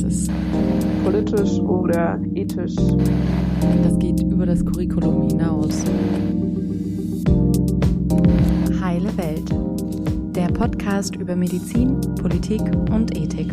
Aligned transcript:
Das 0.00 0.12
ist 0.14 0.30
politisch 1.02 1.58
oder 1.58 2.20
ethisch. 2.32 2.76
Das 3.82 3.98
geht 3.98 4.20
über 4.22 4.46
das 4.46 4.64
Curriculum 4.64 5.28
hinaus. 5.28 5.84
Heile 8.80 9.10
Welt. 9.16 9.50
Der 10.36 10.52
Podcast 10.54 11.16
über 11.16 11.34
Medizin, 11.34 12.00
Politik 12.22 12.60
und 12.92 13.16
Ethik. 13.18 13.52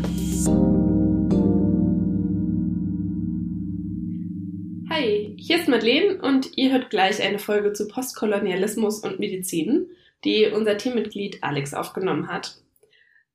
Hi, 4.91 5.34
hier 5.39 5.57
ist 5.57 5.67
Madeleine 5.67 6.21
und 6.21 6.55
ihr 6.55 6.71
hört 6.71 6.91
gleich 6.91 7.23
eine 7.23 7.39
Folge 7.39 7.73
zu 7.73 7.88
Postkolonialismus 7.88 8.99
und 8.99 9.17
Medizin, 9.17 9.88
die 10.23 10.45
unser 10.55 10.77
Teammitglied 10.77 11.39
Alex 11.41 11.73
aufgenommen 11.73 12.27
hat. 12.27 12.62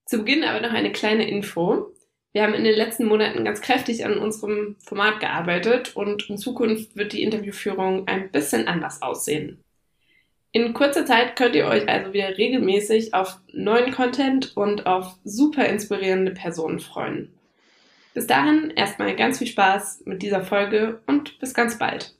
Zu 0.05 0.19
Beginn 0.19 0.45
aber 0.45 0.61
noch 0.61 0.75
eine 0.75 0.93
kleine 0.93 1.29
Info. 1.29 1.93
Wir 2.33 2.43
haben 2.43 2.55
in 2.55 2.65
den 2.65 2.77
letzten 2.77 3.07
Monaten 3.07 3.45
ganz 3.45 3.61
kräftig 3.61 4.05
an 4.05 4.19
unserem 4.19 4.77
Format 4.79 5.19
gearbeitet 5.19 5.97
und 5.97 6.31
in 6.31 6.39
Zukunft 6.39 6.97
wird 6.97 7.13
die 7.13 7.23
Interviewführung 7.23 8.07
ein 8.07 8.31
bisschen 8.31 8.69
anders 8.69 9.03
aussehen. 9.03 9.59
In 10.53 10.75
kurzer 10.75 11.07
Zeit 11.07 11.37
könnt 11.37 11.55
ihr 11.55 11.67
euch 11.67 11.89
also 11.89 12.13
wieder 12.13 12.37
regelmäßig 12.37 13.15
auf 13.15 13.39
neuen 13.53 13.93
Content 13.93 14.57
und 14.57 14.87
auf 14.87 15.17
super 15.25 15.67
inspirierende 15.67 16.33
Personen 16.33 16.81
freuen. 16.81 17.33
Bis 18.15 18.27
dahin 18.27 18.71
erstmal 18.71 19.15
ganz 19.15 19.39
viel 19.39 19.47
Spaß 19.47 20.03
mit 20.07 20.23
dieser 20.23 20.43
Folge 20.43 21.01
und 21.07 21.39
bis 21.39 21.55
ganz 21.55 21.79
bald. 21.79 22.15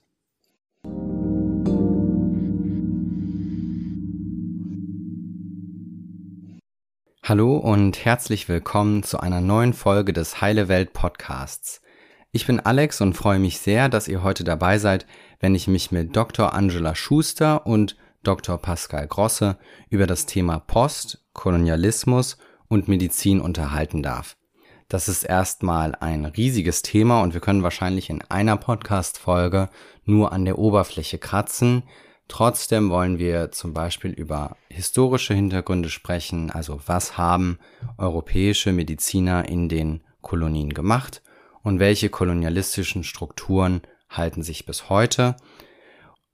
Hallo 7.31 7.59
und 7.59 8.05
herzlich 8.05 8.49
willkommen 8.49 9.05
zu 9.05 9.21
einer 9.21 9.41
neuen 9.41 9.73
Folge 9.73 10.13
des 10.13 10.41
Heile 10.41 10.67
Welt 10.67 10.93
Podcasts. 10.93 11.81
Ich 12.33 12.45
bin 12.45 12.59
Alex 12.59 13.01
und 13.01 13.15
freue 13.15 13.39
mich 13.39 13.61
sehr, 13.61 13.89
dass 13.89 14.09
ihr 14.09 14.25
heute 14.25 14.43
dabei 14.43 14.79
seid, 14.79 15.07
wenn 15.39 15.55
ich 15.55 15.69
mich 15.69 15.93
mit 15.93 16.17
Dr. 16.17 16.53
Angela 16.55 16.97
Schuster 16.97 17.69
und 17.69 17.97
Dr. 18.25 18.59
Pascal 18.59 19.07
Grosse 19.07 19.59
über 19.91 20.09
das 20.09 20.27
Thema 20.27 20.59
Post, 20.59 21.25
Kolonialismus 21.33 22.37
und 22.67 22.89
Medizin 22.89 23.41
unterhalten 23.41 24.03
darf. 24.03 24.37
Das 24.89 25.09
ist 25.09 25.23
erstmal 25.23 25.95
ein 25.95 26.25
riesiges 26.25 26.83
Thema 26.83 27.23
und 27.23 27.33
wir 27.33 27.41
können 27.41 27.63
wahrscheinlich 27.63 28.11
in 28.11 28.23
einer 28.23 28.57
Podcast-Folge 28.57 29.69
nur 30.05 30.33
an 30.33 30.47
der 30.47 30.59
Oberfläche 30.59 31.19
kratzen. 31.19 31.85
Trotzdem 32.31 32.91
wollen 32.91 33.19
wir 33.19 33.51
zum 33.51 33.75
Beispiel 33.75 34.13
über 34.13 34.57
historische 34.69 35.35
Hintergründe 35.35 35.91
sprechen, 35.91 36.53
also 36.53 36.81
was 36.87 37.19
haben 37.19 37.59
europäische 37.99 38.73
Mediziner 38.73 39.49
in 39.49 39.69
den 39.69 40.05
Kolonien 40.23 40.73
gemacht 40.73 41.23
und 41.65 41.81
welche 41.81 42.09
kolonialistischen 42.09 43.03
Strukturen 43.03 43.83
halten 44.09 44.45
sich 44.45 44.65
bis 44.65 44.89
heute. 44.89 45.35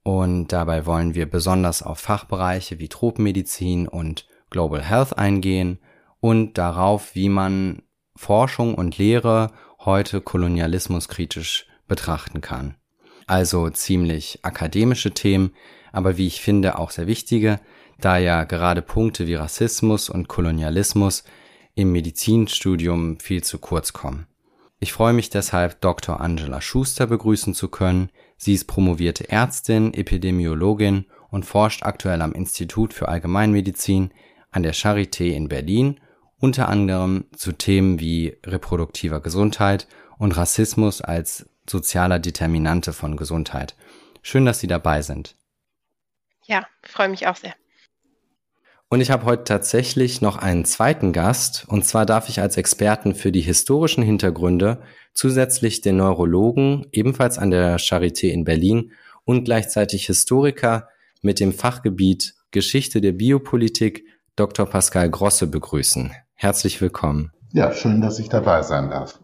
Und 0.03 0.53
dabei 0.53 0.85
wollen 0.85 1.15
wir 1.15 1.27
besonders 1.27 1.81
auf 1.81 1.97
Fachbereiche 1.97 2.77
wie 2.77 2.89
Tropenmedizin 2.89 3.87
und 3.87 4.27
Global 4.51 4.83
Health 4.83 5.17
eingehen 5.17 5.79
und 6.19 6.59
darauf, 6.59 7.15
wie 7.15 7.27
man 7.27 7.81
Forschung 8.15 8.75
und 8.75 8.99
Lehre 8.99 9.51
heute 9.79 10.21
kolonialismuskritisch 10.21 11.65
betrachten 11.87 12.39
kann. 12.39 12.75
Also 13.25 13.67
ziemlich 13.71 14.39
akademische 14.43 15.11
Themen, 15.11 15.53
aber 15.97 16.17
wie 16.17 16.27
ich 16.27 16.41
finde 16.41 16.77
auch 16.77 16.91
sehr 16.91 17.07
wichtige, 17.07 17.59
da 17.99 18.19
ja 18.19 18.43
gerade 18.43 18.83
Punkte 18.83 19.25
wie 19.25 19.33
Rassismus 19.33 20.09
und 20.09 20.27
Kolonialismus 20.27 21.23
im 21.73 21.91
Medizinstudium 21.91 23.19
viel 23.19 23.43
zu 23.43 23.57
kurz 23.57 23.93
kommen. 23.93 24.27
Ich 24.79 24.93
freue 24.93 25.13
mich 25.13 25.31
deshalb, 25.31 25.81
Dr. 25.81 26.21
Angela 26.21 26.61
Schuster 26.61 27.07
begrüßen 27.07 27.55
zu 27.55 27.67
können. 27.67 28.11
Sie 28.37 28.53
ist 28.53 28.65
promovierte 28.65 29.27
Ärztin, 29.31 29.91
Epidemiologin 29.91 31.07
und 31.31 31.45
forscht 31.45 31.81
aktuell 31.81 32.21
am 32.21 32.33
Institut 32.33 32.93
für 32.93 33.07
Allgemeinmedizin 33.07 34.11
an 34.51 34.61
der 34.61 34.75
Charité 34.75 35.31
in 35.31 35.47
Berlin, 35.47 35.99
unter 36.37 36.69
anderem 36.69 37.25
zu 37.35 37.53
Themen 37.53 37.99
wie 37.99 38.37
reproduktiver 38.45 39.19
Gesundheit 39.19 39.87
und 40.19 40.37
Rassismus 40.37 41.01
als 41.01 41.49
sozialer 41.67 42.19
Determinante 42.19 42.93
von 42.93 43.17
Gesundheit. 43.17 43.75
Schön, 44.21 44.45
dass 44.45 44.59
Sie 44.59 44.67
dabei 44.67 45.01
sind. 45.01 45.35
Ja, 46.47 46.65
freue 46.81 47.09
mich 47.09 47.27
auch 47.27 47.35
sehr. 47.35 47.53
Und 48.89 49.01
ich 49.01 49.11
habe 49.11 49.25
heute 49.25 49.43
tatsächlich 49.43 50.21
noch 50.21 50.37
einen 50.37 50.63
zweiten 50.63 51.11
Gast, 51.11 51.65
und 51.67 51.83
zwar 51.83 52.05
darf 52.05 52.29
ich 52.29 52.39
als 52.39 52.55
Experten 52.55 53.15
für 53.15 53.33
die 53.33 53.41
historischen 53.41 54.01
Hintergründe 54.01 54.81
zusätzlich 55.13 55.81
den 55.81 55.97
Neurologen, 55.97 56.87
ebenfalls 56.93 57.37
an 57.37 57.51
der 57.51 57.79
Charité 57.79 58.29
in 58.29 58.45
Berlin 58.45 58.93
und 59.25 59.43
gleichzeitig 59.43 60.05
Historiker 60.05 60.87
mit 61.21 61.41
dem 61.41 61.51
Fachgebiet 61.51 62.35
Geschichte 62.51 63.01
der 63.01 63.11
Biopolitik, 63.11 64.05
Dr. 64.37 64.65
Pascal 64.65 65.09
Grosse 65.09 65.47
begrüßen. 65.47 66.13
Herzlich 66.35 66.79
willkommen. 66.79 67.33
Ja, 67.51 67.73
schön, 67.73 67.99
dass 67.99 68.19
ich 68.19 68.29
dabei 68.29 68.61
sein 68.61 68.89
darf. 68.89 69.19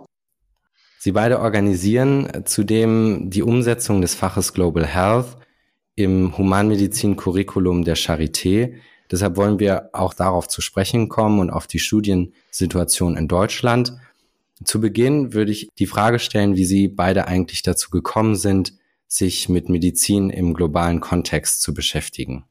Sie 1.00 1.13
beide 1.13 1.40
organisieren 1.40 2.29
zudem 2.45 3.29
die 3.29 3.44
Umsetzung 3.44 4.01
des 4.01 4.16
Faches 4.16 4.53
Global 4.53 4.85
Health 4.85 5.38
im 5.95 6.37
Humanmedizin-Curriculum 6.37 7.83
der 7.83 7.97
Charité. 7.97 8.75
Deshalb 9.11 9.37
wollen 9.37 9.59
wir 9.59 9.89
auch 9.93 10.13
darauf 10.13 10.47
zu 10.47 10.61
sprechen 10.61 11.09
kommen 11.09 11.39
und 11.39 11.49
auf 11.49 11.67
die 11.67 11.79
Studiensituation 11.79 13.15
in 13.15 13.27
Deutschland. 13.27 13.93
Zu 14.63 14.81
Beginn 14.81 15.33
würde 15.33 15.51
ich 15.51 15.69
die 15.77 15.87
Frage 15.87 16.19
stellen, 16.19 16.55
wie 16.55 16.65
Sie 16.65 16.87
beide 16.87 17.27
eigentlich 17.27 17.61
dazu 17.63 17.89
gekommen 17.89 18.35
sind, 18.35 18.73
sich 19.07 19.49
mit 19.49 19.69
Medizin 19.69 20.29
im 20.29 20.53
globalen 20.53 20.99
Kontext 20.99 21.61
zu 21.61 21.73
beschäftigen. 21.73 22.45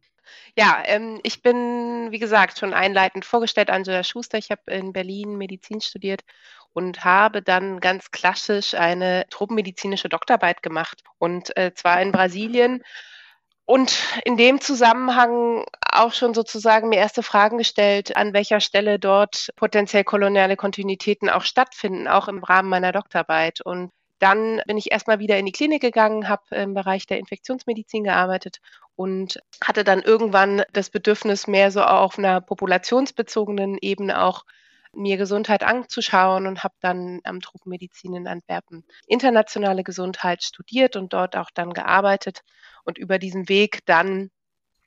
Ja, 0.57 0.83
ähm, 0.85 1.19
ich 1.23 1.43
bin, 1.43 2.09
wie 2.11 2.19
gesagt, 2.19 2.59
schon 2.59 2.75
einleitend 2.75 3.25
vorgestellt, 3.25 3.71
Angela 3.71 4.05
Schuster. 4.05 4.39
Ich 4.39 4.51
habe 4.51 4.71
in 4.71 4.93
Berlin 4.93 5.39
Medizin 5.39 5.81
studiert 5.81 6.23
und 6.75 7.05
habe 7.05 7.43
dann 7.43 7.81
ganz 7.81 8.11
klassisch 8.11 8.75
eine 8.75 9.25
tropenmedizinische 9.31 10.09
Doktorarbeit 10.09 10.63
gemacht 10.63 11.03
und 11.19 11.57
äh, 11.57 11.73
zwar 11.75 12.01
in 12.03 12.13
Brasilien 12.13 12.83
und 13.65 14.03
in 14.25 14.37
dem 14.37 14.61
Zusammenhang 14.61 15.65
auch 15.81 16.13
schon 16.13 16.35
sozusagen 16.35 16.89
mir 16.89 16.97
erste 16.97 17.23
Fragen 17.23 17.59
gestellt, 17.59 18.17
an 18.17 18.33
welcher 18.33 18.61
Stelle 18.61 18.99
dort 18.99 19.51
potenziell 19.57 20.05
koloniale 20.05 20.57
Kontinuitäten 20.57 21.31
auch 21.31 21.43
stattfinden, 21.43 22.09
auch 22.09 22.29
im 22.29 22.43
Rahmen 22.43 22.69
meiner 22.69 22.93
Doktorarbeit. 22.93 23.61
Und 23.61 23.91
dann 24.19 24.63
bin 24.67 24.79
ich 24.79 24.91
erstmal 24.93 25.19
wieder 25.19 25.39
in 25.39 25.47
die 25.47 25.53
Klinik 25.53 25.83
gegangen, 25.83 26.29
habe 26.29 26.43
im 26.51 26.75
Bereich 26.75 27.07
der 27.07 27.19
Infektionsmedizin 27.19 28.05
gearbeitet 28.05 28.59
und 28.97 29.41
hatte 29.63 29.85
dann 29.85 30.03
irgendwann 30.03 30.63
das 30.73 30.91
Bedürfnis, 30.91 31.47
mehr 31.47 31.71
so 31.71 31.83
auf 31.83 32.19
einer 32.19 32.41
populationsbezogenen 32.41 33.79
Ebene 33.81 34.23
auch 34.23 34.45
mir 34.95 35.17
Gesundheit 35.17 35.63
anzuschauen 35.63 36.47
und 36.47 36.65
habe 36.65 36.75
dann 36.81 37.21
am 37.25 37.41
Tropenmedizin 37.41 38.15
in 38.15 38.29
Antwerpen 38.29 38.85
internationale 39.07 39.85
Gesundheit 39.85 40.43
studiert 40.43 40.97
und 40.97 41.13
dort 41.13 41.37
auch 41.37 41.51
dann 41.55 41.73
gearbeitet 41.73 42.43
und 42.85 42.99
über 42.99 43.19
diesen 43.19 43.49
Weg 43.49 43.85
dann, 43.87 44.31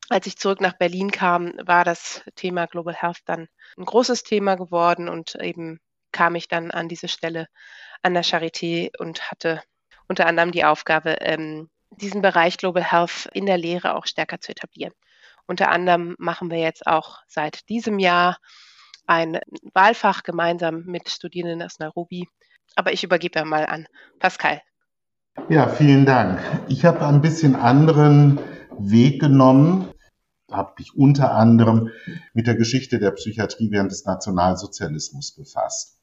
als 0.10 0.28
ich 0.28 0.38
zurück 0.38 0.62
nach 0.62 0.78
Berlin 0.78 1.12
kam, 1.12 1.54
war 1.64 1.84
das 1.84 2.24
Thema 2.36 2.68
Global 2.68 2.94
Health 2.94 3.22
dann 3.26 3.48
ein 3.78 3.86
großes 3.86 4.24
Thema 4.24 4.56
geworden 4.56 5.10
und 5.10 5.36
eben 5.36 5.80
kam 6.12 6.36
ich 6.36 6.48
dann 6.48 6.72
an 6.72 6.88
diese 6.88 7.08
Stelle 7.08 7.48
an 8.02 8.14
der 8.14 8.24
Charité 8.24 8.96
und 9.00 9.32
hatte 9.32 9.62
unter 10.08 10.28
anderem 10.28 10.52
die 10.52 10.64
Aufgabe, 10.64 11.18
ähm, 11.22 11.70
diesen 11.90 12.22
Bereich 12.22 12.58
Global 12.58 12.84
Health 12.84 13.30
in 13.34 13.46
der 13.46 13.58
Lehre 13.58 13.96
auch 13.96 14.06
stärker 14.06 14.40
zu 14.40 14.52
etablieren. 14.52 14.94
Unter 15.48 15.70
anderem 15.70 16.16
machen 16.18 16.50
wir 16.50 16.60
jetzt 16.60 16.88
auch 16.88 17.20
seit 17.28 17.68
diesem 17.70 18.00
Jahr 18.00 18.38
ein 19.08 19.40
Wahlfach 19.74 20.24
gemeinsam 20.24 20.84
mit 20.86 21.10
Studierenden 21.10 21.64
aus 21.64 21.80
Nairobi. 21.80 22.28
Aber 22.76 22.94
ich 22.94 23.04
übergebe 23.04 23.46
mal 23.46 23.66
an 23.66 23.88
Pascal. 24.20 24.62
Ja, 25.50 25.68
vielen 25.68 26.06
Dank. 26.06 26.40
Ich 26.68 26.86
habe 26.86 27.06
ein 27.06 27.22
bisschen 27.22 27.56
anderen 27.56 28.40
Weg 28.78 29.22
genommen, 29.22 29.90
habe 30.52 30.74
mich 30.80 30.96
unter 30.96 31.34
anderem 31.34 31.90
mit 32.34 32.48
der 32.48 32.56
Geschichte 32.56 33.00
der 33.00 33.12
Psychiatrie 33.12 33.70
während 33.72 33.92
des 33.92 34.06
Nationalsozialismus 34.06 35.32
befasst. 35.32 36.00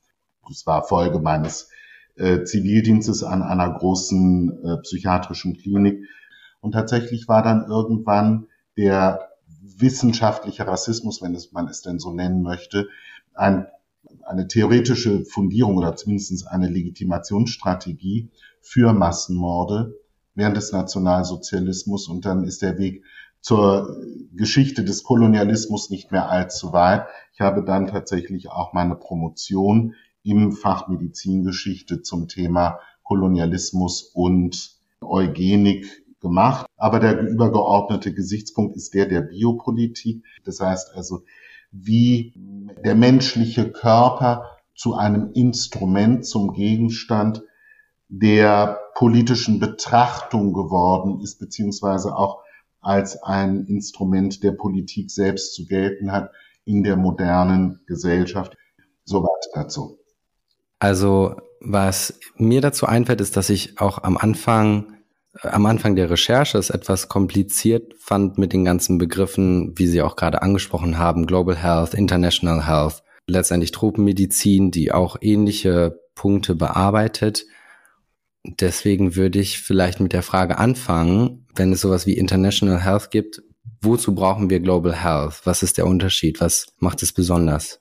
Das 0.49 0.67
war 0.67 0.85
Folge 0.85 1.19
meines 1.19 1.71
äh, 2.17 2.45
Zivildienstes 2.45 3.23
an 3.25 3.43
einer 3.43 3.71
großen 3.73 4.65
äh, 4.65 4.77
psychiatrischen 4.83 5.57
Klinik. 5.57 6.09
Und 6.61 6.73
tatsächlich 6.73 7.27
war 7.29 7.43
dann 7.43 7.67
irgendwann 7.67 8.47
der 8.77 9.32
wissenschaftliche 9.81 10.67
Rassismus, 10.67 11.23
wenn 11.23 11.35
es, 11.35 11.53
man 11.53 11.69
es 11.69 11.83
denn 11.83 11.99
so 11.99 12.13
nennen 12.13 12.43
möchte, 12.43 12.89
ein, 13.35 13.67
eine 14.25 14.49
theoretische 14.49 15.25
Fundierung 15.25 15.77
oder 15.77 15.97
zumindest 15.97 16.49
eine 16.49 16.69
Legitimationsstrategie 16.69 18.31
für 18.61 18.93
Massenmorde 18.93 19.95
während 20.35 20.57
des 20.57 20.73
Nationalsozialismus 20.73 22.09
und 22.09 22.25
dann 22.25 22.45
ist 22.45 22.63
der 22.63 22.79
Weg 22.79 23.05
zur 23.41 23.97
Geschichte 24.33 24.85
des 24.85 25.03
Kolonialismus 25.03 25.91
nicht 25.91 26.13
mehr 26.13 26.31
allzu 26.31 26.73
weit. 26.73 27.07
Ich 27.35 27.41
habe 27.41 27.65
dann 27.65 27.89
tatsächlich 27.89 28.51
auch 28.51 28.73
meine 28.73 28.95
Promotion 28.95 29.95
im 30.23 30.53
Fach 30.53 30.89
Medizingeschichte 30.89 32.03
zum 32.03 32.29
Thema 32.29 32.79
Kolonialismus 33.03 34.03
und 34.03 34.77
Eugenik 35.01 36.02
gemacht. 36.23 36.67
Aber 36.77 36.99
der 36.99 37.21
übergeordnete 37.21 38.15
Gesichtspunkt 38.15 38.77
ist 38.77 38.95
der 38.95 39.07
der 39.07 39.21
Biopolitik. 39.21 40.25
Das 40.45 40.61
heißt 40.61 40.95
also, 40.95 41.25
wie 41.71 42.33
der 42.85 42.95
menschliche 42.95 43.71
Körper 43.71 44.47
zu 44.75 44.95
einem 44.95 45.33
Instrument, 45.35 46.25
zum 46.25 46.55
Gegenstand 46.55 47.43
der 48.09 48.79
politischen 48.95 49.59
Betrachtung 49.59 50.53
geworden 50.53 51.21
ist, 51.23 51.39
beziehungsweise 51.39 52.17
auch 52.17 52.43
als 52.81 53.23
ein 53.23 53.67
Instrument 53.67 54.43
der 54.43 54.53
Politik 54.53 55.11
selbst 55.11 55.55
zu 55.55 55.67
gelten 55.67 56.13
hat 56.13 56.31
in 56.65 56.83
der 56.83 56.97
modernen 56.97 57.81
Gesellschaft. 57.87 58.57
Soweit 59.05 59.31
dazu. 59.55 59.99
Also 60.79 61.37
was 61.61 62.19
mir 62.37 62.61
dazu 62.61 62.87
einfällt, 62.87 63.21
ist, 63.21 63.37
dass 63.37 63.51
ich 63.51 63.81
auch 63.81 64.03
am 64.03 64.17
Anfang 64.17 64.92
am 65.41 65.67
Anfang 65.67 65.97
der 65.97 66.11
Recherche 66.11 66.59
es 66.59 66.71
etwas 66.71 67.09
kompliziert 67.09 67.95
fand 67.99 68.39
mit 68.39 68.53
den 68.53 68.65
ganzen 68.65 68.99
Begriffen, 68.99 69.73
wie 69.79 69.87
Sie 69.87 70.03
auch 70.03 70.17
gerade 70.17 70.43
angesprochen 70.43 70.99
haben, 70.99 71.27
Global 71.27 71.57
Health, 71.57 71.95
International 71.95 72.67
Health, 72.67 73.03
letztendlich 73.27 73.73
Tropenmedizin, 73.73 74.71
die 74.71 74.93
auch 74.93 75.17
ähnliche 75.21 75.99
Punkte 76.15 76.55
bearbeitet. 76.55 77.47
Deswegen 78.45 79.17
würde 79.17 79.39
ich 79.39 79.61
vielleicht 79.61 80.01
mit 80.01 80.13
der 80.13 80.23
Frage 80.23 80.59
anfangen, 80.59 81.47
wenn 81.55 81.73
es 81.73 81.81
sowas 81.81 82.07
wie 82.07 82.19
International 82.19 82.83
Health 82.83 83.11
gibt, 83.11 83.43
wozu 83.81 84.15
brauchen 84.15 84.51
wir 84.51 84.61
Global 84.61 84.95
Health? 84.95 85.43
Was 85.45 85.63
ist 85.63 85.79
der 85.79 85.87
Unterschied? 85.87 86.41
Was 86.41 86.67
macht 86.79 87.03
es 87.03 87.13
besonders? 87.13 87.81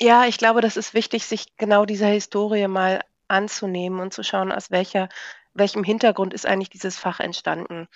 Ja, 0.00 0.26
ich 0.26 0.38
glaube, 0.38 0.60
das 0.60 0.76
ist 0.76 0.94
wichtig, 0.94 1.24
sich 1.24 1.56
genau 1.56 1.84
dieser 1.84 2.08
Historie 2.08 2.66
mal 2.66 3.00
anzunehmen 3.28 4.00
und 4.00 4.12
zu 4.12 4.22
schauen, 4.22 4.52
aus 4.52 4.70
welcher, 4.70 5.08
welchem 5.54 5.84
Hintergrund 5.84 6.34
ist 6.34 6.46
eigentlich 6.46 6.70
dieses 6.70 6.98
Fach 6.98 7.20
entstanden. 7.20 7.88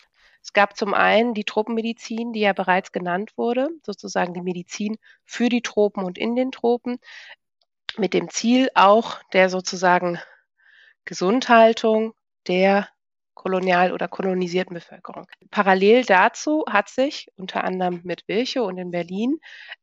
Es 0.43 0.53
gab 0.53 0.77
zum 0.77 0.95
einen 0.95 1.35
die 1.35 1.45
Tropenmedizin, 1.45 2.33
die 2.33 2.41
ja 2.41 2.53
bereits 2.53 2.93
genannt 2.93 3.33
wurde, 3.37 3.69
sozusagen 3.83 4.35
die 4.35 4.43
Medizin 4.43 4.97
für 5.25 5.49
die 5.49 5.63
Tropen 5.63 6.05
und 6.05 6.19
in 6.19 6.37
den 6.37 6.53
Tropen, 6.53 6.99
mit 7.97 8.15
dem 8.15 8.29
Ziel 8.29 8.69
auch 8.75 9.21
der 9.33 9.49
sozusagen 9.49 10.21
Gesundhaltung 11.05 12.13
der 12.47 12.89
kolonial 13.35 13.93
oder 13.93 14.09
kolonisierten 14.09 14.75
Bevölkerung. 14.75 15.27
Parallel 15.51 16.05
dazu 16.05 16.65
hat 16.69 16.89
sich 16.89 17.29
unter 17.37 17.65
anderem 17.65 18.01
mit 18.03 18.27
Virchow 18.27 18.67
und 18.67 18.79
in 18.79 18.91
Berlin 18.91 19.39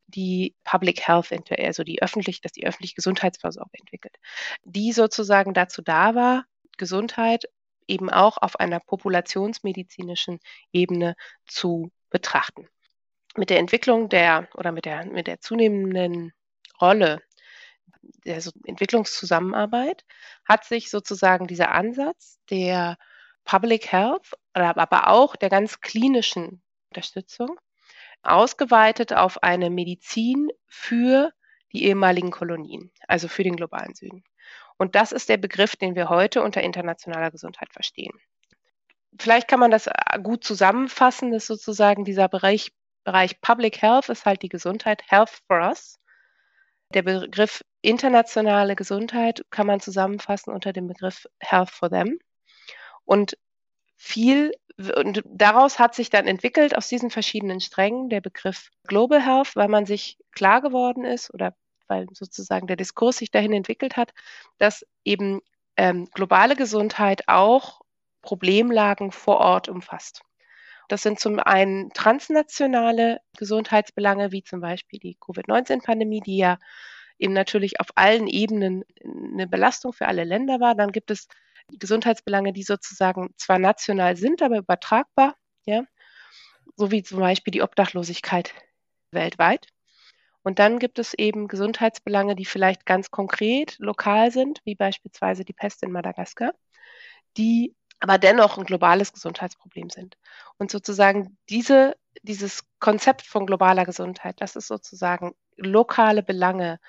die 0.07 0.55
Public 0.63 1.07
Health, 1.07 1.31
also 1.59 1.83
die 1.83 2.01
öffentlich, 2.01 2.41
dass 2.41 2.51
die 2.51 2.65
öffentliche 2.65 2.95
Gesundheitsversorgung 2.95 3.71
entwickelt, 3.79 4.15
die 4.63 4.91
sozusagen 4.91 5.53
dazu 5.53 5.81
da 5.81 6.15
war, 6.15 6.45
Gesundheit 6.77 7.45
eben 7.87 8.09
auch 8.09 8.37
auf 8.37 8.59
einer 8.59 8.79
populationsmedizinischen 8.79 10.39
Ebene 10.71 11.15
zu 11.47 11.91
betrachten. 12.09 12.67
Mit 13.35 13.49
der 13.49 13.59
Entwicklung 13.59 14.09
der 14.09 14.47
oder 14.55 14.71
mit 14.71 14.85
der, 14.85 15.05
mit 15.05 15.27
der 15.27 15.39
zunehmenden 15.39 16.33
Rolle 16.79 17.21
der 18.25 18.41
Entwicklungszusammenarbeit 18.65 20.03
hat 20.45 20.65
sich 20.65 20.89
sozusagen 20.89 21.47
dieser 21.47 21.71
Ansatz 21.71 22.39
der 22.49 22.97
Public 23.45 23.91
Health, 23.91 24.31
aber 24.53 25.07
auch 25.07 25.35
der 25.35 25.49
ganz 25.49 25.81
klinischen 25.81 26.61
Unterstützung 26.89 27.59
ausgeweitet 28.21 29.13
auf 29.13 29.43
eine 29.43 29.69
Medizin 29.69 30.49
für 30.67 31.31
die 31.73 31.83
ehemaligen 31.85 32.31
Kolonien, 32.31 32.91
also 33.07 33.27
für 33.27 33.43
den 33.43 33.55
globalen 33.55 33.95
Süden. 33.95 34.23
Und 34.77 34.95
das 34.95 35.11
ist 35.11 35.29
der 35.29 35.37
Begriff, 35.37 35.75
den 35.75 35.95
wir 35.95 36.09
heute 36.09 36.41
unter 36.41 36.61
internationaler 36.61 37.31
Gesundheit 37.31 37.71
verstehen. 37.71 38.13
Vielleicht 39.19 39.47
kann 39.47 39.59
man 39.59 39.71
das 39.71 39.87
äh, 39.87 40.19
gut 40.21 40.43
zusammenfassen, 40.43 41.31
dass 41.31 41.45
sozusagen 41.45 42.03
dieser 42.03 42.27
Bereich, 42.27 42.71
Bereich 43.03 43.41
Public 43.41 43.81
Health 43.81 44.09
ist 44.09 44.25
halt 44.25 44.41
die 44.41 44.49
Gesundheit, 44.49 45.03
Health 45.07 45.41
for 45.47 45.59
Us. 45.59 45.99
Der 46.93 47.03
Begriff 47.03 47.63
internationale 47.81 48.75
Gesundheit 48.75 49.45
kann 49.49 49.67
man 49.67 49.79
zusammenfassen 49.79 50.53
unter 50.53 50.73
dem 50.73 50.87
Begriff 50.87 51.27
Health 51.39 51.69
for 51.69 51.89
Them. 51.89 52.19
Und 53.05 53.37
viel, 53.97 54.51
und 54.95 55.21
daraus 55.25 55.79
hat 55.79 55.95
sich 55.95 56.09
dann 56.09 56.27
entwickelt 56.27 56.75
aus 56.75 56.87
diesen 56.87 57.09
verschiedenen 57.09 57.59
Strängen 57.59 58.09
der 58.09 58.21
Begriff 58.21 58.69
Global 58.87 59.23
Health, 59.23 59.55
weil 59.55 59.67
man 59.67 59.85
sich 59.85 60.17
klar 60.31 60.61
geworden 60.61 61.05
ist 61.05 61.33
oder 61.33 61.55
weil 61.87 62.07
sozusagen 62.11 62.67
der 62.67 62.75
Diskurs 62.75 63.17
sich 63.17 63.31
dahin 63.31 63.53
entwickelt 63.53 63.97
hat, 63.97 64.13
dass 64.57 64.85
eben 65.03 65.41
ähm, 65.77 66.07
globale 66.13 66.55
Gesundheit 66.55 67.23
auch 67.27 67.81
Problemlagen 68.21 69.11
vor 69.11 69.37
Ort 69.37 69.69
umfasst. 69.69 70.21
Das 70.87 71.01
sind 71.01 71.19
zum 71.19 71.39
einen 71.39 71.91
transnationale 71.93 73.19
Gesundheitsbelange, 73.37 74.31
wie 74.31 74.43
zum 74.43 74.61
Beispiel 74.61 74.99
die 74.99 75.17
Covid-19-Pandemie, 75.19 76.21
die 76.21 76.37
ja 76.37 76.57
eben 77.17 77.33
natürlich 77.33 77.79
auf 77.79 77.87
allen 77.95 78.27
Ebenen 78.27 78.83
eine 79.03 79.47
Belastung 79.47 79.93
für 79.93 80.07
alle 80.07 80.23
Länder 80.23 80.59
war. 80.59 80.75
Dann 80.75 80.91
gibt 80.91 81.11
es 81.11 81.27
Gesundheitsbelange, 81.69 82.53
die 82.53 82.63
sozusagen 82.63 83.33
zwar 83.37 83.59
national 83.59 84.17
sind, 84.17 84.41
aber 84.41 84.57
übertragbar, 84.57 85.35
ja, 85.65 85.83
so 86.75 86.91
wie 86.91 87.03
zum 87.03 87.19
Beispiel 87.19 87.51
die 87.51 87.61
Obdachlosigkeit 87.61 88.53
weltweit. 89.11 89.67
Und 90.43 90.59
dann 90.59 90.79
gibt 90.79 90.99
es 90.99 91.13
eben 91.13 91.47
Gesundheitsbelange, 91.47 92.35
die 92.35 92.45
vielleicht 92.45 92.85
ganz 92.85 93.11
konkret 93.11 93.77
lokal 93.79 94.31
sind, 94.31 94.61
wie 94.65 94.75
beispielsweise 94.75 95.45
die 95.45 95.53
Pest 95.53 95.83
in 95.83 95.91
Madagaskar, 95.91 96.53
die 97.37 97.75
aber 97.99 98.17
dennoch 98.17 98.57
ein 98.57 98.65
globales 98.65 99.13
Gesundheitsproblem 99.13 99.89
sind. 99.89 100.17
Und 100.57 100.69
sozusagen 100.69 101.37
diese, 101.49 101.95
dieses 102.21 102.65
Konzept 102.79 103.21
von 103.21 103.45
globaler 103.45 103.85
Gesundheit, 103.85 104.35
das 104.41 104.57
ist 104.57 104.67
sozusagen 104.67 105.33
lokale 105.55 106.21
Belange 106.21 106.79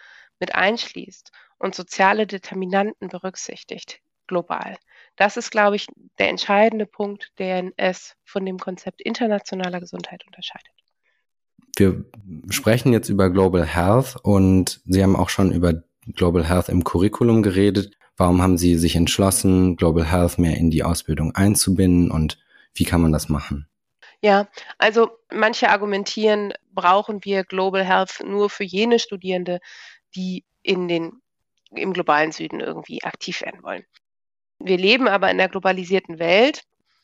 mit 0.41 0.57
einschließt 0.57 1.31
und 1.59 1.77
soziale 1.77 2.27
Determinanten 2.27 3.09
berücksichtigt, 3.09 4.01
global. 4.27 4.77
Das 5.15 5.37
ist, 5.37 5.51
glaube 5.51 5.77
ich, 5.77 5.87
der 6.19 6.31
entscheidende 6.31 6.87
Punkt, 6.87 7.33
der 7.39 7.71
es 7.77 8.17
von 8.25 8.45
dem 8.45 8.59
Konzept 8.59 9.01
internationaler 9.01 9.79
Gesundheit 9.79 10.27
unterscheidet. 10.27 10.74
Wir 11.77 12.05
sprechen 12.51 12.93
jetzt 12.93 13.09
über 13.09 13.31
Global 13.31 13.65
Health 13.65 14.17
und 14.23 14.81
Sie 14.85 15.03
haben 15.03 15.17
auch 15.17 15.29
schon 15.29 15.53
über 15.53 15.83
Global 16.15 16.45
Health 16.45 16.69
im 16.69 16.85
Curriculum 16.85 17.43
geredet. 17.43 17.97
Warum 18.17 18.43
haben 18.43 18.59
Sie 18.59 18.77
sich 18.77 18.97
entschlossen, 18.97 19.77
Global 19.77 20.05
Health 20.05 20.39
mehr 20.39 20.57
in 20.57 20.71
die 20.71 20.85
Ausbildung 20.85 21.35
einzubinden 21.35 22.11
und 22.11 22.39
wie 22.75 22.85
kann 22.85 23.01
man 23.01 23.13
das 23.13 23.29
machen? 23.29 23.69
Ja, 24.21 24.49
also 24.79 25.11
manche 25.31 25.69
argumentieren, 25.69 26.55
brauchen 26.73 27.25
wir 27.25 27.45
Global 27.45 27.85
Health 27.85 28.23
nur 28.25 28.49
für 28.51 28.65
jene 28.65 28.99
Studierende, 28.99 29.61
die 30.15 30.45
in 30.63 30.89
den, 30.89 31.21
im 31.75 31.93
globalen 31.93 32.33
Süden 32.33 32.61
irgendwie 32.61 33.03
aktiv 33.05 33.43
werden 33.43 33.63
wollen. 33.63 33.85
Wir 34.59 34.79
leben 34.79 35.09
aber 35.09 35.31
in 35.31 35.39
einer 35.39 35.51
globalisierten 35.51 36.19
Welt, 36.19 36.63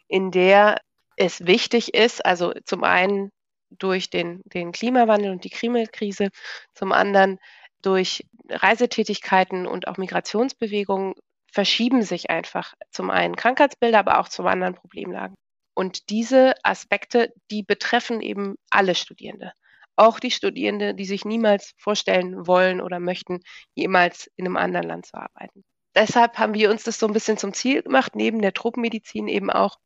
in 0.09 0.31
der 0.31 0.81
es 1.17 1.47
wichtig 1.47 1.93
ist, 1.93 2.25
also 2.25 2.55
zum 2.65 2.85
einen 2.85 3.31
durch 3.71 4.11
den, 4.11 4.41
den 4.45 4.73
Klimawandel 4.73 5.31
und 5.31 5.45
die 5.45 5.51
Klimakrise, 5.51 6.31
zum 6.75 6.93
anderen 6.93 7.39
durch 7.83 8.27
Reisetätigkeiten 8.49 9.67
und 9.67 9.89
auch 9.89 9.97
Migrationsbewegungen 9.97 11.15
verschieben 11.51 12.03
sich 12.03 12.31
einfach 12.31 12.75
zum 12.91 13.11
einen 13.11 13.37
Krankheitsbilder, 13.37 13.99
aber 13.99 14.19
auch 14.21 14.29
zum 14.29 14.47
anderen 14.47 14.75
Problemlagen. 14.75 15.37
Und 15.75 16.11
diese 16.11 16.55
Aspekte, 16.63 17.33
die 17.51 17.63
betreffen 17.63 18.21
eben 18.21 18.57
alle 18.71 18.95
Studierende. 18.95 19.53
Auch 19.97 20.21
die 20.21 20.31
Studierende, 20.31 20.95
die 20.95 21.05
sich 21.05 21.25
niemals 21.25 21.73
vorstellen 21.79 22.47
wollen 22.47 22.81
oder 22.81 23.01
möchten, 23.01 23.41
jemals 23.75 24.31
in 24.37 24.47
einem 24.47 24.57
anderen 24.57 24.89
Land 24.89 25.07
zu 25.07 25.15
arbeiten 25.15 25.65
deshalb 25.95 26.39
haben 26.39 26.55
wir 26.55 26.71
uns 26.71 26.85
das 26.85 26.99
so 26.99 27.07
ein 27.07 27.13
bisschen 27.13 27.39
zum 27.39 27.53
Ziel 27.53 27.83
gemacht, 27.83 28.15
neben 28.15 28.41
der 28.41 28.53
Tropenmedizin 28.53 29.29
eben 29.29 29.51
auch 29.51 29.77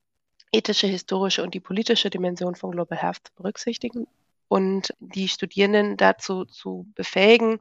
ethische, 0.54 0.86
historische 0.86 1.42
und 1.42 1.54
die 1.54 1.60
politische 1.60 2.10
Dimension 2.10 2.54
von 2.54 2.70
Global 2.70 2.98
Health 2.98 3.20
zu 3.24 3.34
berücksichtigen 3.34 4.06
und 4.48 4.94
die 5.00 5.28
Studierenden 5.28 5.96
dazu 5.96 6.44
zu 6.44 6.86
befähigen, 6.94 7.60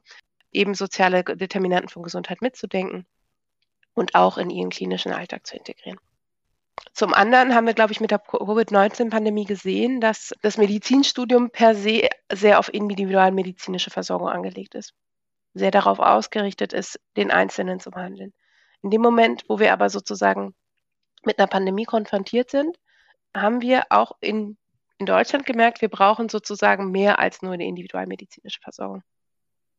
eben 0.52 0.74
soziale 0.74 1.24
Determinanten 1.24 1.88
von 1.88 2.02
Gesundheit 2.02 2.42
mitzudenken 2.42 3.06
und 3.94 4.14
auch 4.14 4.38
in 4.38 4.50
ihren 4.50 4.70
klinischen 4.70 5.12
Alltag 5.12 5.46
zu 5.46 5.56
integrieren. 5.56 5.98
Zum 6.92 7.12
anderen 7.14 7.54
haben 7.54 7.66
wir, 7.66 7.74
glaube 7.74 7.92
ich, 7.92 8.00
mit 8.00 8.10
der 8.10 8.18
Covid-19-Pandemie 8.18 9.46
gesehen, 9.46 10.00
dass 10.00 10.32
das 10.42 10.58
Medizinstudium 10.58 11.50
per 11.50 11.74
se 11.74 12.08
sehr 12.32 12.58
auf 12.58 12.72
individualmedizinische 12.72 13.90
Versorgung 13.90 14.28
angelegt 14.28 14.74
ist 14.74 14.94
sehr 15.54 15.70
darauf 15.70 16.00
ausgerichtet 16.00 16.72
ist, 16.72 17.00
den 17.16 17.30
Einzelnen 17.30 17.80
zu 17.80 17.90
behandeln. 17.90 18.32
In 18.82 18.90
dem 18.90 19.00
Moment, 19.00 19.44
wo 19.48 19.58
wir 19.58 19.72
aber 19.72 19.88
sozusagen 19.88 20.54
mit 21.24 21.38
einer 21.38 21.46
Pandemie 21.46 21.84
konfrontiert 21.84 22.50
sind, 22.50 22.76
haben 23.34 23.60
wir 23.60 23.84
auch 23.90 24.12
in, 24.20 24.56
in 24.98 25.06
Deutschland 25.06 25.46
gemerkt, 25.46 25.80
wir 25.80 25.88
brauchen 25.88 26.28
sozusagen 26.28 26.90
mehr 26.90 27.18
als 27.18 27.42
nur 27.42 27.52
eine 27.52 27.66
individualmedizinische 27.66 28.60
Versorgung. 28.60 29.02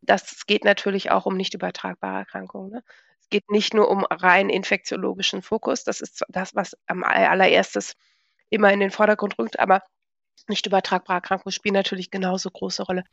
Das 0.01 0.45
geht 0.45 0.63
natürlich 0.63 1.11
auch 1.11 1.25
um 1.25 1.35
nicht 1.35 1.53
übertragbare 1.53 2.19
Erkrankungen. 2.19 2.71
Ne? 2.71 2.83
Es 3.19 3.29
geht 3.29 3.49
nicht 3.49 3.73
nur 3.73 3.89
um 3.89 4.05
rein 4.05 4.49
infektiologischen 4.49 5.41
Fokus. 5.41 5.83
Das 5.83 6.01
ist 6.01 6.23
das, 6.29 6.53
was 6.53 6.77
am 6.85 7.03
allererstes 7.03 7.93
immer 8.49 8.71
in 8.71 8.79
den 8.79 8.91
Vordergrund 8.91 9.39
rückt, 9.39 9.59
aber 9.59 9.81
nicht 10.47 10.65
übertragbare 10.67 11.17
Erkrankungen 11.17 11.53
spielen 11.53 11.73
natürlich 11.73 12.11
genauso 12.11 12.51
große 12.51 12.83
Rolle. 12.83 13.03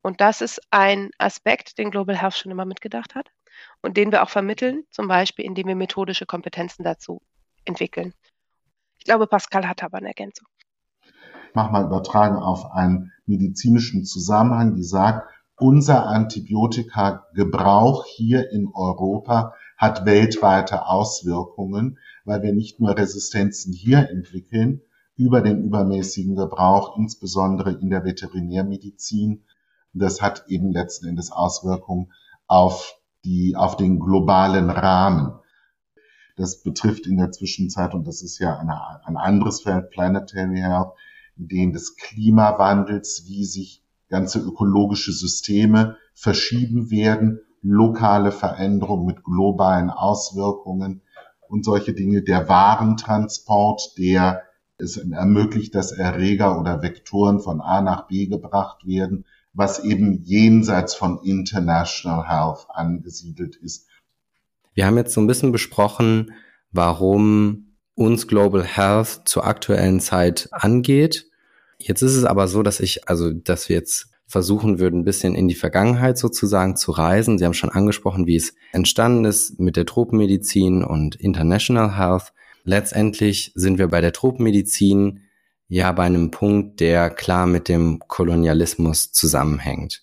Und 0.00 0.20
das 0.20 0.40
ist 0.40 0.60
ein 0.70 1.10
Aspekt, 1.18 1.78
den 1.78 1.90
Global 1.90 2.16
Health 2.16 2.36
schon 2.36 2.52
immer 2.52 2.64
mitgedacht 2.64 3.14
hat 3.14 3.30
und 3.82 3.96
den 3.96 4.10
wir 4.10 4.22
auch 4.22 4.30
vermitteln, 4.30 4.84
zum 4.90 5.06
Beispiel 5.06 5.44
indem 5.44 5.68
wir 5.68 5.76
methodische 5.76 6.26
Kompetenzen 6.26 6.82
dazu 6.82 7.20
entwickeln. 7.64 8.14
Ich 9.02 9.06
glaube, 9.06 9.26
Pascal 9.26 9.68
hat 9.68 9.82
aber 9.82 9.98
eine 9.98 10.06
Ergänzung. 10.06 10.46
Ich 11.48 11.54
mache 11.56 11.72
mal 11.72 11.84
übertragen 11.84 12.36
auf 12.36 12.70
einen 12.70 13.10
medizinischen 13.26 14.04
Zusammenhang, 14.04 14.76
die 14.76 14.84
sagt, 14.84 15.28
unser 15.56 16.06
Antibiotika-Gebrauch 16.06 18.04
hier 18.06 18.52
in 18.52 18.68
Europa 18.72 19.54
hat 19.76 20.06
weltweite 20.06 20.86
Auswirkungen, 20.86 21.98
weil 22.24 22.44
wir 22.44 22.52
nicht 22.52 22.78
nur 22.78 22.96
Resistenzen 22.96 23.72
hier 23.72 24.08
entwickeln 24.08 24.82
über 25.16 25.40
den 25.40 25.64
übermäßigen 25.64 26.36
Gebrauch, 26.36 26.96
insbesondere 26.96 27.72
in 27.72 27.90
der 27.90 28.04
Veterinärmedizin. 28.04 29.42
Das 29.94 30.22
hat 30.22 30.44
eben 30.46 30.70
letzten 30.70 31.08
Endes 31.08 31.32
Auswirkungen 31.32 32.12
auf 32.46 32.94
die, 33.24 33.56
auf 33.56 33.76
den 33.76 33.98
globalen 33.98 34.70
Rahmen. 34.70 35.40
Das 36.36 36.62
betrifft 36.62 37.06
in 37.06 37.18
der 37.18 37.30
Zwischenzeit, 37.30 37.94
und 37.94 38.06
das 38.06 38.22
ist 38.22 38.38
ja 38.38 38.56
eine, 38.56 39.04
ein 39.04 39.16
anderes 39.16 39.62
Feld, 39.62 39.90
Planetary 39.90 40.58
Health, 40.58 40.92
Ideen 41.36 41.72
des 41.72 41.96
Klimawandels, 41.96 43.24
wie 43.26 43.44
sich 43.44 43.82
ganze 44.08 44.38
ökologische 44.38 45.12
Systeme 45.12 45.96
verschieben 46.14 46.90
werden, 46.90 47.40
lokale 47.62 48.32
Veränderungen 48.32 49.06
mit 49.06 49.24
globalen 49.24 49.90
Auswirkungen 49.90 51.02
und 51.48 51.64
solche 51.64 51.94
Dinge. 51.94 52.22
Der 52.22 52.48
Warentransport, 52.48 53.96
der 53.98 54.42
es 54.78 54.96
ermöglicht, 54.96 55.74
dass 55.74 55.92
Erreger 55.92 56.58
oder 56.58 56.82
Vektoren 56.82 57.40
von 57.40 57.60
A 57.60 57.80
nach 57.80 58.08
B 58.08 58.26
gebracht 58.26 58.86
werden, 58.86 59.24
was 59.52 59.84
eben 59.84 60.22
jenseits 60.22 60.94
von 60.94 61.20
International 61.22 62.28
Health 62.28 62.66
angesiedelt 62.68 63.56
ist. 63.56 63.88
Wir 64.74 64.86
haben 64.86 64.96
jetzt 64.96 65.12
so 65.14 65.20
ein 65.20 65.26
bisschen 65.26 65.52
besprochen, 65.52 66.32
warum 66.70 67.76
uns 67.94 68.26
Global 68.26 68.64
Health 68.64 69.22
zur 69.26 69.46
aktuellen 69.46 70.00
Zeit 70.00 70.48
angeht 70.50 71.26
Jetzt 71.86 72.02
ist 72.02 72.14
es 72.14 72.24
aber 72.24 72.48
so, 72.48 72.62
dass 72.62 72.80
ich, 72.80 73.08
also, 73.08 73.30
dass 73.32 73.68
wir 73.68 73.76
jetzt 73.76 74.08
versuchen 74.26 74.78
würden, 74.78 75.00
ein 75.00 75.04
bisschen 75.04 75.34
in 75.34 75.48
die 75.48 75.54
Vergangenheit 75.54 76.16
sozusagen 76.16 76.76
zu 76.76 76.92
reisen. 76.92 77.38
Sie 77.38 77.44
haben 77.44 77.54
schon 77.54 77.70
angesprochen, 77.70 78.26
wie 78.26 78.36
es 78.36 78.54
entstanden 78.72 79.24
ist 79.24 79.60
mit 79.60 79.76
der 79.76 79.84
Tropenmedizin 79.84 80.84
und 80.84 81.16
International 81.16 81.98
Health. 81.98 82.32
Letztendlich 82.64 83.52
sind 83.54 83.78
wir 83.78 83.88
bei 83.88 84.00
der 84.00 84.12
Tropenmedizin 84.12 85.20
ja 85.68 85.92
bei 85.92 86.04
einem 86.04 86.30
Punkt, 86.30 86.80
der 86.80 87.10
klar 87.10 87.46
mit 87.46 87.68
dem 87.68 87.98
Kolonialismus 88.06 89.12
zusammenhängt. 89.12 90.02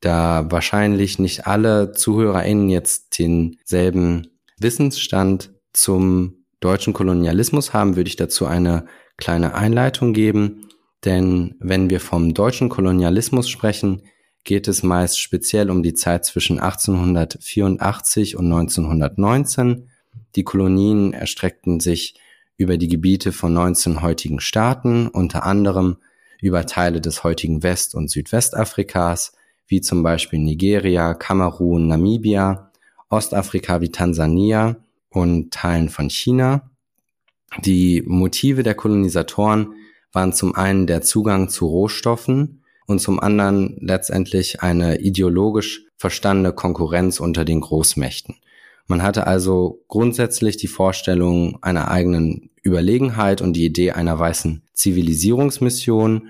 Da 0.00 0.50
wahrscheinlich 0.50 1.18
nicht 1.18 1.46
alle 1.46 1.92
ZuhörerInnen 1.92 2.68
jetzt 2.68 3.18
denselben 3.18 4.28
Wissensstand 4.58 5.52
zum 5.72 6.44
deutschen 6.60 6.92
Kolonialismus 6.92 7.72
haben, 7.72 7.96
würde 7.96 8.08
ich 8.08 8.16
dazu 8.16 8.46
eine 8.46 8.86
kleine 9.16 9.54
Einleitung 9.54 10.12
geben. 10.12 10.68
Denn 11.04 11.54
wenn 11.60 11.90
wir 11.90 12.00
vom 12.00 12.34
deutschen 12.34 12.68
Kolonialismus 12.68 13.48
sprechen, 13.48 14.02
geht 14.44 14.68
es 14.68 14.82
meist 14.82 15.20
speziell 15.20 15.70
um 15.70 15.82
die 15.82 15.94
Zeit 15.94 16.24
zwischen 16.24 16.58
1884 16.58 18.36
und 18.36 18.46
1919. 18.46 19.90
Die 20.36 20.44
Kolonien 20.44 21.12
erstreckten 21.12 21.80
sich 21.80 22.14
über 22.56 22.78
die 22.78 22.88
Gebiete 22.88 23.32
von 23.32 23.52
19 23.52 24.00
heutigen 24.02 24.40
Staaten, 24.40 25.08
unter 25.08 25.44
anderem 25.44 25.98
über 26.40 26.66
Teile 26.66 27.00
des 27.00 27.24
heutigen 27.24 27.62
West- 27.62 27.94
und 27.94 28.10
Südwestafrikas, 28.10 29.32
wie 29.66 29.80
zum 29.80 30.02
Beispiel 30.02 30.38
Nigeria, 30.38 31.14
Kamerun, 31.14 31.88
Namibia, 31.88 32.70
Ostafrika 33.08 33.80
wie 33.80 33.90
Tansania 33.90 34.76
und 35.10 35.52
Teilen 35.52 35.88
von 35.88 36.10
China. 36.10 36.70
Die 37.64 38.02
Motive 38.06 38.62
der 38.62 38.74
Kolonisatoren 38.74 39.74
waren 40.12 40.32
zum 40.32 40.54
einen 40.54 40.86
der 40.86 41.02
Zugang 41.02 41.48
zu 41.48 41.66
Rohstoffen 41.66 42.62
und 42.86 43.00
zum 43.00 43.20
anderen 43.20 43.76
letztendlich 43.80 44.62
eine 44.62 45.00
ideologisch 45.00 45.84
verstandene 45.96 46.52
Konkurrenz 46.52 47.20
unter 47.20 47.44
den 47.44 47.60
Großmächten. 47.60 48.36
Man 48.86 49.02
hatte 49.02 49.26
also 49.26 49.82
grundsätzlich 49.88 50.56
die 50.56 50.68
Vorstellung 50.68 51.58
einer 51.62 51.90
eigenen 51.90 52.50
Überlegenheit 52.62 53.42
und 53.42 53.54
die 53.54 53.64
Idee 53.64 53.92
einer 53.92 54.18
weißen 54.18 54.62
Zivilisierungsmission. 54.74 56.28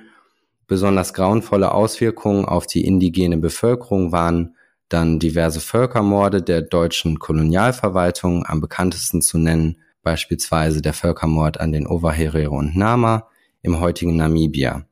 Besonders 0.67 1.15
grauenvolle 1.15 1.73
Auswirkungen 1.73 2.45
auf 2.45 2.67
die 2.67 2.85
indigene 2.85 3.37
Bevölkerung 3.37 4.13
waren 4.13 4.57
dann 4.89 5.19
diverse 5.19 5.61
Völkermorde 5.61 6.43
der 6.43 6.63
deutschen 6.63 7.19
Kolonialverwaltung, 7.19 8.45
am 8.47 8.61
bekanntesten 8.61 9.23
zu 9.23 9.39
nennen 9.39 9.79
beispielsweise 10.07 10.83
der 10.83 10.93
Völkermord 10.93 11.59
an 11.59 11.73
den 11.73 11.89
Ovaherero 11.89 12.57
und 12.57 12.77
Nama, 12.77 13.29
im 13.63 13.81
heutigen 13.81 14.15
Namibia. 14.15 14.87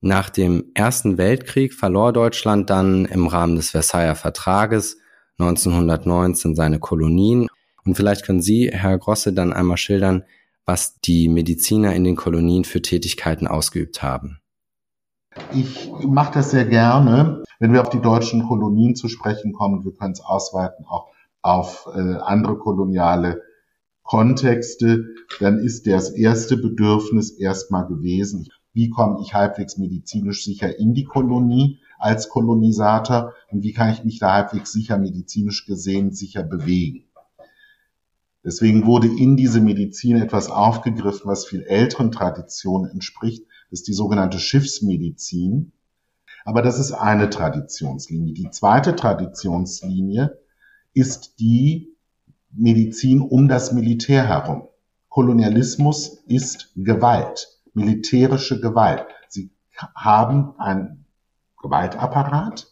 Nach 0.00 0.30
dem 0.30 0.70
Ersten 0.72 1.18
Weltkrieg 1.18 1.74
verlor 1.74 2.14
Deutschland 2.14 2.70
dann 2.70 3.04
im 3.04 3.26
Rahmen 3.26 3.56
des 3.56 3.68
Versailler 3.68 4.14
Vertrages 4.14 4.96
1919 5.38 6.54
seine 6.54 6.78
Kolonien. 6.78 7.48
Und 7.84 7.96
vielleicht 7.96 8.24
können 8.24 8.40
Sie, 8.40 8.70
Herr 8.72 8.96
Grosse, 8.96 9.34
dann 9.34 9.52
einmal 9.52 9.76
schildern, 9.76 10.24
was 10.64 10.98
die 11.00 11.28
Mediziner 11.28 11.94
in 11.94 12.04
den 12.04 12.16
Kolonien 12.16 12.64
für 12.64 12.80
Tätigkeiten 12.80 13.46
ausgeübt 13.46 14.02
haben. 14.02 14.39
Ich 15.52 15.90
mache 16.06 16.34
das 16.34 16.50
sehr 16.50 16.64
gerne, 16.64 17.44
wenn 17.58 17.72
wir 17.72 17.82
auf 17.82 17.90
die 17.90 18.00
deutschen 18.00 18.46
Kolonien 18.48 18.96
zu 18.96 19.08
sprechen 19.08 19.52
kommen. 19.52 19.84
Wir 19.84 19.94
können 19.94 20.12
es 20.12 20.20
ausweiten 20.20 20.84
auch 20.86 21.08
auf 21.42 21.88
äh, 21.94 22.16
andere 22.16 22.58
koloniale 22.58 23.42
Kontexte, 24.02 25.14
dann 25.38 25.60
ist 25.60 25.86
das 25.86 26.10
erste 26.10 26.56
Bedürfnis 26.56 27.30
erstmal 27.30 27.86
gewesen, 27.86 28.48
wie 28.72 28.90
komme 28.90 29.20
ich 29.22 29.34
halbwegs 29.34 29.78
medizinisch 29.78 30.44
sicher 30.44 30.76
in 30.78 30.94
die 30.94 31.04
Kolonie 31.04 31.78
als 31.98 32.28
Kolonisator 32.28 33.34
und 33.52 33.62
wie 33.62 33.72
kann 33.72 33.92
ich 33.92 34.02
mich 34.02 34.18
da 34.18 34.32
halbwegs 34.32 34.72
sicher 34.72 34.98
medizinisch 34.98 35.64
gesehen 35.64 36.12
sicher 36.12 36.42
bewegen. 36.42 37.04
Deswegen 38.42 38.86
wurde 38.86 39.06
in 39.06 39.36
diese 39.36 39.60
Medizin 39.60 40.16
etwas 40.16 40.50
aufgegriffen, 40.50 41.30
was 41.30 41.46
viel 41.46 41.62
älteren 41.62 42.10
Traditionen 42.10 42.90
entspricht. 42.90 43.44
Ist 43.70 43.88
die 43.88 43.92
sogenannte 43.92 44.38
Schiffsmedizin. 44.38 45.72
Aber 46.44 46.62
das 46.62 46.78
ist 46.78 46.92
eine 46.92 47.30
Traditionslinie. 47.30 48.34
Die 48.34 48.50
zweite 48.50 48.96
Traditionslinie 48.96 50.38
ist 50.92 51.38
die 51.38 51.96
Medizin 52.52 53.20
um 53.20 53.48
das 53.48 53.72
Militär 53.72 54.26
herum. 54.26 54.68
Kolonialismus 55.08 56.22
ist 56.26 56.72
Gewalt, 56.76 57.60
militärische 57.74 58.60
Gewalt. 58.60 59.06
Sie 59.28 59.50
haben 59.94 60.54
einen 60.58 61.04
Gewaltapparat 61.60 62.70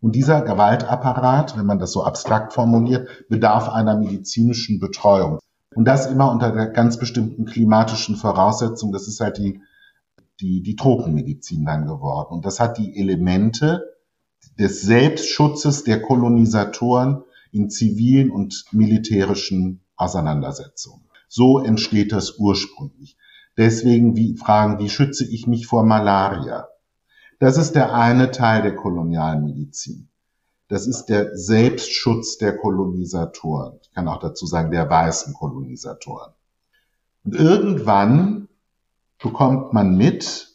und 0.00 0.14
dieser 0.14 0.42
Gewaltapparat, 0.42 1.56
wenn 1.58 1.66
man 1.66 1.78
das 1.78 1.92
so 1.92 2.04
abstrakt 2.04 2.52
formuliert, 2.52 3.08
bedarf 3.28 3.68
einer 3.68 3.98
medizinischen 3.98 4.78
Betreuung. 4.78 5.40
Und 5.74 5.86
das 5.86 6.06
immer 6.06 6.30
unter 6.30 6.68
ganz 6.68 6.98
bestimmten 6.98 7.44
klimatischen 7.44 8.16
Voraussetzung. 8.16 8.92
Das 8.92 9.08
ist 9.08 9.20
halt 9.20 9.38
die, 9.38 9.60
die, 10.40 10.62
die 10.62 10.76
Tropenmedizin 10.76 11.64
dann 11.64 11.86
geworden. 11.86 12.34
Und 12.34 12.44
das 12.44 12.60
hat 12.60 12.78
die 12.78 12.96
Elemente 12.98 13.84
des 14.58 14.82
Selbstschutzes 14.82 15.84
der 15.84 16.02
Kolonisatoren 16.02 17.22
in 17.52 17.70
zivilen 17.70 18.30
und 18.30 18.64
militärischen 18.72 19.80
Auseinandersetzungen. 19.96 21.04
So 21.28 21.58
entsteht 21.58 22.12
das 22.12 22.38
ursprünglich. 22.38 23.16
Deswegen 23.56 24.16
wie, 24.16 24.36
fragen, 24.36 24.78
wie 24.78 24.88
schütze 24.88 25.24
ich 25.24 25.46
mich 25.46 25.66
vor 25.66 25.84
Malaria? 25.84 26.68
Das 27.38 27.56
ist 27.56 27.74
der 27.74 27.94
eine 27.94 28.30
Teil 28.30 28.62
der 28.62 28.76
Kolonialmedizin. 28.76 30.08
Das 30.68 30.86
ist 30.86 31.06
der 31.06 31.36
Selbstschutz 31.36 32.36
der 32.38 32.56
Kolonisatoren. 32.56 33.78
Ich 33.82 33.90
kann 33.92 34.08
auch 34.08 34.20
dazu 34.20 34.46
sagen, 34.46 34.70
der 34.70 34.88
weißen 34.88 35.34
Kolonisatoren. 35.34 36.32
Und 37.24 37.34
irgendwann 37.34 38.47
bekommt 39.22 39.72
man 39.72 39.96
mit, 39.96 40.48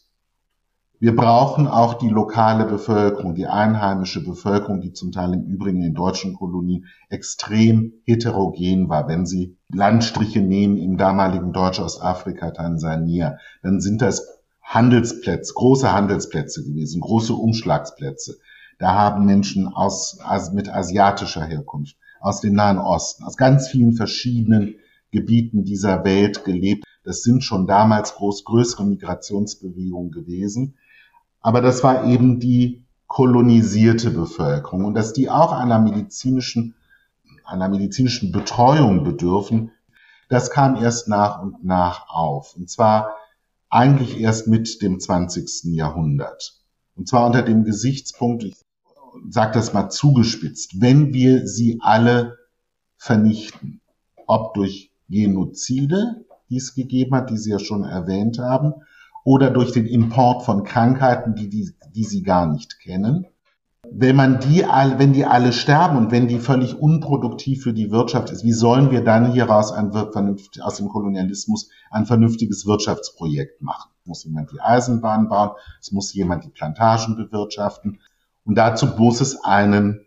wir 1.00 1.14
brauchen 1.14 1.66
auch 1.66 1.94
die 1.94 2.08
lokale 2.08 2.64
Bevölkerung, 2.64 3.34
die 3.34 3.46
einheimische 3.46 4.24
Bevölkerung, 4.24 4.80
die 4.80 4.92
zum 4.92 5.12
Teil 5.12 5.34
im 5.34 5.44
Übrigen 5.44 5.82
in 5.82 5.92
deutschen 5.92 6.34
Kolonien 6.34 6.86
extrem 7.10 7.92
heterogen 8.04 8.88
war. 8.88 9.06
Wenn 9.06 9.26
Sie 9.26 9.58
Landstriche 9.70 10.40
nehmen 10.40 10.78
im 10.78 10.96
damaligen 10.96 11.52
Deutsch-Ostafrika, 11.52 12.52
Tansania, 12.52 13.36
dann 13.62 13.80
sind 13.80 14.00
das 14.00 14.40
Handelsplätze, 14.62 15.52
große 15.52 15.92
Handelsplätze 15.92 16.64
gewesen, 16.64 17.02
große 17.02 17.34
Umschlagsplätze. 17.34 18.38
Da 18.78 18.94
haben 18.94 19.26
Menschen 19.26 19.68
aus, 19.68 20.18
mit 20.54 20.70
asiatischer 20.70 21.44
Herkunft, 21.44 21.96
aus 22.20 22.40
dem 22.40 22.54
Nahen 22.54 22.78
Osten, 22.78 23.24
aus 23.24 23.36
ganz 23.36 23.68
vielen 23.68 23.92
verschiedenen 23.92 24.76
Gebieten 25.14 25.64
dieser 25.64 26.04
Welt 26.04 26.44
gelebt. 26.44 26.84
Das 27.04 27.22
sind 27.22 27.44
schon 27.44 27.66
damals 27.66 28.16
groß, 28.16 28.44
größere 28.44 28.84
Migrationsbewegungen 28.84 30.10
gewesen. 30.10 30.76
Aber 31.40 31.60
das 31.60 31.84
war 31.84 32.06
eben 32.06 32.40
die 32.40 32.84
kolonisierte 33.06 34.10
Bevölkerung 34.10 34.84
und 34.84 34.94
dass 34.94 35.12
die 35.12 35.30
auch 35.30 35.52
einer 35.52 35.78
medizinischen, 35.78 36.74
einer 37.44 37.68
medizinischen 37.68 38.32
Betreuung 38.32 39.04
bedürfen, 39.04 39.70
das 40.28 40.50
kam 40.50 40.74
erst 40.74 41.06
nach 41.08 41.40
und 41.40 41.64
nach 41.64 42.08
auf. 42.08 42.56
Und 42.56 42.68
zwar 42.68 43.14
eigentlich 43.68 44.18
erst 44.18 44.48
mit 44.48 44.82
dem 44.82 44.98
20. 44.98 45.74
Jahrhundert. 45.74 46.60
Und 46.96 47.08
zwar 47.08 47.26
unter 47.26 47.42
dem 47.42 47.64
Gesichtspunkt, 47.64 48.42
ich 48.42 48.56
sage 49.28 49.52
das 49.52 49.72
mal 49.72 49.90
zugespitzt, 49.90 50.80
wenn 50.80 51.12
wir 51.12 51.46
sie 51.46 51.78
alle 51.80 52.38
vernichten, 52.96 53.80
ob 54.26 54.54
durch 54.54 54.90
Genozide, 55.14 56.24
die 56.50 56.56
es 56.56 56.74
gegeben 56.74 57.14
hat, 57.14 57.30
die 57.30 57.38
Sie 57.38 57.50
ja 57.50 57.60
schon 57.60 57.84
erwähnt 57.84 58.38
haben, 58.38 58.74
oder 59.24 59.50
durch 59.50 59.72
den 59.72 59.86
Import 59.86 60.44
von 60.44 60.64
Krankheiten, 60.64 61.34
die, 61.34 61.48
die, 61.48 61.72
die 61.94 62.04
Sie 62.04 62.22
gar 62.22 62.46
nicht 62.46 62.80
kennen. 62.80 63.26
Wenn 63.90 64.16
man 64.16 64.40
die 64.40 64.64
alle, 64.64 64.98
wenn 64.98 65.12
die 65.12 65.24
alle 65.24 65.52
sterben 65.52 65.96
und 65.96 66.10
wenn 66.10 66.26
die 66.26 66.38
völlig 66.38 66.78
unproduktiv 66.78 67.62
für 67.62 67.72
die 67.72 67.90
Wirtschaft 67.90 68.30
ist, 68.30 68.42
wie 68.42 68.52
sollen 68.52 68.90
wir 68.90 69.04
dann 69.04 69.32
hieraus 69.32 69.72
ein 69.72 69.92
aus 69.94 70.76
dem 70.76 70.88
Kolonialismus 70.88 71.70
ein 71.90 72.06
vernünftiges 72.06 72.66
Wirtschaftsprojekt 72.66 73.62
machen? 73.62 73.90
Muss 74.04 74.24
jemand 74.24 74.52
die 74.52 74.60
Eisenbahn 74.60 75.28
bauen, 75.28 75.50
es 75.80 75.92
muss 75.92 76.12
jemand 76.12 76.44
die 76.44 76.50
Plantagen 76.50 77.16
bewirtschaften. 77.16 78.00
Und 78.44 78.56
dazu 78.56 78.86
muss 78.86 79.20
es 79.20 79.44
ein 79.44 80.00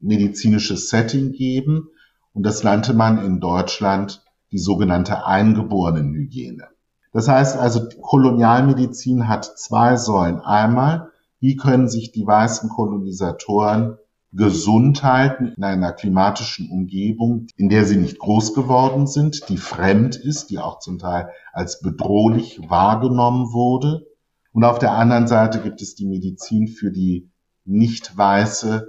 medizinisches 0.00 0.88
Setting 0.88 1.32
geben. 1.32 1.88
Und 2.32 2.44
das 2.44 2.62
nannte 2.62 2.94
man 2.94 3.24
in 3.24 3.40
Deutschland 3.40 4.22
die 4.52 4.58
sogenannte 4.58 5.26
Eingeborenenhygiene. 5.26 6.68
Das 7.12 7.28
heißt 7.28 7.56
also, 7.56 7.88
Kolonialmedizin 8.00 9.28
hat 9.28 9.58
zwei 9.58 9.96
Säulen. 9.96 10.40
Einmal, 10.40 11.10
wie 11.40 11.56
können 11.56 11.88
sich 11.88 12.12
die 12.12 12.26
weißen 12.26 12.68
Kolonisatoren 12.68 13.96
gesund 14.32 15.02
halten 15.02 15.54
in 15.56 15.64
einer 15.64 15.92
klimatischen 15.92 16.70
Umgebung, 16.70 17.46
in 17.56 17.68
der 17.68 17.84
sie 17.84 17.96
nicht 17.96 18.18
groß 18.18 18.54
geworden 18.54 19.06
sind, 19.06 19.48
die 19.48 19.56
fremd 19.56 20.16
ist, 20.16 20.50
die 20.50 20.58
auch 20.58 20.78
zum 20.78 20.98
Teil 20.98 21.30
als 21.52 21.80
bedrohlich 21.80 22.60
wahrgenommen 22.68 23.52
wurde. 23.52 24.06
Und 24.52 24.64
auf 24.64 24.78
der 24.78 24.92
anderen 24.92 25.26
Seite 25.26 25.60
gibt 25.60 25.80
es 25.80 25.94
die 25.94 26.06
Medizin 26.06 26.68
für 26.68 26.90
die 26.90 27.30
nicht 27.64 28.16
weiße, 28.16 28.88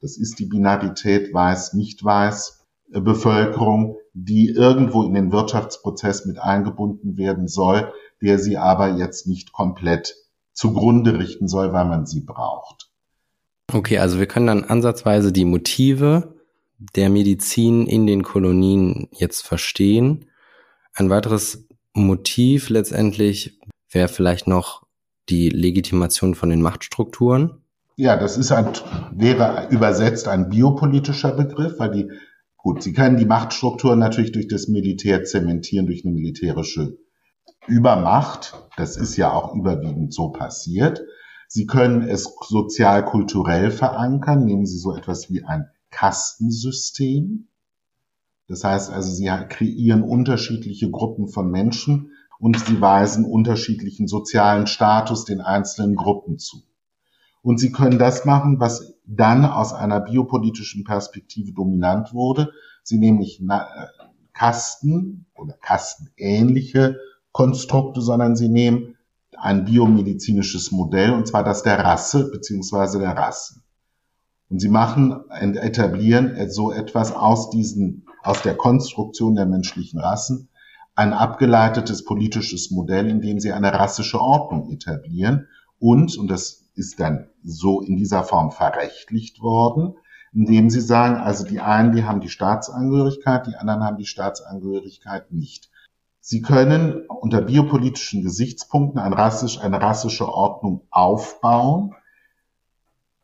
das 0.00 0.18
ist 0.18 0.38
die 0.38 0.46
Binarität 0.46 1.32
weiß, 1.32 1.72
nicht 1.72 2.04
weiß 2.04 2.64
Bevölkerung, 2.90 3.96
die 4.18 4.48
irgendwo 4.48 5.02
in 5.02 5.12
den 5.12 5.30
Wirtschaftsprozess 5.30 6.24
mit 6.24 6.38
eingebunden 6.38 7.18
werden 7.18 7.48
soll, 7.48 7.92
der 8.22 8.38
sie 8.38 8.56
aber 8.56 8.96
jetzt 8.96 9.26
nicht 9.26 9.52
komplett 9.52 10.14
zugrunde 10.54 11.18
richten 11.18 11.48
soll, 11.48 11.74
weil 11.74 11.84
man 11.84 12.06
sie 12.06 12.22
braucht. 12.22 12.88
Okay, 13.70 13.98
also 13.98 14.18
wir 14.18 14.26
können 14.26 14.46
dann 14.46 14.64
ansatzweise 14.64 15.32
die 15.32 15.44
Motive 15.44 16.34
der 16.78 17.10
Medizin 17.10 17.86
in 17.86 18.06
den 18.06 18.22
Kolonien 18.22 19.08
jetzt 19.12 19.46
verstehen. 19.46 20.30
Ein 20.94 21.10
weiteres 21.10 21.68
Motiv 21.92 22.70
letztendlich 22.70 23.58
wäre 23.90 24.08
vielleicht 24.08 24.46
noch 24.46 24.86
die 25.28 25.50
Legitimation 25.50 26.34
von 26.34 26.48
den 26.48 26.62
Machtstrukturen. 26.62 27.62
Ja, 27.96 28.16
das 28.16 28.38
ist 28.38 28.50
ein, 28.50 28.68
wäre 29.12 29.68
übersetzt 29.70 30.26
ein 30.26 30.48
biopolitischer 30.48 31.32
Begriff, 31.32 31.78
weil 31.78 31.90
die 31.90 32.10
Gut, 32.66 32.82
sie 32.82 32.92
können 32.92 33.16
die 33.16 33.26
Machtstrukturen 33.26 34.00
natürlich 34.00 34.32
durch 34.32 34.48
das 34.48 34.66
Militär 34.66 35.22
zementieren, 35.22 35.86
durch 35.86 36.04
eine 36.04 36.12
militärische 36.12 36.98
Übermacht. 37.68 38.60
Das 38.76 38.96
ist 38.96 39.16
ja 39.16 39.32
auch 39.32 39.54
überwiegend 39.54 40.12
so 40.12 40.30
passiert. 40.30 41.00
Sie 41.46 41.66
können 41.66 42.02
es 42.02 42.34
sozial-kulturell 42.40 43.70
verankern. 43.70 44.44
Nehmen 44.44 44.66
Sie 44.66 44.78
so 44.78 44.96
etwas 44.96 45.30
wie 45.30 45.44
ein 45.44 45.68
Kastensystem. 45.92 47.46
Das 48.48 48.64
heißt 48.64 48.90
also, 48.90 49.12
Sie 49.12 49.30
kreieren 49.48 50.02
unterschiedliche 50.02 50.90
Gruppen 50.90 51.28
von 51.28 51.48
Menschen 51.52 52.10
und 52.40 52.58
Sie 52.58 52.80
weisen 52.80 53.24
unterschiedlichen 53.26 54.08
sozialen 54.08 54.66
Status 54.66 55.24
den 55.24 55.40
einzelnen 55.40 55.94
Gruppen 55.94 56.40
zu. 56.40 56.64
Und 57.42 57.60
Sie 57.60 57.70
können 57.70 58.00
das 58.00 58.24
machen, 58.24 58.58
was 58.58 58.95
dann 59.06 59.44
aus 59.44 59.72
einer 59.72 60.00
biopolitischen 60.00 60.84
Perspektive 60.84 61.52
dominant 61.52 62.12
wurde. 62.12 62.52
Sie 62.82 62.98
nehmen 62.98 63.18
nicht 63.18 63.40
Kasten 64.32 65.26
oder 65.34 65.54
kastenähnliche 65.54 66.98
Konstrukte, 67.32 68.00
sondern 68.00 68.36
sie 68.36 68.48
nehmen 68.48 68.96
ein 69.36 69.64
biomedizinisches 69.64 70.72
Modell, 70.72 71.12
und 71.12 71.26
zwar 71.28 71.44
das 71.44 71.62
der 71.62 71.78
Rasse 71.78 72.30
beziehungsweise 72.30 72.98
der 72.98 73.16
Rassen. 73.16 73.62
Und 74.48 74.60
sie 74.60 74.68
machen, 74.68 75.28
etablieren 75.30 76.36
so 76.50 76.72
etwas 76.72 77.12
aus 77.12 77.50
diesen, 77.50 78.06
aus 78.22 78.42
der 78.42 78.56
Konstruktion 78.56 79.34
der 79.34 79.46
menschlichen 79.46 80.00
Rassen, 80.00 80.48
ein 80.94 81.12
abgeleitetes 81.12 82.04
politisches 82.04 82.70
Modell, 82.70 83.08
in 83.08 83.20
dem 83.20 83.38
sie 83.38 83.52
eine 83.52 83.72
rassische 83.72 84.20
Ordnung 84.20 84.70
etablieren 84.70 85.48
und, 85.78 86.16
und 86.16 86.28
das 86.28 86.65
ist 86.76 87.00
dann 87.00 87.28
so 87.42 87.80
in 87.80 87.96
dieser 87.96 88.22
Form 88.22 88.50
verrechtlicht 88.50 89.40
worden, 89.40 89.94
indem 90.32 90.70
sie 90.70 90.80
sagen, 90.80 91.16
also 91.16 91.44
die 91.44 91.60
einen, 91.60 91.92
die 91.92 92.04
haben 92.04 92.20
die 92.20 92.28
Staatsangehörigkeit, 92.28 93.46
die 93.46 93.56
anderen 93.56 93.82
haben 93.82 93.96
die 93.96 94.06
Staatsangehörigkeit 94.06 95.32
nicht. 95.32 95.70
Sie 96.20 96.42
können 96.42 97.06
unter 97.06 97.40
biopolitischen 97.40 98.22
Gesichtspunkten 98.22 99.00
eine, 99.00 99.16
rassisch, 99.16 99.60
eine 99.60 99.80
rassische 99.80 100.28
Ordnung 100.28 100.82
aufbauen, 100.90 101.94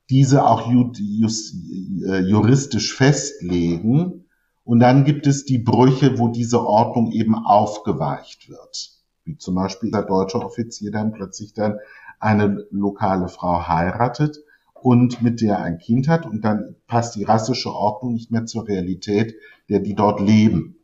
diese 0.09 0.47
auch 0.47 0.69
äh, 0.69 2.19
juristisch 2.21 2.95
festlegen 2.95 4.25
und 4.65 4.81
dann 4.81 5.05
gibt 5.05 5.27
es 5.27 5.45
die 5.45 5.59
Brüche, 5.59 6.19
wo 6.19 6.29
diese 6.29 6.65
Ordnung 6.65 7.11
eben 7.13 7.35
aufgeweicht 7.35 8.49
wird. 8.49 8.91
Wie 9.25 9.37
zum 9.37 9.55
Beispiel 9.55 9.91
der 9.91 10.03
deutsche 10.03 10.39
Offizier 10.39 10.91
dann 10.91 11.13
plötzlich 11.13 11.53
dann 11.55 11.79
eine 12.23 12.67
lokale 12.71 13.29
Frau 13.29 13.67
heiratet 13.67 14.39
und 14.75 15.23
mit 15.23 15.41
der 15.41 15.59
ein 15.59 15.79
Kind 15.79 16.09
hat 16.09 16.25
und 16.25 16.45
dann 16.45 16.77
passt 16.87 17.17
die 17.17 17.25
rassische 17.25 17.73
Ordnung 17.73 18.15
nicht 18.15 18.31
mehr 18.31 18.47
zur 18.47 18.67
Realität 18.69 19.35
der, 19.69 19.81
die 19.81 19.95
dort 19.95 20.21
leben. 20.21 20.77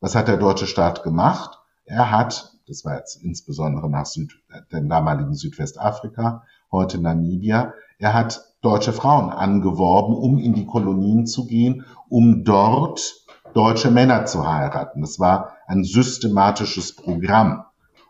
Was 0.00 0.14
hat 0.14 0.28
der 0.28 0.38
deutsche 0.38 0.66
Staat 0.66 1.02
gemacht? 1.02 1.58
Er 1.84 2.10
hat, 2.10 2.52
das 2.66 2.84
war 2.84 2.96
jetzt 2.96 3.22
insbesondere 3.22 3.88
nach 3.88 4.06
Süd, 4.06 4.40
dem 4.72 4.88
damaligen 4.88 5.34
Südwestafrika, 5.34 6.44
heute 6.72 7.00
Namibia, 7.00 7.72
er 7.98 8.14
hat 8.14 8.40
deutsche 8.60 8.92
Frauen 8.92 9.30
angeworben, 9.30 10.16
um 10.16 10.38
in 10.38 10.54
die 10.54 10.66
Kolonien 10.66 11.26
zu 11.26 11.46
gehen, 11.46 11.84
um 12.08 12.44
dort 12.44 13.24
deutsche 13.54 13.90
Männer 13.90 14.24
zu 14.24 14.50
heiraten. 14.50 15.00
Das 15.00 15.18
war 15.20 15.52
ein 15.66 15.84
systematisches 15.84 16.96
Programm, 16.96 17.64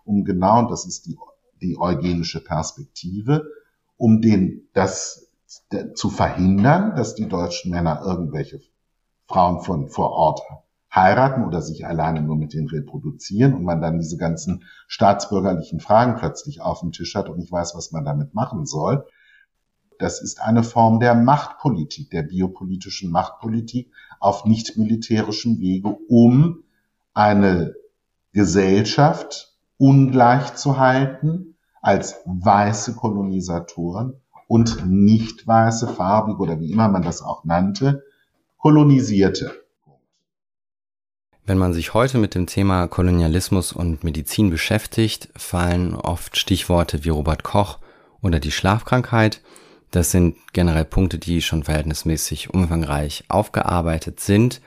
um 0.05 0.25
genau, 0.25 0.69
das 0.69 0.87
ist 0.87 1.07
die 1.07 1.17
die 1.61 1.79
eugenische 1.79 2.43
Perspektive, 2.43 3.47
um 3.97 4.21
den, 4.21 4.69
das 4.73 5.31
zu 5.95 6.11
verhindern, 6.11 6.95
dass 6.97 7.15
die 7.15 7.29
deutschen 7.29 7.71
Männer 7.71 8.03
irgendwelche 8.05 8.61
Frauen 9.27 9.63
von 9.63 9.89
vor 9.89 10.11
Ort 10.11 10.41
heiraten 10.93 11.45
oder 11.45 11.63
sich 11.63 11.87
alleine 11.87 12.21
nur 12.23 12.37
mit 12.37 12.53
denen 12.53 12.69
reproduzieren 12.69 13.55
und 13.55 13.65
man 13.65 13.81
dann 13.81 13.99
diese 13.99 14.17
ganzen 14.17 14.65
staatsbürgerlichen 14.89 15.81
Fragen 15.81 16.17
plötzlich 16.17 16.61
auf 16.61 16.81
dem 16.81 16.93
Tisch 16.93 17.15
hat 17.15 17.29
und 17.29 17.39
nicht 17.39 17.53
weiß, 17.53 17.75
was 17.77 17.93
man 17.93 18.05
damit 18.05 18.35
machen 18.35 18.67
soll. 18.67 19.07
Das 19.99 20.21
ist 20.21 20.41
eine 20.41 20.65
Form 20.65 20.99
der 20.99 21.15
Machtpolitik, 21.15 22.11
der 22.11 22.23
biopolitischen 22.23 23.11
Machtpolitik 23.11 23.93
auf 24.19 24.45
nicht 24.47 24.77
militärischem 24.77 25.61
Wege, 25.61 25.97
um 26.09 26.65
eine 27.13 27.75
Gesellschaft 28.33 29.55
ungleich 29.77 30.55
zu 30.55 30.79
halten, 30.79 31.50
als 31.81 32.17
weiße 32.27 32.95
Kolonisatoren 32.95 34.21
und 34.47 34.87
nicht 34.87 35.47
weiße, 35.47 35.89
farbige 35.89 36.39
oder 36.39 36.61
wie 36.61 36.73
immer 36.73 36.89
man 36.89 37.03
das 37.03 37.23
auch 37.23 37.45
nannte, 37.45 38.05
kolonisierte. 38.59 39.53
Wenn 41.47 41.59
man 41.59 41.73
sich 41.73 41.95
heute 41.95 42.19
mit 42.19 42.35
dem 42.35 42.47
Thema 42.47 42.87
Kolonialismus 42.87 43.73
und 43.73 44.05
Medizin 44.05 44.51
beschäftigt, 44.51 45.31
fallen 45.37 45.95
oft 45.95 46.37
Stichworte 46.37 47.05
wie 47.05 47.09
Robert 47.09 47.43
Koch 47.43 47.79
oder 48.23 48.39
die 48.39 48.53
Schlafkrankheit. 48.53 49.41
Das 49.91 50.11
sind 50.11 50.37
generell 50.53 50.85
Punkte, 50.85 51.19
die 51.19 51.43
schon 51.43 51.65
verhältnismäßig 51.65 52.55
umfangreich 52.55 53.25
aufgearbeitet 53.29 54.21
sind. 54.21 54.61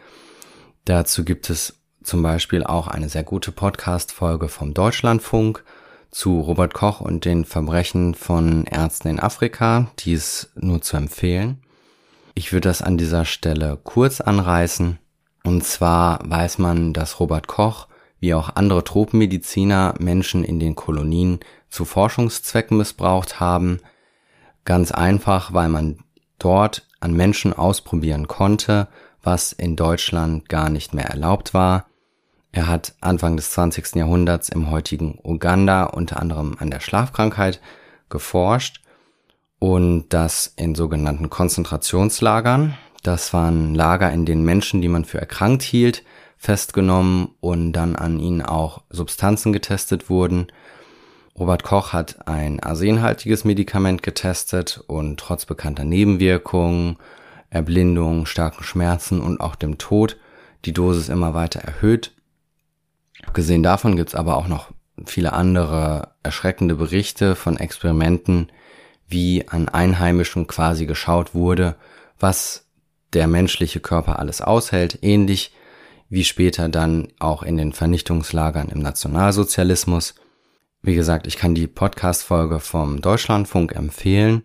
Dazu 0.85 1.23
gibt 1.23 1.49
es 1.49 1.79
zum 2.03 2.21
Beispiel 2.21 2.63
auch 2.63 2.87
eine 2.87 3.07
sehr 3.07 3.23
gute 3.23 3.51
Podcast-Folge 3.51 4.49
vom 4.49 4.73
Deutschlandfunk 4.73 5.63
zu 6.13 6.39
Robert 6.39 6.73
Koch 6.73 7.01
und 7.01 7.25
den 7.25 7.43
Verbrechen 7.43 8.13
von 8.13 8.65
Ärzten 8.65 9.09
in 9.09 9.19
Afrika, 9.19 9.87
dies 9.99 10.51
nur 10.55 10.81
zu 10.81 10.95
empfehlen. 10.95 11.63
Ich 12.35 12.53
würde 12.53 12.69
das 12.69 12.81
an 12.81 12.97
dieser 12.97 13.25
Stelle 13.25 13.79
kurz 13.83 14.21
anreißen. 14.21 14.99
Und 15.43 15.63
zwar 15.63 16.19
weiß 16.23 16.59
man, 16.59 16.93
dass 16.93 17.19
Robert 17.19 17.47
Koch 17.47 17.87
wie 18.19 18.33
auch 18.33 18.55
andere 18.55 18.83
Tropenmediziner 18.83 19.95
Menschen 19.99 20.43
in 20.43 20.59
den 20.59 20.75
Kolonien 20.75 21.39
zu 21.69 21.83
Forschungszwecken 21.83 22.77
missbraucht 22.77 23.39
haben. 23.39 23.79
Ganz 24.65 24.91
einfach, 24.91 25.53
weil 25.53 25.67
man 25.67 25.99
dort 26.39 26.87
an 27.01 27.13
Menschen 27.13 27.53
ausprobieren 27.53 28.27
konnte, 28.27 28.87
was 29.21 29.51
in 29.51 29.75
Deutschland 29.75 30.47
gar 30.47 30.69
nicht 30.69 30.93
mehr 30.93 31.07
erlaubt 31.07 31.53
war. 31.53 31.87
Er 32.53 32.67
hat 32.67 32.93
Anfang 33.01 33.35
des 33.35 33.49
20. 33.51 33.95
Jahrhunderts 33.95 34.47
im 34.47 34.69
heutigen 34.69 35.17
Uganda 35.23 35.85
unter 35.85 36.21
anderem 36.21 36.55
an 36.59 36.69
der 36.69 36.81
Schlafkrankheit 36.81 37.59
geforscht 38.09 38.81
und 39.57 40.05
das 40.09 40.53
in 40.55 40.75
sogenannten 40.75 41.31
Konzentrationslagern. 41.31 42.77
Das 43.01 43.33
waren 43.33 43.73
Lager, 43.73 44.11
in 44.11 44.25
denen 44.25 44.45
Menschen, 44.45 44.81
die 44.81 44.87
man 44.87 45.03
für 45.03 45.19
erkrankt 45.19 45.63
hielt, 45.63 46.03
festgenommen 46.37 47.29
und 47.39 47.73
dann 47.73 47.95
an 47.95 48.19
ihnen 48.19 48.43
auch 48.43 48.83
Substanzen 48.91 49.51
getestet 49.51 50.11
wurden. 50.11 50.45
Robert 51.39 51.63
Koch 51.63 51.91
hat 51.91 52.27
ein 52.27 52.61
arsenhaltiges 52.61 53.45
Medikament 53.45 54.03
getestet 54.03 54.83
und 54.85 55.19
trotz 55.19 55.47
bekannter 55.47 55.85
Nebenwirkungen, 55.85 56.97
Erblindung, 57.49 58.27
starken 58.27 58.63
Schmerzen 58.63 59.21
und 59.21 59.41
auch 59.41 59.55
dem 59.55 59.79
Tod 59.79 60.17
die 60.65 60.73
Dosis 60.73 61.09
immer 61.09 61.33
weiter 61.33 61.59
erhöht. 61.59 62.11
Abgesehen 63.21 63.63
davon 63.63 63.95
gibt's 63.95 64.15
aber 64.15 64.37
auch 64.37 64.47
noch 64.47 64.71
viele 65.05 65.33
andere 65.33 66.13
erschreckende 66.23 66.75
Berichte 66.75 67.35
von 67.35 67.57
Experimenten, 67.57 68.51
wie 69.07 69.47
an 69.47 69.69
Einheimischen 69.69 70.47
quasi 70.47 70.85
geschaut 70.85 71.33
wurde, 71.35 71.75
was 72.19 72.65
der 73.13 73.27
menschliche 73.27 73.79
Körper 73.79 74.19
alles 74.19 74.41
aushält, 74.41 74.99
ähnlich 75.01 75.53
wie 76.09 76.23
später 76.23 76.69
dann 76.69 77.07
auch 77.19 77.43
in 77.43 77.57
den 77.57 77.73
Vernichtungslagern 77.73 78.69
im 78.69 78.79
Nationalsozialismus. 78.79 80.15
Wie 80.81 80.95
gesagt, 80.95 81.27
ich 81.27 81.37
kann 81.37 81.55
die 81.55 81.67
Podcast-Folge 81.67 82.59
vom 82.59 83.01
Deutschlandfunk 83.01 83.75
empfehlen. 83.75 84.43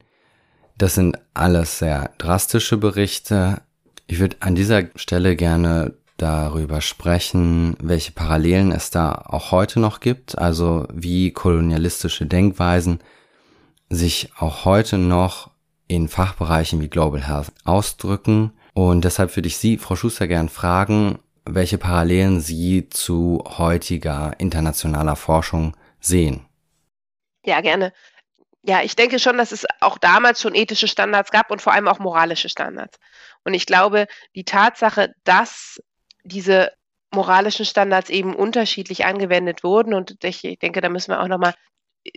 Das 0.77 0.95
sind 0.95 1.19
alles 1.35 1.79
sehr 1.79 2.11
drastische 2.19 2.77
Berichte. 2.77 3.63
Ich 4.07 4.19
würde 4.19 4.37
an 4.41 4.55
dieser 4.55 4.85
Stelle 4.95 5.37
gerne 5.37 5.95
darüber 6.19 6.81
sprechen, 6.81 7.77
welche 7.81 8.13
Parallelen 8.13 8.73
es 8.73 8.91
da 8.91 9.13
auch 9.13 9.51
heute 9.53 9.81
noch 9.81 10.01
gibt, 10.01 10.37
also 10.37 10.87
wie 10.93 11.33
kolonialistische 11.33 12.27
Denkweisen 12.27 13.01
sich 13.89 14.31
auch 14.39 14.67
heute 14.67 14.99
noch 14.99 15.51
in 15.87 16.09
Fachbereichen 16.09 16.81
wie 16.81 16.89
Global 16.89 17.27
Health 17.27 17.53
ausdrücken. 17.65 18.53
Und 18.75 19.05
deshalb 19.05 19.35
würde 19.35 19.49
ich 19.49 19.57
Sie, 19.57 19.79
Frau 19.79 19.97
Schuster, 19.97 20.29
gern 20.29 20.51
fragen, 20.51 21.19
welche 21.45 21.79
Parallelen 21.79 22.41
Sie 22.41 22.91
zu 22.91 23.43
heutiger 23.47 24.35
internationaler 24.39 25.17
Forschung 25.17 25.77
sehen. 26.01 26.45
Ja, 27.45 27.61
gerne. 27.63 27.93
Ja, 28.63 28.83
ich 28.83 28.97
denke 28.97 29.19
schon, 29.19 29.39
dass 29.39 29.53
es 29.53 29.65
auch 29.81 29.97
damals 29.97 30.43
schon 30.43 30.55
ethische 30.55 30.89
Standards 30.89 31.31
gab 31.31 31.51
und 31.51 31.63
vor 31.63 31.73
allem 31.73 31.89
auch 31.89 32.01
moralische 32.01 32.51
Standards. 32.51 32.99
Und 33.45 33.55
ich 33.55 33.65
glaube, 33.65 34.07
die 34.35 34.45
Tatsache, 34.45 35.15
dass 35.25 35.81
diese 36.29 36.73
moralischen 37.13 37.65
Standards 37.65 38.11
eben 38.11 38.35
unterschiedlich 38.35 39.05
angewendet 39.07 39.65
wurden, 39.65 39.95
und 39.95 40.23
ich 40.23 40.43
denke, 40.61 40.81
da 40.81 40.89
müssen 40.89 41.11
wir 41.13 41.21
auch 41.21 41.29
nochmal 41.29 41.55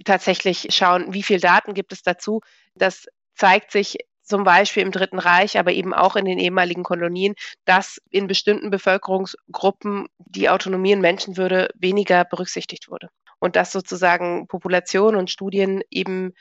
tatsächlich 0.06 0.67
schauen, 0.69 1.13
wie 1.13 1.24
viel 1.24 1.39
Daten 1.39 1.74
gibt 1.74 1.93
es 1.93 2.04
dazu. 2.04 2.41
Das 2.76 3.08
zeigt 3.36 3.71
sich 3.71 3.97
zum 4.24 4.43
Beispiel 4.43 4.84
im 4.84 4.91
Dritten 4.91 5.19
Reich, 5.19 5.58
aber 5.58 5.71
eben 5.71 5.93
auch 5.93 6.15
in 6.15 6.26
den 6.26 6.38
ehemaligen 6.38 6.84
Kolonien, 6.84 7.34
dass 7.65 8.00
in 8.10 8.28
bestimmten 8.28 8.69
Bevölkerungsgruppen 8.69 10.08
die 10.19 10.50
Autonomie 10.50 10.93
und 10.93 11.02
Menschenwürde 11.02 11.69
weniger 11.76 12.24
berücksichtigt 12.26 12.89
wurde. 12.89 13.10
Und 13.39 13.56
dass 13.56 13.71
sozusagen 13.71 14.47
Populationen 14.47 15.19
und 15.19 15.32
Studien 15.32 15.82
eben 15.89 16.34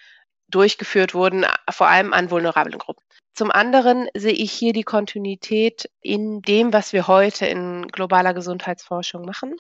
durchgeführt 0.49 1.15
wurden, 1.15 1.47
vor 1.71 1.89
allem 1.89 2.13
an 2.13 2.31
vulnerablen 2.31 2.79
Gruppen. 2.79 3.05
Zum 3.41 3.51
anderen 3.51 4.07
sehe 4.13 4.35
ich 4.35 4.53
hier 4.53 4.75
die 4.75 4.83
Kontinuität 4.83 5.89
in 6.03 6.43
dem, 6.43 6.75
was 6.75 6.93
wir 6.93 7.09
heute 7.09 7.47
in 7.47 7.89
globaler 7.89 8.35
Gesundheitsforschung 8.35 9.25
machen, 9.25 9.57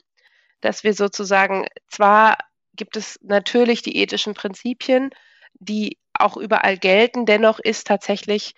dass 0.61 0.85
wir 0.85 0.93
sozusagen 0.93 1.67
zwar 1.89 2.37
gibt 2.75 2.99
es 2.99 3.19
natürlich 3.23 3.81
die 3.81 3.97
ethischen 3.97 4.35
Prinzipien, 4.35 5.09
die 5.55 5.97
auch 6.13 6.37
überall 6.37 6.77
gelten. 6.77 7.25
Dennoch 7.25 7.59
ist 7.59 7.87
tatsächlich 7.87 8.55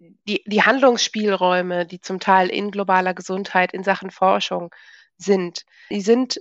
die, 0.00 0.42
die 0.44 0.64
Handlungsspielräume, 0.64 1.86
die 1.86 2.00
zum 2.00 2.18
Teil 2.18 2.48
in 2.48 2.72
globaler 2.72 3.14
Gesundheit 3.14 3.72
in 3.72 3.84
Sachen 3.84 4.10
Forschung 4.10 4.74
sind, 5.16 5.66
die 5.88 6.00
sind 6.00 6.40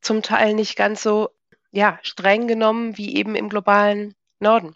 zum 0.00 0.22
Teil 0.22 0.54
nicht 0.54 0.76
ganz 0.76 1.02
so 1.02 1.28
ja, 1.72 1.98
streng 2.00 2.48
genommen 2.48 2.96
wie 2.96 3.16
eben 3.16 3.34
im 3.34 3.50
globalen 3.50 4.14
Norden. 4.40 4.74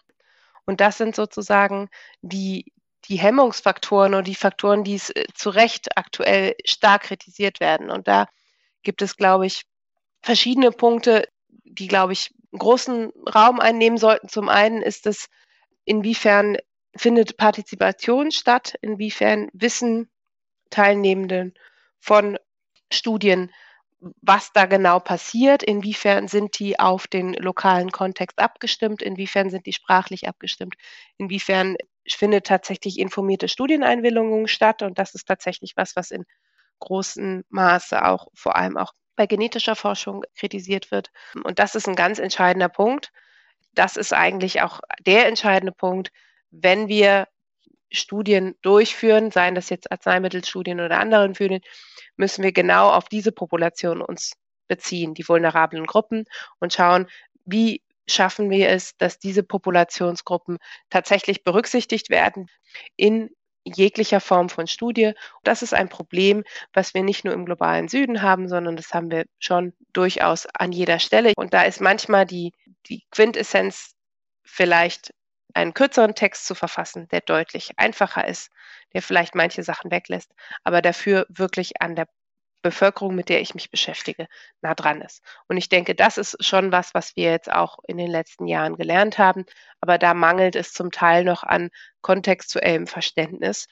Und 0.65 0.81
das 0.81 0.99
sind 0.99 1.15
sozusagen 1.15 1.89
die, 2.21 2.71
die 3.05 3.17
Hemmungsfaktoren 3.17 4.13
und 4.13 4.27
die 4.27 4.35
Faktoren, 4.35 4.83
die 4.83 4.95
es 4.95 5.09
äh, 5.09 5.25
zu 5.33 5.49
Recht 5.49 5.97
aktuell 5.97 6.55
stark 6.65 7.03
kritisiert 7.03 7.59
werden. 7.59 7.89
Und 7.89 8.07
da 8.07 8.27
gibt 8.83 9.01
es, 9.01 9.17
glaube 9.17 9.45
ich, 9.45 9.63
verschiedene 10.21 10.71
Punkte, 10.71 11.27
die, 11.49 11.87
glaube 11.87 12.13
ich, 12.13 12.33
großen 12.57 13.11
Raum 13.33 13.59
einnehmen 13.59 13.97
sollten. 13.97 14.27
Zum 14.29 14.49
einen 14.49 14.81
ist 14.81 15.07
es, 15.07 15.27
inwiefern 15.85 16.57
findet 16.95 17.37
Partizipation 17.37 18.31
statt, 18.31 18.75
inwiefern 18.81 19.49
wissen 19.53 20.09
Teilnehmenden 20.69 21.53
von 21.99 22.37
Studien, 22.91 23.51
was 24.21 24.51
da 24.51 24.65
genau 24.65 24.99
passiert, 24.99 25.61
inwiefern 25.63 26.27
sind 26.27 26.57
die 26.59 26.79
auf 26.79 27.07
den 27.07 27.33
lokalen 27.33 27.91
Kontext 27.91 28.39
abgestimmt, 28.39 29.01
inwiefern 29.01 29.49
sind 29.49 29.67
die 29.67 29.73
sprachlich 29.73 30.27
abgestimmt, 30.27 30.75
inwiefern 31.17 31.77
findet 32.07 32.45
tatsächlich 32.45 32.99
informierte 32.99 33.47
Studieneinwilligung 33.47 34.47
statt 34.47 34.81
und 34.81 34.97
das 34.99 35.13
ist 35.13 35.27
tatsächlich 35.27 35.73
was, 35.75 35.95
was 35.95 36.11
in 36.11 36.25
großem 36.79 37.43
Maße 37.49 38.03
auch 38.05 38.27
vor 38.33 38.55
allem 38.55 38.77
auch 38.77 38.93
bei 39.15 39.27
genetischer 39.27 39.75
Forschung 39.75 40.23
kritisiert 40.35 40.91
wird. 40.91 41.11
Und 41.43 41.59
das 41.59 41.75
ist 41.75 41.87
ein 41.87 41.95
ganz 41.95 42.17
entscheidender 42.19 42.69
Punkt. 42.69 43.11
Das 43.73 43.97
ist 43.97 44.13
eigentlich 44.13 44.61
auch 44.61 44.79
der 45.05 45.27
entscheidende 45.27 45.71
Punkt, 45.71 46.11
wenn 46.49 46.87
wir 46.87 47.27
Studien 47.91 48.55
durchführen, 48.61 49.31
seien 49.31 49.55
das 49.55 49.69
jetzt 49.69 49.91
Arzneimittelstudien 49.91 50.79
oder 50.79 50.99
anderen 50.99 51.35
Studien, 51.35 51.61
müssen 52.15 52.43
wir 52.43 52.51
genau 52.51 52.89
auf 52.89 53.09
diese 53.09 53.31
Population 53.31 54.01
uns 54.01 54.33
beziehen, 54.67 55.13
die 55.13 55.27
vulnerablen 55.27 55.85
Gruppen 55.85 56.25
und 56.59 56.73
schauen, 56.73 57.07
wie 57.45 57.81
schaffen 58.07 58.49
wir 58.49 58.69
es, 58.69 58.97
dass 58.97 59.19
diese 59.19 59.43
Populationsgruppen 59.43 60.57
tatsächlich 60.89 61.43
berücksichtigt 61.43 62.09
werden 62.09 62.47
in 62.95 63.29
jeglicher 63.63 64.19
Form 64.19 64.49
von 64.49 64.67
Studie. 64.67 65.13
Das 65.43 65.61
ist 65.61 65.73
ein 65.73 65.89
Problem, 65.89 66.43
was 66.73 66.93
wir 66.93 67.03
nicht 67.03 67.25
nur 67.25 67.33
im 67.33 67.45
globalen 67.45 67.87
Süden 67.87 68.21
haben, 68.21 68.47
sondern 68.47 68.75
das 68.75 68.93
haben 68.93 69.11
wir 69.11 69.25
schon 69.39 69.73
durchaus 69.93 70.47
an 70.47 70.71
jeder 70.71 70.99
Stelle. 70.99 71.33
Und 71.35 71.53
da 71.53 71.63
ist 71.63 71.81
manchmal 71.81 72.25
die, 72.25 72.53
die 72.87 73.03
Quintessenz 73.11 73.93
vielleicht 74.43 75.13
einen 75.53 75.73
kürzeren 75.73 76.15
Text 76.15 76.45
zu 76.47 76.55
verfassen, 76.55 77.07
der 77.09 77.21
deutlich 77.21 77.71
einfacher 77.77 78.27
ist, 78.27 78.49
der 78.93 79.01
vielleicht 79.01 79.35
manche 79.35 79.63
Sachen 79.63 79.91
weglässt, 79.91 80.31
aber 80.63 80.81
dafür 80.81 81.25
wirklich 81.29 81.81
an 81.81 81.95
der 81.95 82.07
Bevölkerung, 82.61 83.15
mit 83.15 83.29
der 83.29 83.41
ich 83.41 83.55
mich 83.55 83.71
beschäftige, 83.71 84.27
nah 84.61 84.75
dran 84.75 85.01
ist. 85.01 85.23
Und 85.47 85.57
ich 85.57 85.69
denke, 85.69 85.95
das 85.95 86.17
ist 86.17 86.43
schon 86.43 86.71
was, 86.71 86.93
was 86.93 87.15
wir 87.15 87.31
jetzt 87.31 87.51
auch 87.51 87.79
in 87.87 87.97
den 87.97 88.09
letzten 88.09 88.47
Jahren 88.47 88.75
gelernt 88.75 89.17
haben. 89.17 89.45
Aber 89.79 89.97
da 89.97 90.13
mangelt 90.13 90.55
es 90.55 90.73
zum 90.73 90.91
Teil 90.91 91.23
noch 91.23 91.43
an 91.43 91.69
kontextuellem 92.01 92.87
Verständnis. 92.87 93.67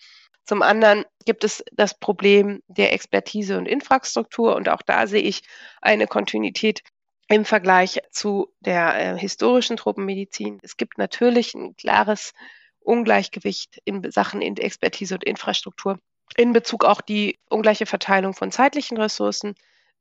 Zum 0.46 0.62
anderen 0.62 1.06
gibt 1.26 1.44
es 1.44 1.64
das 1.72 1.98
Problem 2.00 2.64
der 2.68 2.94
Expertise 2.94 3.58
und 3.58 3.68
Infrastruktur. 3.68 4.56
Und 4.56 4.70
auch 4.70 4.82
da 4.82 5.06
sehe 5.06 5.22
ich 5.22 5.44
eine 5.82 6.08
Kontinuität 6.08 6.82
im 7.28 7.46
Vergleich 7.46 8.00
zu 8.12 8.52
der 8.60 9.14
äh, 9.14 9.18
historischen 9.20 9.78
Tropenmedizin. 9.78 10.60
Es 10.64 10.78
gibt 10.78 10.98
natürlich 10.98 11.54
ein 11.54 11.76
klares 11.76 12.34
Ungleichgewicht 12.80 13.80
in 13.86 14.10
Sachen 14.12 14.42
Expertise 14.42 15.14
und 15.14 15.24
Infrastruktur 15.24 16.00
in 16.38 16.54
Bezug 16.54 16.86
auch 16.86 17.02
die 17.02 17.38
ungleiche 17.50 17.86
Verteilung 17.86 18.34
von 18.34 18.52
zeitlichen 18.52 18.98
Ressourcen. 18.98 19.56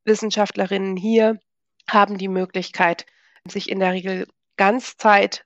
Wissenschaftlerinnen 0.05 0.97
hier 0.97 1.38
haben 1.88 2.19
die 2.19 2.29
Möglichkeit, 2.29 3.07
sich 3.47 3.69
in 3.69 3.81
der 3.81 3.93
Regel 3.93 4.27
Ganzzeit 4.57 5.45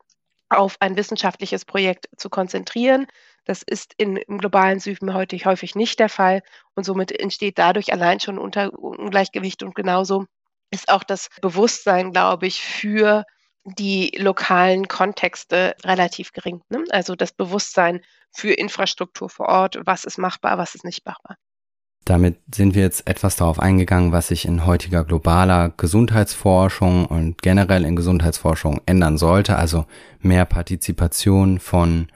auf 0.49 0.77
ein 0.81 0.97
wissenschaftliches 0.97 1.64
Projekt 1.64 2.09
zu 2.16 2.29
konzentrieren. 2.29 3.07
Das 3.45 3.62
ist 3.62 3.95
in, 3.97 4.16
im 4.16 4.38
globalen 4.38 4.81
Süden 4.81 5.14
heute 5.14 5.37
häufig 5.37 5.75
nicht 5.75 5.99
der 5.99 6.09
Fall 6.09 6.42
und 6.75 6.85
somit 6.85 7.18
entsteht 7.18 7.59
dadurch 7.59 7.92
allein 7.92 8.21
schon 8.21 8.38
Ungleichgewicht 8.38 9.62
und 9.62 9.75
genauso 9.75 10.27
ist 10.71 10.90
auch 10.90 11.05
das 11.05 11.29
Bewusstsein, 11.40 12.12
glaube 12.12 12.47
ich, 12.47 12.62
für 12.62 13.25
die 13.64 14.12
lokalen 14.18 14.88
Kontexte 14.88 15.77
relativ 15.85 16.33
gering. 16.33 16.62
Ne? 16.68 16.85
Also 16.90 17.14
das 17.14 17.33
Bewusstsein 17.33 18.01
für 18.33 18.53
Infrastruktur 18.53 19.29
vor 19.29 19.48
Ort, 19.48 19.79
was 19.85 20.05
ist 20.05 20.18
machbar, 20.18 20.59
was 20.59 20.75
ist 20.75 20.85
nicht 20.85 21.05
machbar. 21.07 21.37
Damit 22.05 22.40
sind 22.53 22.75
wir 22.75 22.83
jetzt 22.83 23.07
etwas 23.07 23.37
darauf 23.37 23.61
eingegangen, 23.61 24.11
was 24.11 24.29
sich 24.29 24.44
in 24.44 24.66
heutiger 24.66 25.05
globaler 25.05 25.72
Gesundheitsforschung 25.77 27.07
und 27.07 27.42
generell 27.42 27.85
in 27.85 27.94
Gesundheitsforschung 27.94 28.81
ändern 28.87 29.18
sollte, 29.18 29.57
also 29.57 29.87
mehr 30.18 30.44
Partizipation 30.44 31.61
von 31.61 32.09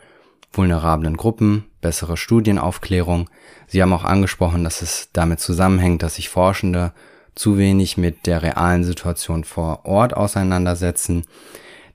vulnerablen 0.51 1.17
Gruppen, 1.17 1.67
bessere 1.81 2.17
Studienaufklärung. 2.17 3.31
Sie 3.69 3.81
haben 3.81 3.93
auch 3.93 4.05
angesprochen, 4.05 4.65
dass 4.65 4.83
es 4.83 5.11
damit 5.13 5.39
zusammenhängt, 5.39 6.03
dass 6.03 6.17
sich 6.17 6.31
Forschende 6.31 6.93
zu 7.37 7.59
wenig 7.59 7.96
mit 7.96 8.27
der 8.27 8.42
realen 8.42 8.83
Situation 8.83 9.44
vor 9.44 9.85
Ort 9.85 10.16
auseinandersetzen. 10.16 11.25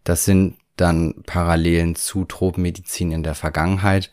Das 0.06 0.24
sind 0.24 0.56
dann 0.78 1.24
Parallelen 1.26 1.96
zu 1.96 2.24
Tropenmedizin 2.24 3.12
in 3.12 3.24
der 3.24 3.36
Vergangenheit. 3.36 4.12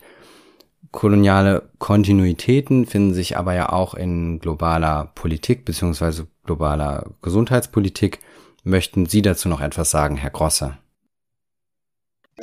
Koloniale 0.91 1.69
Kontinuitäten 1.77 2.85
finden 2.85 3.13
sich 3.13 3.37
aber 3.37 3.53
ja 3.53 3.71
auch 3.71 3.93
in 3.93 4.39
globaler 4.39 5.11
Politik 5.15 5.63
beziehungsweise 5.65 6.27
globaler 6.43 7.11
Gesundheitspolitik. 7.21 8.19
Möchten 8.63 9.05
Sie 9.05 9.21
dazu 9.21 9.49
noch 9.49 9.61
etwas 9.61 9.91
sagen, 9.91 10.17
Herr 10.17 10.31
Grosse? 10.31 10.77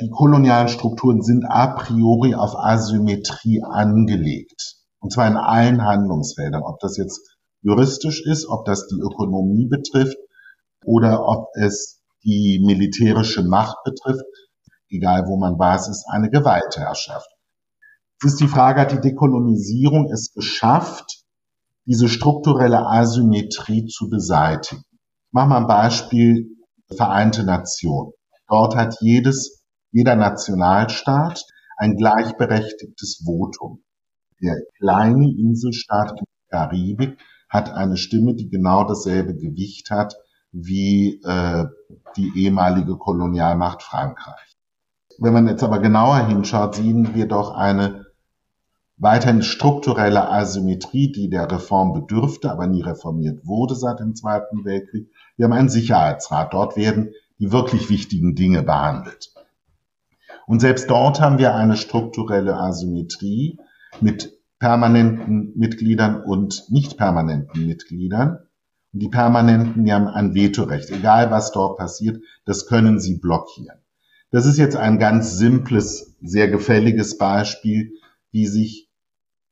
Die 0.01 0.09
kolonialen 0.09 0.69
Strukturen 0.69 1.21
sind 1.21 1.43
a 1.45 1.67
priori 1.67 2.35
auf 2.35 2.55
Asymmetrie 2.55 3.63
angelegt. 3.63 4.75
Und 4.99 5.11
zwar 5.11 5.27
in 5.27 5.37
allen 5.37 5.83
Handlungsfeldern. 5.83 6.63
Ob 6.63 6.79
das 6.79 6.97
jetzt 6.97 7.36
juristisch 7.67 8.21
ist, 8.25 8.47
ob 8.47 8.65
das 8.65 8.87
die 8.87 8.99
Ökonomie 8.99 9.67
betrifft 9.67 10.17
oder 10.85 11.27
ob 11.27 11.49
es 11.55 12.01
die 12.23 12.61
militärische 12.65 13.43
Macht 13.43 13.75
betrifft, 13.83 14.23
egal 14.89 15.25
wo 15.27 15.37
man 15.37 15.57
Basis, 15.57 16.05
eine 16.07 16.29
Gewaltherrschaft. 16.29 17.27
Es 18.21 18.33
ist 18.33 18.39
die 18.39 18.47
Frage, 18.47 18.81
hat 18.81 18.93
die 18.93 19.01
Dekolonisierung 19.01 20.09
es 20.11 20.31
geschafft, 20.33 21.23
diese 21.85 22.07
strukturelle 22.07 22.87
Asymmetrie 22.87 23.85
zu 23.85 24.09
beseitigen? 24.09 24.83
Ich 24.91 25.33
mache 25.33 25.49
mal 25.49 25.57
ein 25.57 25.67
Beispiel 25.67 26.47
Vereinte 26.95 27.43
Nationen. 27.43 28.13
Dort 28.47 28.77
hat 28.77 28.95
jedes, 29.01 29.61
jeder 29.91 30.15
Nationalstaat 30.15 31.43
ein 31.75 31.97
gleichberechtigtes 31.97 33.23
Votum. 33.25 33.83
Der 34.41 34.55
kleine 34.79 35.29
Inselstaat 35.29 36.11
in 36.11 36.25
der 36.49 36.59
Karibik 36.59 37.19
hat 37.49 37.71
eine 37.73 37.97
Stimme, 37.97 38.35
die 38.35 38.49
genau 38.49 38.83
dasselbe 38.83 39.35
Gewicht 39.35 39.89
hat 39.91 40.15
wie 40.51 41.21
äh, 41.23 41.65
die 42.15 42.31
ehemalige 42.35 42.97
Kolonialmacht 42.97 43.83
Frankreich. 43.83 44.57
Wenn 45.19 45.33
man 45.33 45.47
jetzt 45.47 45.63
aber 45.63 45.79
genauer 45.79 46.27
hinschaut, 46.27 46.75
sehen 46.75 47.15
wir 47.15 47.27
doch 47.27 47.51
eine 47.51 48.05
weiterhin 48.97 49.41
strukturelle 49.43 50.29
Asymmetrie, 50.29 51.11
die 51.11 51.29
der 51.29 51.51
Reform 51.51 51.93
bedürfte, 51.93 52.51
aber 52.51 52.67
nie 52.67 52.81
reformiert 52.81 53.45
wurde 53.45 53.75
seit 53.75 53.99
dem 53.99 54.15
Zweiten 54.15 54.65
Weltkrieg. 54.65 55.11
Wir 55.35 55.45
haben 55.45 55.53
einen 55.53 55.69
Sicherheitsrat. 55.69 56.53
Dort 56.53 56.75
werden 56.77 57.13
die 57.39 57.51
wirklich 57.51 57.89
wichtigen 57.89 58.35
Dinge 58.35 58.63
behandelt. 58.63 59.33
Und 60.47 60.61
selbst 60.61 60.89
dort 60.89 61.21
haben 61.21 61.37
wir 61.37 61.53
eine 61.53 61.77
strukturelle 61.77 62.55
Asymmetrie 62.55 63.59
mit 64.01 64.36
permanenten 64.59 65.53
Mitgliedern 65.55 66.23
und 66.23 66.65
nicht 66.69 66.97
permanenten 66.97 67.65
Mitgliedern. 67.65 68.39
Und 68.93 68.99
die 69.01 69.09
Permanenten, 69.09 69.85
die 69.85 69.93
haben 69.93 70.07
ein 70.07 70.33
Vetorecht. 70.33 70.89
Egal 70.89 71.29
was 71.31 71.51
dort 71.51 71.77
passiert, 71.77 72.21
das 72.45 72.67
können 72.67 72.99
sie 72.99 73.17
blockieren. 73.17 73.77
Das 74.31 74.45
ist 74.45 74.57
jetzt 74.57 74.75
ein 74.75 74.99
ganz 74.99 75.37
simples, 75.37 76.15
sehr 76.21 76.49
gefälliges 76.49 77.17
Beispiel, 77.17 77.93
wie 78.31 78.47
sich 78.47 78.89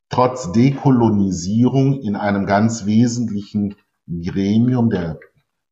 trotz 0.09 0.51
Dekolonisierung 0.51 2.01
in 2.01 2.15
einem 2.15 2.45
ganz 2.45 2.85
wesentlichen 2.85 3.75
Gremium 4.07 4.89
der 4.89 5.19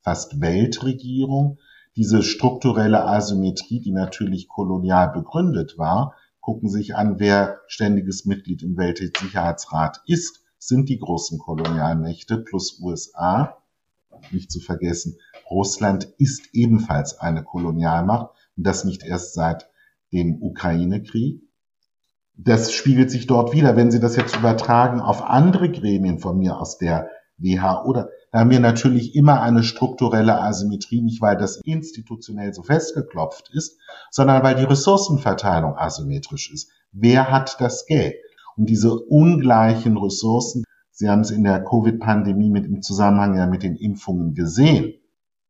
fast 0.02 0.41
Weltregierung 0.41 1.60
diese 1.96 2.24
strukturelle 2.24 3.06
Asymmetrie, 3.06 3.80
die 3.80 3.91
natürlich 3.91 4.48
kolonial 4.48 5.12
begründet 5.12 5.78
war, 5.78 6.15
gucken 6.44 6.70
sich 6.70 6.96
an, 6.96 7.20
wer 7.20 7.62
ständiges 7.68 8.26
Mitglied 8.26 8.64
im 8.64 8.78
Weltsicherheitsrat 8.78 10.02
ist, 10.06 10.42
sind 10.60 10.90
die 10.90 11.00
großen 11.00 11.40
Kolonialmächte 11.40 12.38
plus 12.38 12.80
USA. 12.82 13.64
Nicht 14.30 14.52
zu 14.52 14.60
vergessen, 14.60 15.18
Russland 15.50 16.14
ist 16.18 16.50
ebenfalls 16.54 17.18
eine 17.18 17.44
Kolonialmacht 17.44 18.30
und 18.58 18.68
das 18.68 18.84
nicht 18.84 19.04
erst 19.04 19.34
seit 19.34 19.70
dem 20.12 20.42
Ukraine-Krieg. 20.42 21.42
Das 22.36 22.74
spiegelt 22.74 23.10
sich 23.10 23.26
dort 23.26 23.54
wieder. 23.54 23.78
Wenn 23.78 23.92
Sie 23.92 24.02
das 24.02 24.18
jetzt 24.18 24.36
übertragen 24.36 25.00
auf 25.00 25.22
andere 25.22 25.72
Gremien 25.72 26.20
von 26.20 26.38
mir 26.38 26.60
aus 26.60 26.78
der 26.78 27.10
WHO, 27.38 27.84
oder 27.86 28.10
da 28.34 28.39
haben 28.39 28.50
wir 28.50 28.60
natürlich 28.60 29.13
immer 29.13 29.43
eine 29.43 29.62
strukturelle 29.62 30.41
Asymmetrie, 30.41 31.04
nicht 31.04 31.22
weil 31.22 31.38
das 31.38 31.58
institutionell 31.58 32.52
so 32.52 32.63
festgeklopft 32.63 33.52
ist, 33.54 33.80
sondern 34.10 34.41
weil 34.41 34.56
die 34.56 34.63
Ressourcenverteilung 34.63 35.78
asymmetrisch 35.78 36.52
ist. 36.52 36.72
Wer 36.91 37.30
hat 37.30 37.62
das 37.62 37.86
Geld? 37.86 38.15
Und 38.58 38.69
diese 38.69 38.96
ungleichen 38.96 39.98
Ressourcen, 39.98 40.63
Sie 40.89 41.10
haben 41.10 41.22
es 41.22 41.30
in 41.30 41.43
der 41.43 41.63
Covid-Pandemie 41.63 42.50
mit 42.50 42.65
im 42.65 42.82
Zusammenhang 42.82 43.36
ja 43.36 43.46
mit 43.46 43.62
den 43.62 43.76
Impfungen 43.76 44.34
gesehen, 44.34 44.96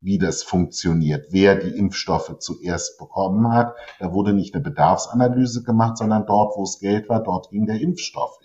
wie 0.02 0.18
das 0.18 0.42
funktioniert, 0.42 1.28
wer 1.30 1.54
die 1.54 1.78
Impfstoffe 1.78 2.38
zuerst 2.38 2.98
bekommen 2.98 3.50
hat. 3.50 3.74
Da 3.98 4.12
wurde 4.12 4.34
nicht 4.34 4.54
eine 4.54 4.62
Bedarfsanalyse 4.62 5.62
gemacht, 5.62 5.96
sondern 5.96 6.26
dort, 6.26 6.54
wo 6.58 6.64
es 6.64 6.78
Geld 6.80 7.08
war, 7.08 7.22
dort 7.22 7.48
ging 7.48 7.64
der 7.64 7.80
Impfstoff. 7.80 8.38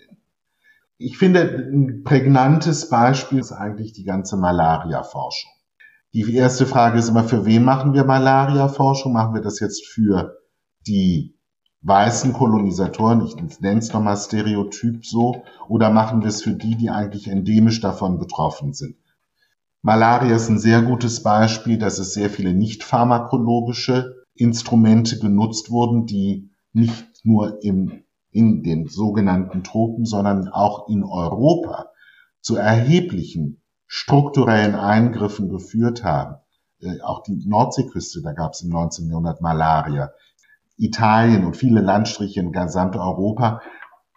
Ich 1.02 1.16
finde, 1.16 1.40
ein 1.40 2.02
prägnantes 2.04 2.90
Beispiel 2.90 3.38
ist 3.38 3.52
eigentlich 3.52 3.94
die 3.94 4.04
ganze 4.04 4.36
Malaria-Forschung. 4.36 5.50
Die 6.12 6.34
erste 6.34 6.66
Frage 6.66 6.98
ist 6.98 7.08
immer, 7.08 7.24
für 7.24 7.46
wen 7.46 7.64
machen 7.64 7.94
wir 7.94 8.04
Malaria-Forschung? 8.04 9.14
Machen 9.14 9.32
wir 9.32 9.40
das 9.40 9.60
jetzt 9.60 9.86
für 9.86 10.36
die 10.86 11.38
weißen 11.80 12.34
Kolonisatoren, 12.34 13.24
ich 13.24 13.34
nenne 13.60 13.78
es 13.78 13.94
nochmal 13.94 14.18
Stereotyp 14.18 15.06
so, 15.06 15.42
oder 15.68 15.88
machen 15.88 16.20
wir 16.20 16.28
es 16.28 16.42
für 16.42 16.52
die, 16.52 16.76
die 16.76 16.90
eigentlich 16.90 17.28
endemisch 17.28 17.80
davon 17.80 18.18
betroffen 18.18 18.74
sind? 18.74 18.96
Malaria 19.80 20.36
ist 20.36 20.50
ein 20.50 20.58
sehr 20.58 20.82
gutes 20.82 21.22
Beispiel, 21.22 21.78
dass 21.78 21.98
es 21.98 22.12
sehr 22.12 22.28
viele 22.28 22.52
nicht 22.52 22.84
pharmakologische 22.84 24.26
Instrumente 24.34 25.18
genutzt 25.18 25.70
wurden, 25.70 26.04
die 26.04 26.50
nicht 26.74 27.24
nur 27.24 27.64
im 27.64 28.04
in 28.32 28.62
den 28.62 28.86
sogenannten 28.86 29.64
Tropen, 29.64 30.04
sondern 30.04 30.48
auch 30.48 30.88
in 30.88 31.04
Europa 31.04 31.90
zu 32.40 32.56
erheblichen 32.56 33.60
strukturellen 33.86 34.74
Eingriffen 34.74 35.48
geführt 35.48 36.04
haben. 36.04 36.36
Äh, 36.80 37.00
auch 37.02 37.22
die 37.22 37.42
Nordseeküste, 37.46 38.22
da 38.22 38.32
gab 38.32 38.52
es 38.52 38.62
im 38.62 38.70
19. 38.70 39.08
Jahrhundert 39.08 39.40
Malaria. 39.40 40.12
Italien 40.76 41.44
und 41.44 41.56
viele 41.56 41.80
Landstriche 41.80 42.40
in 42.40 42.52
Gesamteuropa 42.52 43.60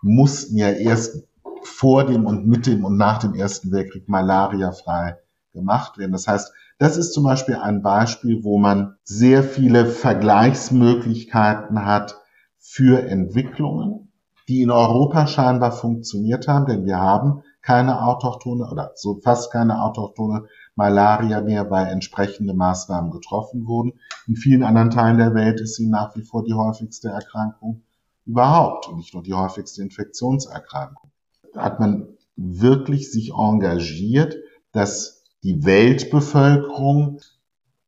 mussten 0.02 0.58
ja 0.58 0.70
erst 0.70 1.28
vor 1.64 2.06
dem 2.06 2.26
und 2.26 2.48
mit 2.48 2.68
dem 2.68 2.86
und 2.86 2.98
nach 2.98 3.20
dem 3.20 3.34
Ersten 3.34 3.72
Weltkrieg 3.72 4.08
malariafrei 4.08 5.18
gemacht 5.54 5.98
werden. 5.98 6.12
Das 6.12 6.28
heißt, 6.28 6.54
das 6.78 6.98
ist 6.98 7.14
zum 7.14 7.24
Beispiel 7.24 7.56
ein 7.56 7.82
Beispiel, 7.82 8.44
wo 8.44 8.60
man 8.60 8.96
sehr 9.04 9.44
viele 9.44 9.86
Vergleichsmöglichkeiten 9.86 11.86
hat, 11.86 12.20
für 12.66 13.08
Entwicklungen, 13.08 14.03
die 14.48 14.62
in 14.62 14.72
Europa 14.72 15.28
scheinbar 15.28 15.72
funktioniert 15.72 16.48
haben, 16.48 16.66
denn 16.66 16.86
wir 16.86 17.00
haben 17.00 17.44
keine 17.62 18.04
autochtone 18.04 18.70
oder 18.70 18.92
so 18.96 19.20
fast 19.24 19.52
keine 19.52 19.82
autochtone 19.82 20.48
Malaria 20.76 21.42
mehr, 21.42 21.70
weil 21.72 21.88
entsprechende 21.88 22.54
Maßnahmen 22.54 23.12
getroffen 23.12 23.66
wurden. 23.68 23.94
In 24.28 24.36
vielen 24.36 24.64
anderen 24.64 24.90
Teilen 24.90 25.18
der 25.18 25.34
Welt 25.34 25.62
ist 25.62 25.76
sie 25.76 25.88
nach 25.88 26.16
wie 26.16 26.24
vor 26.24 26.44
die 26.44 26.54
häufigste 26.54 27.10
Erkrankung 27.10 27.84
überhaupt 28.26 28.88
und 28.88 28.98
nicht 28.98 29.14
nur 29.14 29.24
die 29.24 29.34
häufigste 29.34 29.82
Infektionserkrankung. 29.82 31.12
Da 31.54 31.62
hat 31.62 31.80
man 31.80 32.08
wirklich 32.36 33.12
sich 33.12 33.34
engagiert, 33.34 34.36
dass 34.72 35.24
die 35.44 35.66
Weltbevölkerung 35.66 37.20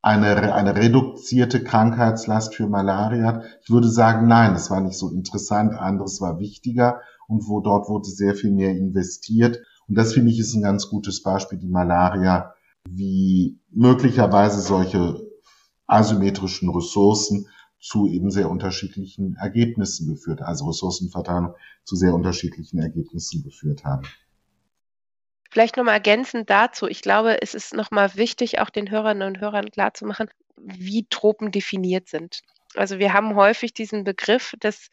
eine, 0.06 0.54
eine 0.54 0.76
reduzierte 0.76 1.64
Krankheitslast 1.64 2.54
für 2.54 2.68
Malaria 2.68 3.26
hat. 3.26 3.44
Ich 3.64 3.70
würde 3.70 3.88
sagen, 3.88 4.28
nein, 4.28 4.54
es 4.54 4.70
war 4.70 4.80
nicht 4.80 4.96
so 4.96 5.10
interessant, 5.10 5.74
anderes 5.74 6.20
war 6.20 6.38
wichtiger 6.38 7.00
und 7.26 7.48
wo 7.48 7.60
dort 7.60 7.88
wurde 7.88 8.08
sehr 8.08 8.36
viel 8.36 8.52
mehr 8.52 8.70
investiert. 8.70 9.58
Und 9.88 9.98
das 9.98 10.14
finde 10.14 10.30
ich 10.30 10.38
ist 10.38 10.54
ein 10.54 10.62
ganz 10.62 10.88
gutes 10.88 11.24
Beispiel, 11.24 11.58
die 11.58 11.66
Malaria, 11.66 12.54
wie 12.88 13.58
möglicherweise 13.72 14.60
solche 14.60 15.20
asymmetrischen 15.88 16.70
Ressourcen 16.70 17.48
zu 17.80 18.06
eben 18.06 18.30
sehr 18.30 18.48
unterschiedlichen 18.48 19.34
Ergebnissen 19.34 20.06
geführt, 20.06 20.40
also 20.40 20.66
Ressourcenverteilung 20.66 21.54
zu 21.82 21.96
sehr 21.96 22.14
unterschiedlichen 22.14 22.78
Ergebnissen 22.78 23.42
geführt 23.42 23.84
haben. 23.84 24.06
Vielleicht 25.56 25.78
nochmal 25.78 25.94
ergänzend 25.94 26.50
dazu. 26.50 26.86
Ich 26.86 27.00
glaube, 27.00 27.40
es 27.40 27.54
ist 27.54 27.72
nochmal 27.72 28.14
wichtig, 28.14 28.58
auch 28.58 28.68
den 28.68 28.90
Hörerinnen 28.90 29.26
und 29.26 29.40
Hörern 29.40 29.70
klarzumachen, 29.70 30.28
wie 30.58 31.06
Tropen 31.08 31.50
definiert 31.50 32.10
sind. 32.10 32.40
Also 32.74 32.98
wir 32.98 33.14
haben 33.14 33.36
häufig 33.36 33.72
diesen 33.72 34.04
Begriff, 34.04 34.52
dass 34.60 34.90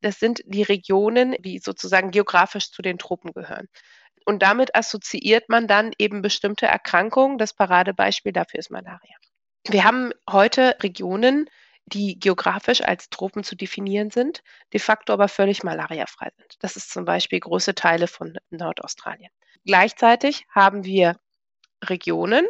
das 0.00 0.18
sind 0.18 0.42
die 0.44 0.64
Regionen, 0.64 1.36
die 1.38 1.60
sozusagen 1.60 2.10
geografisch 2.10 2.72
zu 2.72 2.82
den 2.82 2.98
Tropen 2.98 3.32
gehören. 3.32 3.68
Und 4.26 4.42
damit 4.42 4.74
assoziiert 4.74 5.48
man 5.48 5.68
dann 5.68 5.92
eben 5.98 6.20
bestimmte 6.20 6.66
Erkrankungen. 6.66 7.38
Das 7.38 7.54
Paradebeispiel 7.54 8.32
dafür 8.32 8.58
ist 8.58 8.72
Malaria. 8.72 9.16
Wir 9.68 9.84
haben 9.84 10.10
heute 10.28 10.78
Regionen, 10.82 11.48
die 11.86 12.18
geografisch 12.18 12.80
als 12.80 13.08
Tropen 13.08 13.44
zu 13.44 13.54
definieren 13.54 14.10
sind, 14.10 14.42
de 14.72 14.80
facto 14.80 15.12
aber 15.12 15.28
völlig 15.28 15.62
malariafrei 15.62 16.30
sind. 16.36 16.56
Das 16.58 16.74
ist 16.74 16.90
zum 16.90 17.04
Beispiel 17.04 17.38
große 17.38 17.76
Teile 17.76 18.08
von 18.08 18.36
Nordaustralien. 18.50 19.30
Gleichzeitig 19.64 20.44
haben 20.50 20.84
wir 20.84 21.16
Regionen, 21.84 22.46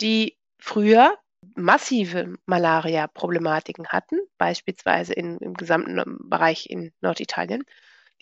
die 0.00 0.36
früher 0.58 1.16
massive 1.54 2.34
Malaria-Problematiken 2.46 3.88
hatten, 3.88 4.18
beispielsweise 4.38 5.12
in, 5.12 5.38
im 5.38 5.54
gesamten 5.54 6.18
Bereich 6.28 6.68
in 6.68 6.92
Norditalien, 7.00 7.64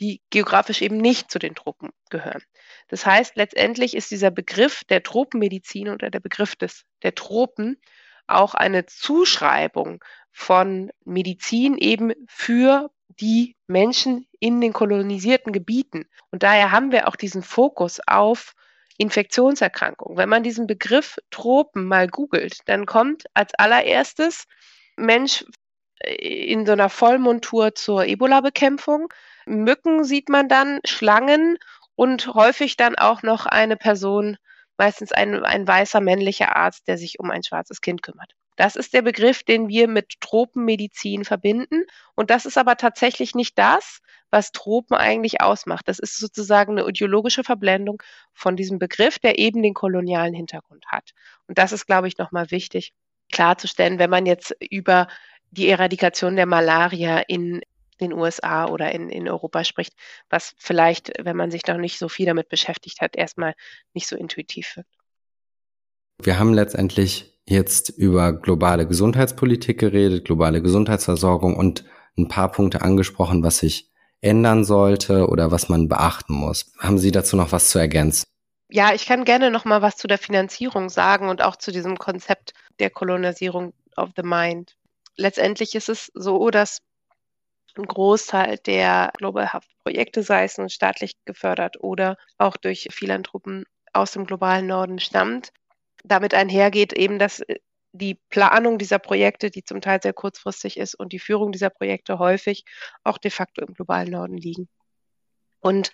die 0.00 0.20
geografisch 0.30 0.82
eben 0.82 0.98
nicht 0.98 1.30
zu 1.30 1.38
den 1.38 1.54
Tropen 1.54 1.90
gehören. 2.10 2.42
Das 2.88 3.06
heißt, 3.06 3.36
letztendlich 3.36 3.94
ist 3.94 4.10
dieser 4.10 4.30
Begriff 4.30 4.84
der 4.84 5.02
Tropenmedizin 5.02 5.88
oder 5.88 6.10
der 6.10 6.20
Begriff 6.20 6.56
des, 6.56 6.84
der 7.02 7.14
Tropen 7.14 7.80
auch 8.26 8.54
eine 8.54 8.86
Zuschreibung 8.86 10.02
von 10.32 10.90
Medizin 11.04 11.78
eben 11.78 12.12
für 12.26 12.90
die 13.20 13.56
Menschen 13.66 14.26
in 14.40 14.60
den 14.60 14.72
kolonisierten 14.72 15.52
Gebieten. 15.52 16.06
Und 16.30 16.42
daher 16.42 16.70
haben 16.70 16.92
wir 16.92 17.08
auch 17.08 17.16
diesen 17.16 17.42
Fokus 17.42 18.00
auf 18.06 18.54
Infektionserkrankungen. 18.96 20.16
Wenn 20.16 20.28
man 20.28 20.42
diesen 20.42 20.66
Begriff 20.66 21.18
Tropen 21.30 21.86
mal 21.86 22.08
googelt, 22.08 22.58
dann 22.66 22.86
kommt 22.86 23.24
als 23.34 23.54
allererstes 23.54 24.44
Mensch 24.96 25.44
in 26.04 26.66
so 26.66 26.72
einer 26.72 26.88
Vollmontur 26.88 27.74
zur 27.74 28.04
Ebola-Bekämpfung. 28.04 29.08
Mücken 29.46 30.04
sieht 30.04 30.28
man 30.28 30.48
dann, 30.48 30.80
Schlangen 30.84 31.58
und 31.96 32.34
häufig 32.34 32.76
dann 32.76 32.96
auch 32.96 33.22
noch 33.22 33.46
eine 33.46 33.76
Person, 33.76 34.36
meistens 34.76 35.12
ein, 35.12 35.44
ein 35.44 35.66
weißer 35.66 36.00
männlicher 36.00 36.56
Arzt, 36.56 36.88
der 36.88 36.98
sich 36.98 37.18
um 37.20 37.30
ein 37.30 37.42
schwarzes 37.42 37.80
Kind 37.80 38.02
kümmert. 38.02 38.34
Das 38.56 38.76
ist 38.76 38.94
der 38.94 39.02
Begriff, 39.02 39.42
den 39.42 39.68
wir 39.68 39.88
mit 39.88 40.20
Tropenmedizin 40.20 41.24
verbinden. 41.24 41.84
Und 42.14 42.30
das 42.30 42.46
ist 42.46 42.56
aber 42.56 42.76
tatsächlich 42.76 43.34
nicht 43.34 43.58
das, 43.58 44.00
was 44.30 44.52
Tropen 44.52 44.96
eigentlich 44.96 45.40
ausmacht. 45.40 45.88
Das 45.88 45.98
ist 45.98 46.18
sozusagen 46.18 46.78
eine 46.78 46.88
ideologische 46.88 47.44
Verblendung 47.44 48.02
von 48.32 48.56
diesem 48.56 48.78
Begriff, 48.78 49.18
der 49.18 49.38
eben 49.38 49.62
den 49.62 49.74
kolonialen 49.74 50.34
Hintergrund 50.34 50.84
hat. 50.88 51.10
Und 51.46 51.58
das 51.58 51.72
ist, 51.72 51.86
glaube 51.86 52.08
ich, 52.08 52.18
nochmal 52.18 52.50
wichtig 52.50 52.92
klarzustellen, 53.32 53.98
wenn 53.98 54.10
man 54.10 54.26
jetzt 54.26 54.54
über 54.70 55.08
die 55.50 55.68
Eradikation 55.68 56.36
der 56.36 56.46
Malaria 56.46 57.20
in 57.20 57.60
den 58.00 58.12
USA 58.12 58.66
oder 58.66 58.92
in, 58.92 59.08
in 59.08 59.28
Europa 59.28 59.64
spricht, 59.64 59.94
was 60.28 60.54
vielleicht, 60.58 61.12
wenn 61.20 61.36
man 61.36 61.50
sich 61.50 61.66
noch 61.66 61.76
nicht 61.76 61.98
so 61.98 62.08
viel 62.08 62.26
damit 62.26 62.48
beschäftigt 62.48 63.00
hat, 63.00 63.16
erstmal 63.16 63.54
nicht 63.92 64.08
so 64.08 64.16
intuitiv 64.16 64.76
wirkt. 64.76 65.03
Wir 66.22 66.38
haben 66.38 66.54
letztendlich 66.54 67.34
jetzt 67.46 67.90
über 67.90 68.32
globale 68.32 68.86
Gesundheitspolitik 68.86 69.78
geredet, 69.78 70.24
globale 70.24 70.62
Gesundheitsversorgung 70.62 71.56
und 71.56 71.84
ein 72.16 72.28
paar 72.28 72.50
Punkte 72.50 72.82
angesprochen, 72.82 73.42
was 73.42 73.58
sich 73.58 73.90
ändern 74.20 74.64
sollte 74.64 75.28
oder 75.28 75.50
was 75.50 75.68
man 75.68 75.88
beachten 75.88 76.34
muss. 76.34 76.72
Haben 76.78 76.98
Sie 76.98 77.10
dazu 77.10 77.36
noch 77.36 77.52
was 77.52 77.68
zu 77.68 77.78
ergänzen? 77.78 78.24
Ja, 78.70 78.94
ich 78.94 79.06
kann 79.06 79.24
gerne 79.24 79.50
noch 79.50 79.64
mal 79.64 79.82
was 79.82 79.96
zu 79.96 80.08
der 80.08 80.18
Finanzierung 80.18 80.88
sagen 80.88 81.28
und 81.28 81.42
auch 81.42 81.56
zu 81.56 81.70
diesem 81.70 81.98
Konzept 81.98 82.54
der 82.78 82.90
Kolonisierung 82.90 83.74
of 83.96 84.10
the 84.16 84.22
Mind. 84.22 84.76
Letztendlich 85.16 85.74
ist 85.74 85.88
es 85.88 86.10
so, 86.14 86.50
dass 86.50 86.78
ein 87.76 87.84
Großteil 87.84 88.58
der 88.58 89.12
Global 89.18 89.52
Health 89.52 89.64
Projekte, 89.84 90.22
sei 90.22 90.44
es 90.44 90.58
nun 90.58 90.70
staatlich 90.70 91.14
gefördert 91.24 91.76
oder 91.80 92.16
auch 92.38 92.56
durch 92.56 92.88
Philanthropen 92.90 93.64
aus 93.92 94.12
dem 94.12 94.24
globalen 94.24 94.66
Norden 94.66 94.98
stammt, 94.98 95.52
damit 96.04 96.34
einhergeht 96.34 96.92
eben, 96.92 97.18
dass 97.18 97.40
äh, 97.40 97.58
die 97.92 98.18
Planung 98.28 98.78
dieser 98.78 98.98
Projekte, 98.98 99.50
die 99.50 99.64
zum 99.64 99.80
Teil 99.80 100.00
sehr 100.02 100.12
kurzfristig 100.12 100.78
ist, 100.78 100.94
und 100.94 101.12
die 101.12 101.20
Führung 101.20 101.52
dieser 101.52 101.70
Projekte 101.70 102.18
häufig 102.18 102.64
auch 103.04 103.18
de 103.18 103.30
facto 103.30 103.64
im 103.64 103.74
globalen 103.74 104.10
Norden 104.10 104.36
liegen. 104.36 104.68
Und 105.60 105.92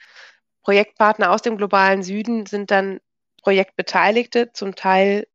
Projektpartner 0.63 1.31
aus 1.31 1.43
dem 1.43 1.57
globalen 1.57 2.03
Süden 2.03 2.47
sind 2.47 2.71
dann 2.71 3.01
Projektbeteiligte, 3.43 4.53
zum 4.53 4.75
Teil 4.75 5.27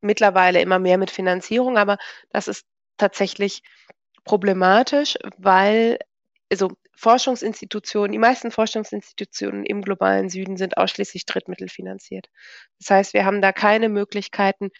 mittlerweile 0.00 0.60
immer 0.60 0.78
mehr 0.78 0.98
mit 0.98 1.10
Finanzierung, 1.10 1.78
aber 1.78 1.98
das 2.30 2.48
ist 2.48 2.66
tatsächlich 2.96 3.62
problematisch, 4.24 5.16
weil 5.38 5.98
also 6.50 6.70
Forschungsinstitutionen, 6.96 8.12
die 8.12 8.18
meisten 8.18 8.50
Forschungsinstitutionen 8.50 9.64
im 9.64 9.82
globalen 9.82 10.28
Süden 10.28 10.56
sind 10.56 10.76
ausschließlich 10.76 11.26
drittmittelfinanziert. 11.26 12.28
Das 12.78 12.90
heißt, 12.90 13.14
wir 13.14 13.24
haben 13.24 13.42
da 13.42 13.52
keine 13.52 13.88
Möglichkeiten, 13.88 14.70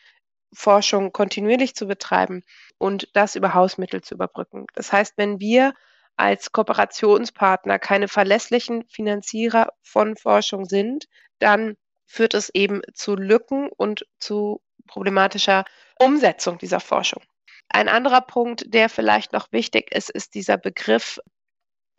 Forschung 0.52 1.12
kontinuierlich 1.12 1.74
zu 1.74 1.86
betreiben 1.86 2.44
und 2.78 3.08
das 3.12 3.34
über 3.34 3.54
Hausmittel 3.54 4.02
zu 4.02 4.14
überbrücken. 4.14 4.66
Das 4.74 4.92
heißt, 4.92 5.14
wenn 5.16 5.40
wir 5.40 5.74
als 6.16 6.52
Kooperationspartner 6.52 7.78
keine 7.78 8.08
verlässlichen 8.08 8.84
Finanzierer 8.86 9.72
von 9.82 10.16
Forschung 10.16 10.64
sind, 10.64 11.06
dann 11.40 11.76
führt 12.06 12.34
es 12.34 12.50
eben 12.50 12.82
zu 12.92 13.16
Lücken 13.16 13.68
und 13.68 14.06
zu 14.18 14.62
problematischer 14.86 15.64
Umsetzung 15.98 16.58
dieser 16.58 16.80
Forschung. 16.80 17.22
Ein 17.68 17.88
anderer 17.88 18.20
Punkt, 18.20 18.72
der 18.72 18.88
vielleicht 18.88 19.32
noch 19.32 19.50
wichtig 19.50 19.92
ist, 19.92 20.10
ist 20.10 20.34
dieser 20.34 20.56
Begriff 20.56 21.18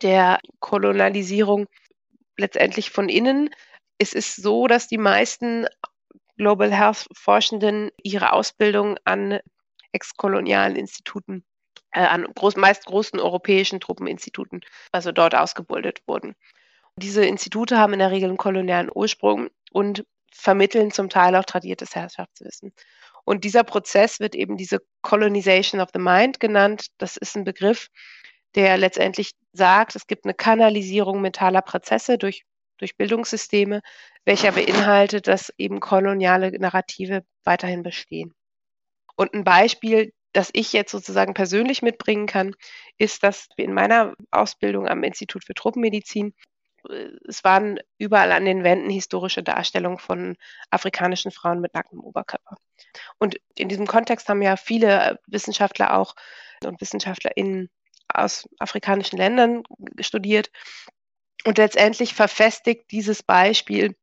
der 0.02 0.38
Kolonialisierung 0.60 1.66
letztendlich 2.36 2.90
von 2.90 3.08
innen. 3.08 3.50
Es 3.98 4.12
ist 4.12 4.36
so, 4.36 4.66
dass 4.66 4.88
die 4.88 4.98
meisten 4.98 5.66
Global 6.36 6.72
Health 6.72 7.06
Forschenden 7.14 7.90
ihre 8.02 8.32
Ausbildung 8.32 8.98
an 9.04 9.40
exkolonialen 9.92 10.76
Instituten, 10.76 11.44
äh, 11.92 12.00
an 12.00 12.26
groß, 12.34 12.56
meist 12.56 12.84
großen 12.84 13.18
europäischen 13.18 13.80
Truppeninstituten, 13.80 14.60
also 14.92 15.12
dort 15.12 15.34
ausgebildet 15.34 16.02
wurden. 16.06 16.34
Diese 16.96 17.24
Institute 17.24 17.78
haben 17.78 17.94
in 17.94 17.98
der 17.98 18.10
Regel 18.10 18.28
einen 18.28 18.38
kolonialen 18.38 18.90
Ursprung 18.94 19.48
und 19.70 20.04
vermitteln 20.32 20.90
zum 20.90 21.08
Teil 21.08 21.34
auch 21.36 21.44
tradiertes 21.44 21.94
Herrschaftswissen. 21.94 22.72
Und 23.24 23.44
dieser 23.44 23.64
Prozess 23.64 24.20
wird 24.20 24.34
eben 24.34 24.56
diese 24.56 24.80
Colonization 25.02 25.80
of 25.80 25.88
the 25.92 25.98
Mind 25.98 26.38
genannt. 26.38 26.88
Das 26.98 27.16
ist 27.16 27.36
ein 27.36 27.44
Begriff, 27.44 27.88
der 28.56 28.78
letztendlich 28.78 29.32
sagt, 29.52 29.96
es 29.96 30.06
gibt 30.06 30.24
eine 30.24 30.34
Kanalisierung 30.34 31.20
mentaler 31.20 31.62
Prozesse 31.62 32.18
durch, 32.18 32.44
durch 32.78 32.96
Bildungssysteme, 32.96 33.82
welcher 34.24 34.52
beinhaltet, 34.52 35.28
dass 35.28 35.52
eben 35.58 35.80
koloniale 35.80 36.50
Narrative 36.58 37.22
weiterhin 37.44 37.82
bestehen. 37.82 38.34
Und 39.14 39.34
ein 39.34 39.44
Beispiel, 39.44 40.12
das 40.32 40.50
ich 40.52 40.72
jetzt 40.72 40.92
sozusagen 40.92 41.34
persönlich 41.34 41.82
mitbringen 41.82 42.26
kann, 42.26 42.54
ist, 42.98 43.22
dass 43.22 43.48
in 43.56 43.72
meiner 43.72 44.14
Ausbildung 44.30 44.88
am 44.88 45.02
Institut 45.02 45.44
für 45.44 45.54
Tropenmedizin 45.54 46.34
äh, 46.88 47.10
es 47.26 47.44
waren 47.44 47.78
überall 47.98 48.32
an 48.32 48.44
den 48.44 48.64
Wänden 48.64 48.90
historische 48.90 49.42
Darstellungen 49.42 49.98
von 49.98 50.36
afrikanischen 50.70 51.30
Frauen 51.30 51.60
mit 51.60 51.74
nacktem 51.74 52.00
Oberkörper. 52.00 52.56
Und 53.18 53.36
in 53.56 53.68
diesem 53.68 53.86
Kontext 53.86 54.28
haben 54.28 54.42
ja 54.42 54.56
viele 54.56 55.18
Wissenschaftler 55.26 55.96
auch 55.96 56.14
und 56.64 56.80
WissenschaftlerInnen 56.80 57.70
aus 58.18 58.48
afrikanischen 58.58 59.18
Ländern 59.18 59.62
studiert. 60.00 60.50
Und 61.44 61.58
letztendlich 61.58 62.14
verfestigt 62.14 62.90
dieses 62.90 63.22
Beispiel 63.22 63.94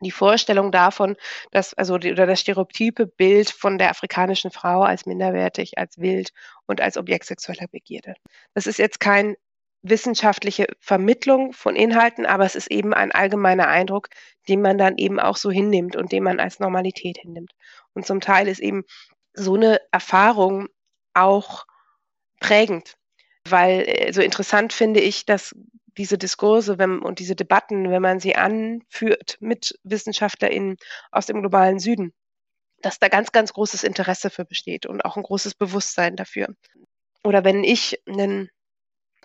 die 0.00 0.10
Vorstellung 0.10 0.70
davon, 0.70 1.16
dass, 1.50 1.74
also 1.74 1.98
die, 1.98 2.12
oder 2.12 2.26
das 2.26 2.40
stereotype 2.40 3.06
Bild 3.06 3.50
von 3.50 3.78
der 3.78 3.90
afrikanischen 3.90 4.50
Frau 4.50 4.82
als 4.82 5.06
minderwertig, 5.06 5.76
als 5.76 5.98
wild 5.98 6.30
und 6.66 6.80
als 6.80 6.96
Objekt 6.96 7.24
sexueller 7.26 7.66
Begierde. 7.68 8.14
Das 8.54 8.66
ist 8.66 8.78
jetzt 8.78 9.00
keine 9.00 9.36
wissenschaftliche 9.82 10.66
Vermittlung 10.80 11.52
von 11.52 11.76
Inhalten, 11.76 12.26
aber 12.26 12.44
es 12.44 12.54
ist 12.54 12.70
eben 12.70 12.92
ein 12.94 13.12
allgemeiner 13.12 13.68
Eindruck, 13.68 14.08
den 14.48 14.60
man 14.60 14.78
dann 14.78 14.98
eben 14.98 15.20
auch 15.20 15.36
so 15.36 15.50
hinnimmt 15.50 15.96
und 15.96 16.12
den 16.12 16.24
man 16.24 16.40
als 16.40 16.58
Normalität 16.58 17.18
hinnimmt. 17.18 17.52
Und 17.94 18.06
zum 18.06 18.20
Teil 18.20 18.48
ist 18.48 18.60
eben 18.60 18.84
so 19.34 19.54
eine 19.54 19.80
Erfahrung 19.92 20.68
auch 21.14 21.64
prägend 22.40 22.97
weil 23.50 23.84
äh, 23.86 24.12
so 24.12 24.20
interessant 24.20 24.72
finde 24.72 25.00
ich, 25.00 25.26
dass 25.26 25.54
diese 25.96 26.18
Diskurse 26.18 26.78
wenn, 26.78 27.00
und 27.00 27.18
diese 27.18 27.34
Debatten, 27.34 27.90
wenn 27.90 28.02
man 28.02 28.20
sie 28.20 28.36
anführt 28.36 29.36
mit 29.40 29.78
WissenschaftlerInnen 29.82 30.76
aus 31.10 31.26
dem 31.26 31.40
globalen 31.40 31.78
Süden, 31.78 32.12
dass 32.82 32.98
da 32.98 33.08
ganz, 33.08 33.32
ganz 33.32 33.52
großes 33.52 33.82
Interesse 33.82 34.30
für 34.30 34.44
besteht 34.44 34.86
und 34.86 35.04
auch 35.04 35.16
ein 35.16 35.24
großes 35.24 35.54
Bewusstsein 35.54 36.14
dafür. 36.14 36.54
Oder 37.24 37.44
wenn 37.44 37.64
ich 37.64 38.00
einen 38.06 38.48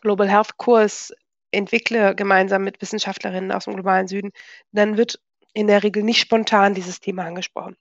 Global 0.01 0.29
Health 0.29 0.57
Kurs 0.57 1.13
entwickle, 1.51 2.15
gemeinsam 2.15 2.63
mit 2.63 2.81
Wissenschaftlerinnen 2.81 3.51
aus 3.51 3.65
dem 3.65 3.75
globalen 3.75 4.07
Süden, 4.07 4.31
dann 4.71 4.97
wird 4.97 5.19
in 5.53 5.67
der 5.67 5.83
Regel 5.83 6.01
nicht 6.01 6.19
spontan 6.19 6.73
dieses 6.73 6.99
Thema 6.99 7.25
angesprochen. 7.25 7.77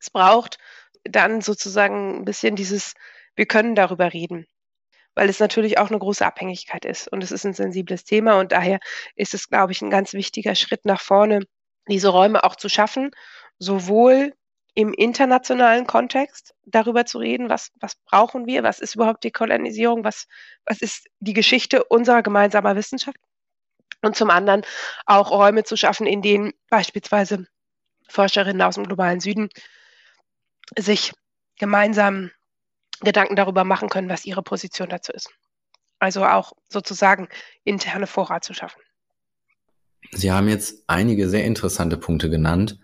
Es 0.00 0.10
braucht 0.10 0.58
dann 1.04 1.40
sozusagen 1.40 2.16
ein 2.18 2.24
bisschen 2.24 2.56
dieses 2.56 2.94
wir 3.36 3.46
können 3.46 3.74
darüber 3.74 4.12
reden, 4.12 4.46
weil 5.14 5.28
es 5.28 5.40
natürlich 5.40 5.78
auch 5.78 5.90
eine 5.90 5.98
große 5.98 6.24
Abhängigkeit 6.24 6.84
ist 6.84 7.08
und 7.08 7.22
es 7.22 7.32
ist 7.32 7.44
ein 7.44 7.54
sensibles 7.54 8.04
Thema 8.04 8.38
und 8.38 8.52
daher 8.52 8.80
ist 9.16 9.34
es, 9.34 9.48
glaube 9.48 9.72
ich, 9.72 9.82
ein 9.82 9.90
ganz 9.90 10.12
wichtiger 10.12 10.54
Schritt 10.54 10.84
nach 10.84 11.00
vorne, 11.00 11.40
diese 11.88 12.08
Räume 12.08 12.44
auch 12.44 12.56
zu 12.56 12.68
schaffen, 12.68 13.10
sowohl 13.58 14.32
im 14.74 14.92
internationalen 14.92 15.86
Kontext 15.86 16.54
darüber 16.64 17.06
zu 17.06 17.18
reden, 17.18 17.48
was, 17.48 17.70
was 17.80 17.94
brauchen 18.06 18.46
wir, 18.46 18.64
was 18.64 18.80
ist 18.80 18.96
überhaupt 18.96 19.22
Dekolonisierung, 19.22 20.02
was, 20.02 20.26
was 20.66 20.80
ist 20.80 21.06
die 21.20 21.32
Geschichte 21.32 21.84
unserer 21.84 22.22
gemeinsamer 22.22 22.74
Wissenschaft 22.74 23.18
und 24.02 24.16
zum 24.16 24.30
anderen 24.30 24.62
auch 25.06 25.30
Räume 25.30 25.62
zu 25.62 25.76
schaffen, 25.76 26.06
in 26.06 26.22
denen 26.22 26.52
beispielsweise 26.70 27.46
Forscherinnen 28.08 28.62
aus 28.62 28.74
dem 28.74 28.84
globalen 28.84 29.20
Süden 29.20 29.48
sich 30.76 31.12
gemeinsam 31.58 32.30
Gedanken 33.00 33.36
darüber 33.36 33.64
machen 33.64 33.88
können, 33.88 34.08
was 34.08 34.24
ihre 34.24 34.42
Position 34.42 34.88
dazu 34.88 35.12
ist. 35.12 35.30
Also 35.98 36.24
auch 36.24 36.52
sozusagen 36.68 37.28
interne 37.64 38.06
Vorrat 38.06 38.44
zu 38.44 38.54
schaffen. 38.54 38.80
Sie 40.12 40.30
haben 40.30 40.48
jetzt 40.48 40.84
einige 40.86 41.28
sehr 41.28 41.44
interessante 41.44 41.96
Punkte 41.96 42.30
genannt. 42.30 42.78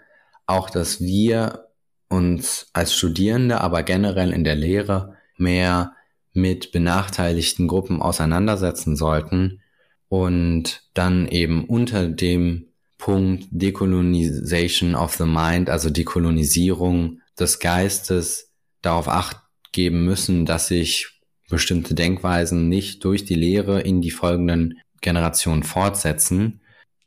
Auch, 0.46 0.70
dass 0.70 1.00
wir 1.00 1.68
uns 2.08 2.70
als 2.72 2.94
Studierende, 2.94 3.60
aber 3.60 3.82
generell 3.82 4.32
in 4.32 4.44
der 4.44 4.56
Lehre 4.56 5.16
mehr 5.36 5.94
mit 6.32 6.72
benachteiligten 6.72 7.68
Gruppen 7.68 8.02
auseinandersetzen 8.02 8.96
sollten 8.96 9.62
und 10.08 10.82
dann 10.94 11.28
eben 11.28 11.64
unter 11.64 12.08
dem 12.08 12.72
Punkt 12.98 13.46
Decolonization 13.50 14.94
of 14.94 15.14
the 15.14 15.24
Mind, 15.24 15.70
also 15.70 15.88
Dekolonisierung 15.88 17.20
des 17.38 17.58
Geistes, 17.58 18.52
darauf 18.82 19.08
acht 19.08 19.38
geben 19.72 20.04
müssen, 20.04 20.46
dass 20.46 20.68
sich 20.68 21.20
bestimmte 21.48 21.94
Denkweisen 21.94 22.68
nicht 22.68 23.04
durch 23.04 23.24
die 23.24 23.34
Lehre 23.34 23.80
in 23.80 24.00
die 24.00 24.10
folgenden 24.10 24.80
Generationen 25.00 25.62
fortsetzen, 25.62 26.60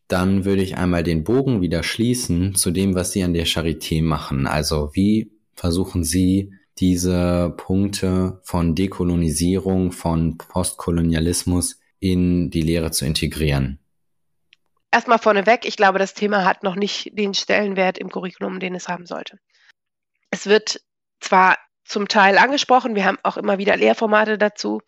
dann 0.08 0.46
würde 0.46 0.62
ich 0.62 0.78
einmal 0.78 1.04
den 1.04 1.24
Bogen 1.24 1.62
wieder 1.62 1.82
schließen 1.82 2.56
zu 2.56 2.72
dem, 2.72 2.94
was 2.94 3.12
Sie 3.12 3.24
an 3.24 3.34
der 3.34 3.48
Charité 3.48 4.04
machen. 4.04 4.48
Also 4.48 4.92
wie 4.94 5.32
versuchen 5.56 6.04
Sie 6.04 6.54
diese 6.78 7.54
Punkte 7.58 8.40
von 8.44 8.76
Dekolonisierung, 8.76 9.92
von 9.92 10.38
Postkolonialismus 10.38 11.80
in 12.00 12.50
die 12.50 12.62
Lehre 12.62 12.92
zu 12.92 13.06
integrieren? 13.06 13.80
Erstmal 14.92 15.20
vorneweg, 15.20 15.66
ich 15.66 15.78
glaube, 15.78 15.98
das 15.98 16.14
Thema 16.14 16.46
hat 16.46 16.64
noch 16.64 16.76
nicht 16.76 17.18
den 17.18 17.34
Stellenwert 17.34 17.98
im 17.98 18.10
Curriculum, 18.10 18.60
den 18.60 18.76
es 18.76 18.88
haben 18.88 19.06
sollte. 19.06 19.40
Es 20.30 20.46
wird 20.46 20.82
zwar 21.20 21.58
zum 21.86 22.08
Teil 22.08 22.38
angesprochen. 22.38 22.96
Wir 22.96 23.06
haben 23.06 23.20
auch 23.24 23.38
immer 23.38 23.58
wieder 23.58 23.76
Lehrformate 23.76 24.38
dazu. 24.38 24.82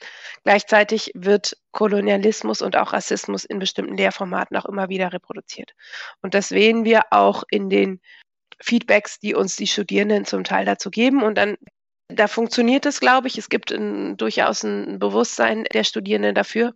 Gleichzeitig 0.44 1.12
wird 1.14 1.58
Kolonialismus 1.72 2.62
und 2.62 2.78
auch 2.78 2.94
Rassismus 2.94 3.46
in 3.46 3.60
bestimmten 3.60 3.98
Lehrformaten 3.98 4.56
auch 4.58 4.66
immer 4.66 4.90
wieder 4.90 5.12
reproduziert. 5.12 5.74
Und 6.22 6.34
das 6.34 6.50
sehen 6.50 6.86
wir 6.86 7.04
auch 7.12 7.44
in 7.50 7.70
den 7.70 8.00
Feedbacks, 8.62 9.20
die 9.20 9.36
uns 9.36 9.56
die 9.56 9.68
Studierenden 9.68 10.26
zum 10.26 10.44
Teil 10.44 10.66
dazu 10.66 10.90
geben. 10.90 11.24
Und 11.24 11.38
dann, 11.38 11.58
da 12.08 12.28
funktioniert 12.28 12.86
es, 12.86 13.00
glaube 13.00 13.28
ich. 13.28 13.38
Es 13.38 13.50
gibt 13.50 13.72
ein, 13.72 14.18
durchaus 14.18 14.64
ein 14.64 15.00
Bewusstsein 15.00 15.66
der 15.66 15.84
Studierenden 15.84 16.36
dafür. 16.36 16.74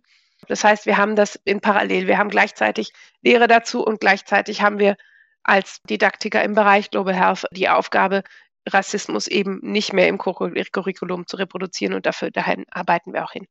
Das 0.48 0.64
heißt, 0.64 0.86
wir 0.86 0.96
haben 0.96 1.16
das 1.16 1.38
in 1.44 1.60
parallel. 1.60 2.06
Wir 2.06 2.18
haben 2.18 2.30
gleichzeitig 2.30 2.92
Lehre 3.22 3.48
dazu 3.48 3.84
und 3.84 4.00
gleichzeitig 4.00 4.62
haben 4.62 4.78
wir 4.78 4.96
als 5.42 5.80
Didaktiker 5.88 6.42
im 6.42 6.54
Bereich 6.54 6.90
Global 6.90 7.14
Health 7.14 7.46
die 7.52 7.68
Aufgabe, 7.68 8.22
Rassismus 8.68 9.26
eben 9.26 9.60
nicht 9.62 9.92
mehr 9.92 10.08
im 10.08 10.18
Curriculum 10.18 11.26
zu 11.26 11.36
reproduzieren 11.36 11.94
und 11.94 12.06
dafür 12.06 12.30
dahin 12.30 12.64
arbeiten 12.70 13.12
wir 13.12 13.24
auch 13.24 13.32
hin. 13.32 13.46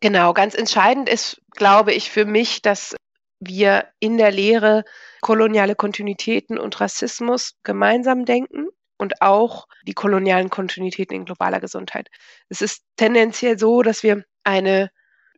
Genau, 0.00 0.32
ganz 0.32 0.54
entscheidend 0.54 1.08
ist, 1.08 1.40
glaube 1.50 1.92
ich, 1.92 2.10
für 2.10 2.24
mich, 2.24 2.62
dass 2.62 2.96
wir 3.40 3.88
in 3.98 4.18
der 4.18 4.30
Lehre 4.30 4.84
koloniale 5.20 5.74
Kontinuitäten 5.74 6.58
und 6.58 6.80
Rassismus 6.80 7.54
gemeinsam 7.62 8.24
denken 8.24 8.68
und 8.98 9.20
auch 9.20 9.66
die 9.86 9.94
kolonialen 9.94 10.48
Kontinuitäten 10.48 11.16
in 11.16 11.24
globaler 11.24 11.60
Gesundheit. 11.60 12.08
Es 12.48 12.62
ist 12.62 12.84
tendenziell 12.96 13.58
so, 13.58 13.82
dass 13.82 14.02
wir 14.02 14.24
eine 14.44 14.90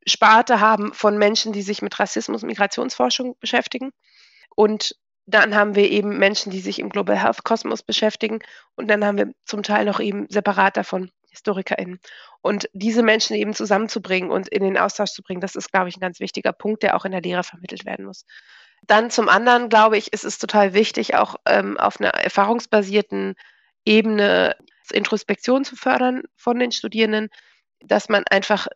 Sparte 0.06 0.60
haben 0.60 0.92
von 0.92 1.16
Menschen, 1.16 1.52
die 1.52 1.62
sich 1.62 1.80
mit 1.80 1.98
Rassismus 1.98 2.42
und 2.42 2.48
Migrationsforschung 2.48 3.36
beschäftigen 3.40 3.90
und 4.54 4.96
dann 5.26 5.54
haben 5.54 5.74
wir 5.74 5.90
eben 5.90 6.18
Menschen, 6.18 6.50
die 6.50 6.60
sich 6.60 6.78
im 6.78 6.90
Global 6.90 7.20
Health 7.20 7.44
Kosmos 7.44 7.82
beschäftigen. 7.82 8.40
Und 8.76 8.88
dann 8.88 9.04
haben 9.04 9.18
wir 9.18 9.32
zum 9.44 9.62
Teil 9.62 9.86
noch 9.86 10.00
eben 10.00 10.26
separat 10.28 10.76
davon 10.76 11.10
HistorikerInnen. 11.30 11.98
Und 12.42 12.68
diese 12.72 13.02
Menschen 13.02 13.34
eben 13.36 13.54
zusammenzubringen 13.54 14.30
und 14.30 14.48
in 14.48 14.62
den 14.62 14.78
Austausch 14.78 15.12
zu 15.12 15.22
bringen, 15.22 15.40
das 15.40 15.56
ist, 15.56 15.72
glaube 15.72 15.88
ich, 15.88 15.96
ein 15.96 16.00
ganz 16.00 16.20
wichtiger 16.20 16.52
Punkt, 16.52 16.82
der 16.82 16.96
auch 16.96 17.04
in 17.04 17.12
der 17.12 17.22
Lehre 17.22 17.42
vermittelt 17.42 17.86
werden 17.86 18.04
muss. 18.04 18.24
Dann 18.86 19.10
zum 19.10 19.28
anderen, 19.28 19.70
glaube 19.70 19.96
ich, 19.96 20.12
ist 20.12 20.24
es 20.24 20.38
total 20.38 20.74
wichtig, 20.74 21.14
auch 21.14 21.36
ähm, 21.46 21.78
auf 21.78 21.98
einer 21.98 22.10
erfahrungsbasierten 22.10 23.34
Ebene 23.86 24.56
Introspektion 24.92 25.64
zu 25.64 25.76
fördern 25.76 26.22
von 26.36 26.58
den 26.58 26.70
Studierenden, 26.70 27.30
dass 27.80 28.10
man 28.10 28.24
einfach 28.30 28.66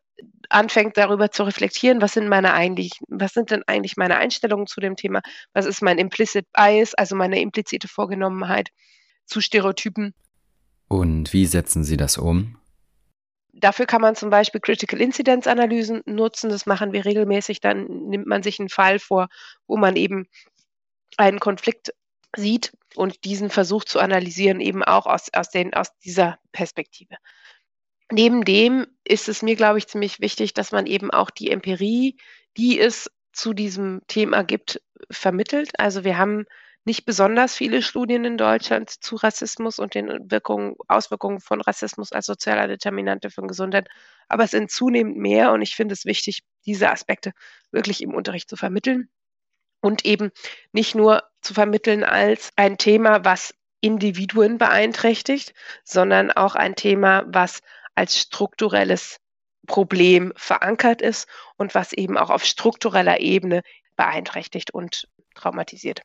anfängt 0.49 0.97
darüber 0.97 1.31
zu 1.31 1.43
reflektieren, 1.43 2.01
was 2.01 2.15
sind 2.15 2.29
meine 2.29 2.53
eigentlich, 2.55 2.93
was 3.09 3.33
sind 3.33 3.51
denn 3.51 3.63
eigentlich 3.67 3.97
meine 3.97 4.17
Einstellungen 4.17 4.67
zu 4.67 4.81
dem 4.81 4.97
Thema, 4.97 5.21
was 5.53 5.67
ist 5.67 5.83
mein 5.83 5.99
implicit 5.99 6.47
bias, 6.53 6.95
also 6.95 7.17
meine 7.17 7.41
implizite 7.41 7.89
Vorgenommenheit 7.89 8.71
zu 9.27 9.41
Stereotypen. 9.41 10.15
Und 10.89 11.33
wie 11.33 11.47
setzen 11.47 11.85
Sie 11.85 11.97
das 11.97 12.17
um? 12.17 12.59
Dafür 13.53 13.87
kann 13.87 14.01
man 14.01 14.15
zum 14.15 14.31
Beispiel 14.31 14.61
Critical 14.61 15.01
Incidence 15.01 15.47
Analysen 15.47 16.03
nutzen. 16.07 16.49
Das 16.49 16.65
machen 16.65 16.93
wir 16.93 17.05
regelmäßig. 17.05 17.61
Dann 17.61 17.87
nimmt 18.09 18.27
man 18.27 18.43
sich 18.43 18.61
einen 18.61 18.69
Fall 18.69 18.99
vor, 18.99 19.29
wo 19.67 19.77
man 19.77 19.97
eben 19.97 20.29
einen 21.17 21.41
Konflikt 21.41 21.93
sieht 22.37 22.73
und 22.95 23.25
diesen 23.25 23.51
versucht 23.51 23.89
zu 23.89 23.99
analysieren, 23.99 24.61
eben 24.61 24.85
auch 24.85 25.07
aus, 25.07 25.29
aus, 25.33 25.51
den, 25.51 25.75
aus 25.75 25.97
dieser 25.99 26.39
Perspektive. 26.53 27.17
Neben 28.11 28.45
dem 28.45 28.87
ist 29.09 29.29
es 29.29 29.43
mir, 29.43 29.57
glaube 29.57 29.79
ich, 29.79 29.87
ziemlich 29.87 30.21
wichtig, 30.21 30.55
dass 30.55 30.73
man 30.73 30.87
eben 30.87 31.11
auch 31.11 31.31
die 31.31 31.51
Empirie, 31.51 32.17
die 32.57 32.79
es 32.79 33.11
zu 33.33 33.55
diesem 33.55 34.03
Thema 34.07 34.43
gibt, 34.43 34.81
vermittelt. 35.11 35.71
Also 35.79 36.05
wir 36.05 36.19
haben 36.19 36.45
nicht 36.85 37.05
besonders 37.05 37.55
viele 37.55 37.83
Studien 37.83 38.25
in 38.25 38.37
Deutschland 38.37 38.91
zu 38.91 39.17
Rassismus 39.17 39.79
und 39.79 39.95
den 39.95 40.31
Wirkungen, 40.31 40.75
Auswirkungen 40.89 41.41
von 41.41 41.61
Rassismus 41.61 42.13
als 42.13 42.27
sozialer 42.27 42.67
Determinante 42.67 43.31
für 43.31 43.43
Gesundheit, 43.43 43.89
aber 44.29 44.45
es 44.45 44.53
sind 44.53 44.71
zunehmend 44.71 45.17
mehr 45.17 45.53
und 45.53 45.63
ich 45.63 45.77
finde 45.77 45.93
es 45.93 46.07
wichtig, 46.07 46.43
diese 46.65 46.91
Aspekte 46.91 47.33
wirklich 47.71 48.03
im 48.03 48.15
Unterricht 48.15 48.49
zu 48.49 48.57
vermitteln 48.57 49.11
und 49.81 50.05
eben 50.05 50.31
nicht 50.73 50.95
nur 50.95 51.23
zu 51.43 51.55
vermitteln 51.55 52.05
als 52.05 52.51
ein 52.57 52.79
Thema, 52.79 53.25
was 53.25 53.55
Individuen 53.81 54.59
beeinträchtigt, 54.59 55.55
sondern 55.85 56.33
auch 56.33 56.55
ein 56.55 56.75
Thema, 56.75 57.25
was 57.29 57.61
als 57.99 58.17
strukturelles 58.17 59.19
Problem 59.67 60.33
verankert 60.37 61.03
ist 61.03 61.27
und 61.57 61.75
was 61.75 61.93
eben 61.93 62.17
auch 62.17 62.31
auf 62.31 62.45
struktureller 62.45 63.19
Ebene 63.21 63.63
beeinträchtigt 63.97 64.73
und 64.73 65.09
traumatisiert. 65.35 66.03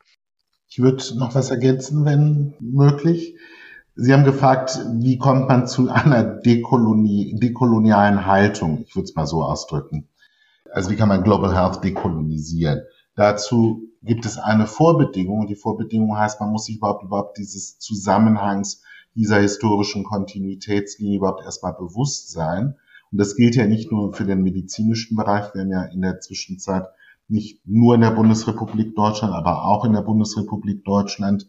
Ich 0.68 0.80
würde 0.80 1.04
noch 1.20 1.36
was 1.36 1.52
ergänzen, 1.52 2.04
wenn 2.04 2.56
möglich. 2.60 3.38
Sie 3.96 4.12
haben 4.12 4.24
gefragt, 4.24 4.80
wie 4.96 5.20
kommt 5.20 5.48
man 5.48 5.68
zu 5.68 5.92
einer 5.92 6.24
Dekoloni 6.24 7.36
dekolonialen 7.40 8.26
Haltung? 8.26 8.84
Ich 8.88 8.96
würde 8.96 9.06
es 9.06 9.16
mal 9.16 9.28
so 9.28 9.44
ausdrücken. 9.44 10.10
Also 10.72 10.90
wie 10.90 10.96
kann 10.96 11.10
man 11.10 11.24
Global 11.24 11.56
Health 11.56 11.84
dekolonisieren? 11.84 12.82
Dazu 13.16 13.84
gibt 14.02 14.26
es 14.26 14.40
eine 14.40 14.66
Vorbedingung. 14.66 15.46
Die 15.46 15.56
Vorbedingung 15.56 16.18
heißt, 16.18 16.42
man 16.42 16.50
muss 16.50 16.66
sich 16.66 16.78
überhaupt, 16.78 17.04
überhaupt 17.04 17.38
dieses 17.38 17.78
Zusammenhangs 17.78 18.82
dieser 19.16 19.40
historischen 19.40 20.04
Kontinuitätslinie 20.04 21.18
überhaupt 21.18 21.44
erstmal 21.44 21.74
bewusst 21.74 22.32
sein. 22.32 22.76
Und 23.12 23.18
das 23.20 23.36
gilt 23.36 23.56
ja 23.56 23.68
nicht 23.68 23.92
nur 23.92 24.14
für 24.14 24.26
den 24.26 24.42
medizinischen 24.42 25.16
Bereich. 25.16 25.54
Wir 25.54 25.62
haben 25.62 25.72
ja 25.72 25.84
in 25.84 26.02
der 26.02 26.20
Zwischenzeit 26.20 26.88
nicht 27.28 27.62
nur 27.66 27.96
in 27.96 28.02
der 28.02 28.12
Bundesrepublik 28.12 28.96
Deutschland, 28.96 29.34
aber 29.34 29.66
auch 29.66 29.86
in 29.86 29.94
der 29.94 30.02
Bundesrepublik 30.02 30.84
Deutschland 30.84 31.48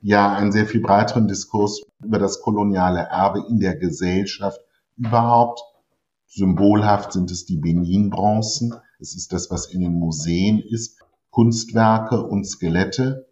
ja 0.00 0.32
einen 0.34 0.52
sehr 0.52 0.66
viel 0.66 0.80
breiteren 0.80 1.26
Diskurs 1.26 1.82
über 2.02 2.18
das 2.18 2.40
koloniale 2.40 3.00
Erbe 3.00 3.44
in 3.48 3.58
der 3.58 3.76
Gesellschaft 3.76 4.60
überhaupt. 4.96 5.62
Symbolhaft 6.26 7.12
sind 7.12 7.30
es 7.30 7.46
die 7.46 7.56
Benin-Bronzen. 7.56 8.74
Es 9.00 9.16
ist 9.16 9.32
das, 9.32 9.50
was 9.50 9.66
in 9.66 9.80
den 9.80 9.98
Museen 9.98 10.60
ist. 10.60 10.98
Kunstwerke 11.30 12.22
und 12.22 12.44
Skelette. 12.44 13.26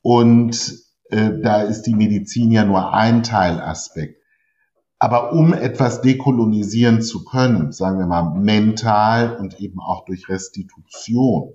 Und 0.00 0.83
äh, 1.10 1.40
da 1.42 1.62
ist 1.62 1.82
die 1.82 1.94
Medizin 1.94 2.50
ja 2.50 2.64
nur 2.64 2.92
ein 2.92 3.22
Teilaspekt. 3.22 4.22
Aber 4.98 5.32
um 5.32 5.52
etwas 5.52 6.00
dekolonisieren 6.00 7.02
zu 7.02 7.24
können, 7.24 7.72
sagen 7.72 7.98
wir 7.98 8.06
mal 8.06 8.38
mental 8.38 9.36
und 9.36 9.60
eben 9.60 9.80
auch 9.80 10.04
durch 10.06 10.28
Restitution, 10.28 11.52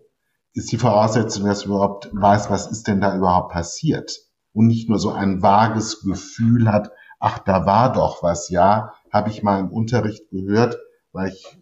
ist 0.54 0.72
die 0.72 0.78
Voraussetzung, 0.78 1.46
dass 1.46 1.66
man 1.66 1.76
überhaupt 1.76 2.10
weiß, 2.12 2.50
was 2.50 2.70
ist 2.70 2.88
denn 2.88 3.02
da 3.02 3.16
überhaupt 3.16 3.52
passiert. 3.52 4.20
Und 4.54 4.68
nicht 4.68 4.90
nur 4.90 5.00
so 5.00 5.12
ein 5.12 5.42
vages 5.42 6.02
Gefühl 6.02 6.72
hat, 6.72 6.92
ach, 7.20 7.40
da 7.40 7.66
war 7.66 7.94
doch 7.94 8.22
was, 8.24 8.50
ja, 8.50 8.94
habe 9.12 9.30
ich 9.30 9.42
mal 9.42 9.60
im 9.60 9.72
Unterricht 9.72 10.30
gehört, 10.30 10.78
weil 11.12 11.30
ich 11.30 11.58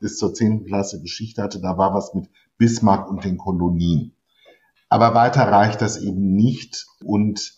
bis 0.00 0.18
zur 0.18 0.34
zehnten 0.34 0.66
Klasse 0.66 1.00
Geschichte 1.00 1.42
hatte, 1.42 1.60
da 1.60 1.78
war 1.78 1.94
was 1.94 2.14
mit 2.14 2.28
Bismarck 2.58 3.08
und 3.08 3.24
den 3.24 3.38
Kolonien. 3.38 4.16
Aber 4.92 5.14
weiter 5.14 5.44
reicht 5.44 5.80
das 5.80 5.96
eben 5.96 6.34
nicht 6.34 6.86
und 7.02 7.54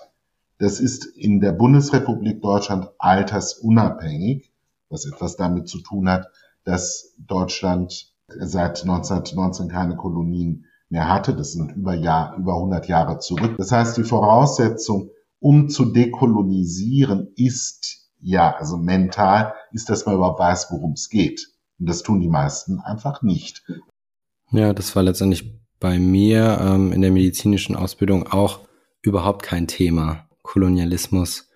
das 0.59 0.79
ist 0.79 1.05
in 1.05 1.41
der 1.41 1.51
Bundesrepublik 1.51 2.41
Deutschland 2.41 2.91
altersunabhängig, 2.99 4.53
was 4.89 5.05
etwas 5.05 5.35
damit 5.35 5.67
zu 5.67 5.81
tun 5.81 6.09
hat, 6.09 6.29
dass 6.63 7.17
Deutschland 7.19 8.15
seit 8.29 8.83
1919 8.83 9.67
keine 9.69 9.97
Kolonien 9.97 10.67
mehr 10.91 11.09
hatte. 11.09 11.35
Das 11.35 11.55
sind 11.55 11.73
über, 11.73 11.95
Jahr, 11.95 12.37
über 12.37 12.55
100 12.55 12.87
Jahre 12.87 13.19
zurück. 13.19 13.57
Das 13.59 13.73
heißt, 13.73 13.97
die 13.97 14.05
Voraussetzung, 14.05 15.11
um 15.41 15.69
zu 15.69 15.87
dekolonisieren, 15.87 17.33
ist 17.35 18.13
ja, 18.21 18.55
also 18.55 18.77
mental, 18.77 19.55
ist, 19.73 19.91
dass 19.91 20.07
man 20.07 20.15
überhaupt 20.15 20.39
weiß, 20.39 20.69
worum 20.71 20.93
es 20.93 21.09
geht. 21.09 21.49
Und 21.81 21.89
das 21.89 22.05
tun 22.05 22.21
die 22.21 22.29
meisten 22.29 22.79
einfach 22.79 23.23
nicht. 23.23 23.67
Ja, 24.53 24.73
das 24.73 24.95
war 24.95 25.03
letztendlich 25.03 25.64
bei 25.81 25.99
mir 25.99 26.59
ähm, 26.61 26.93
in 26.93 27.03
der 27.03 27.11
medizinischen 27.11 27.77
Ausbildung 27.77 28.27
auch 28.27 28.61
überhaupt 29.03 29.43
kein 29.43 29.67
Thema. 29.67 30.29
Kolonialismus 30.43 31.49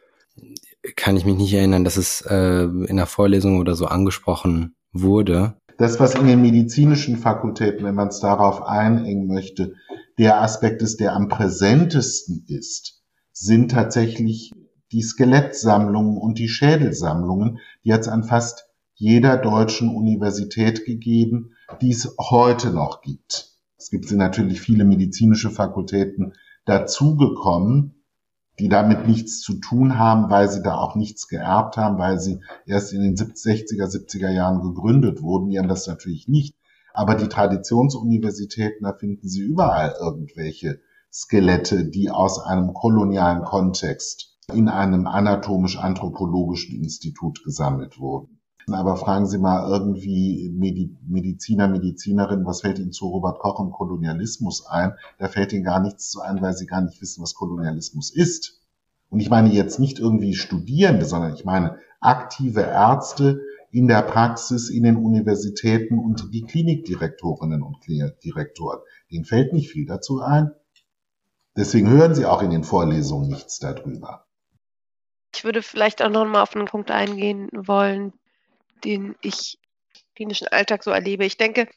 kann 0.97 1.17
ich 1.17 1.25
mich 1.25 1.37
nicht 1.37 1.53
erinnern, 1.53 1.85
dass 1.85 1.97
es 1.97 2.23
äh, 2.23 2.65
in 2.65 2.97
der 2.97 3.07
Vorlesung 3.07 3.59
oder 3.59 3.75
so 3.75 3.87
angesprochen 3.87 4.75
wurde. 4.93 5.55
Das, 5.77 6.01
was 6.01 6.15
in 6.15 6.27
den 6.27 6.43
medizinischen 6.43 7.17
Fakultäten, 7.17 7.85
wenn 7.85 7.95
man 7.95 8.09
es 8.09 8.21
darauf 8.21 8.63
einengen 8.63 9.27
möchte, 9.27 9.75
der 10.19 10.43
Aspekt 10.43 10.83
ist, 10.83 10.99
der 10.99 11.15
am 11.15 11.29
präsentesten 11.29 12.45
ist, 12.49 13.03
sind 13.33 13.71
tatsächlich 13.71 14.53
die 14.91 15.03
Skelettsammlungen 15.03 16.17
und 16.19 16.39
die 16.39 16.49
Schädelsammlungen, 16.49 17.59
die 17.85 17.91
jetzt 17.91 18.09
an 18.09 18.25
fast 18.25 18.67
jeder 18.95 19.37
deutschen 19.37 19.95
Universität 19.95 20.85
gegeben, 20.85 21.53
die 21.81 21.91
es 21.91 22.17
heute 22.19 22.71
noch 22.71 23.03
gibt. 23.03 23.53
Es 23.79 23.91
gibt 23.91 24.11
natürlich 24.11 24.61
viele 24.61 24.85
medizinische 24.85 25.51
Fakultäten 25.51 26.35
dazugekommen, 26.65 28.05
die 28.59 28.69
damit 28.69 29.07
nichts 29.07 29.41
zu 29.41 29.55
tun 29.55 29.99
haben, 29.99 30.31
weil 30.31 30.51
sie 30.51 30.63
da 30.63 30.77
auch 30.77 30.97
nichts 30.97 31.29
geerbt 31.29 31.77
haben, 31.77 31.97
weil 31.99 32.19
sie 32.19 32.41
erst 32.67 32.93
in 32.93 33.03
den 33.03 33.15
60er, 33.15 33.87
70er 33.87 34.31
Jahren 34.31 34.63
gegründet 34.63 35.23
wurden. 35.23 35.51
Die 35.51 35.59
haben 35.59 35.69
das 35.69 35.87
natürlich 35.87 36.27
nicht. 36.27 36.57
Aber 36.93 37.15
die 37.15 37.29
Traditionsuniversitäten, 37.29 38.83
da 38.83 38.93
finden 38.93 39.29
Sie 39.29 39.43
überall 39.43 39.95
irgendwelche 40.01 40.81
Skelette, 41.13 41.85
die 41.85 42.11
aus 42.11 42.41
einem 42.41 42.75
kolonialen 42.75 43.45
Kontext 43.45 44.37
in 44.53 44.69
einem 44.69 45.07
anatomisch-anthropologischen 45.07 46.83
Institut 46.83 47.45
gesammelt 47.45 48.01
wurden. 48.01 48.38
Aber 48.75 48.97
fragen 48.97 49.27
Sie 49.27 49.39
mal 49.39 49.71
irgendwie 49.71 50.51
Mediziner, 50.51 51.69
Medizinerin, 51.69 52.47
was 52.47 52.61
fällt 52.63 52.79
Ihnen 52.79 52.93
zu 52.93 53.09
Robert 53.09 53.39
Koch 53.39 53.59
und 53.59 53.73
Kolonialismus 53.73 54.67
ein? 54.67 54.95
Da 55.19 55.29
fällt 55.29 55.53
Ihnen 55.53 55.65
gar 55.65 55.81
nichts 55.81 56.11
zu 56.11 56.21
ein, 56.21 56.41
weil 56.43 56.55
Sie 56.55 56.67
gar 56.67 56.81
nicht 56.81 57.01
wissen, 57.01 57.23
was 57.23 57.35
Kolonialismus 57.35 58.15
ist. 58.15 58.61
Und 59.11 59.21
ich 59.21 59.31
meine 59.31 59.51
jetzt 59.51 59.79
nicht 59.79 59.99
irgendwie 59.99 60.35
Studierende, 60.35 61.05
sondern 61.05 61.35
ich 61.35 61.45
meine 61.45 61.79
aktive 62.01 62.61
Ärzte 62.61 63.41
in 63.71 63.87
der 63.89 64.03
Praxis, 64.03 64.71
in 64.71 64.83
den 64.83 64.97
Universitäten 64.97 65.99
und 65.99 66.33
die 66.33 66.43
Klinikdirektorinnen 66.43 67.63
und 67.63 67.79
Direktoren. 67.87 68.81
Denen 69.11 69.25
fällt 69.25 69.53
nicht 69.53 69.71
viel 69.71 69.87
dazu 69.87 70.21
ein. 70.21 70.53
Deswegen 71.57 71.89
hören 71.91 72.15
Sie 72.15 72.25
auch 72.25 72.43
in 72.43 72.51
den 72.51 72.65
Vorlesungen 72.65 73.29
nichts 73.29 73.59
darüber. 73.59 74.25
Ich 75.35 75.45
würde 75.45 75.63
vielleicht 75.63 76.03
auch 76.03 76.09
noch 76.09 76.25
mal 76.25 76.43
auf 76.43 76.57
einen 76.57 76.67
Punkt 76.67 76.91
eingehen 76.91 77.49
wollen, 77.53 78.13
den 78.85 79.17
ich 79.21 79.59
im 79.95 80.15
klinischen 80.15 80.49
Alltag 80.49 80.83
so 80.83 80.91
erlebe. 80.91 81.25
Ich 81.25 81.37
denke, 81.37 81.69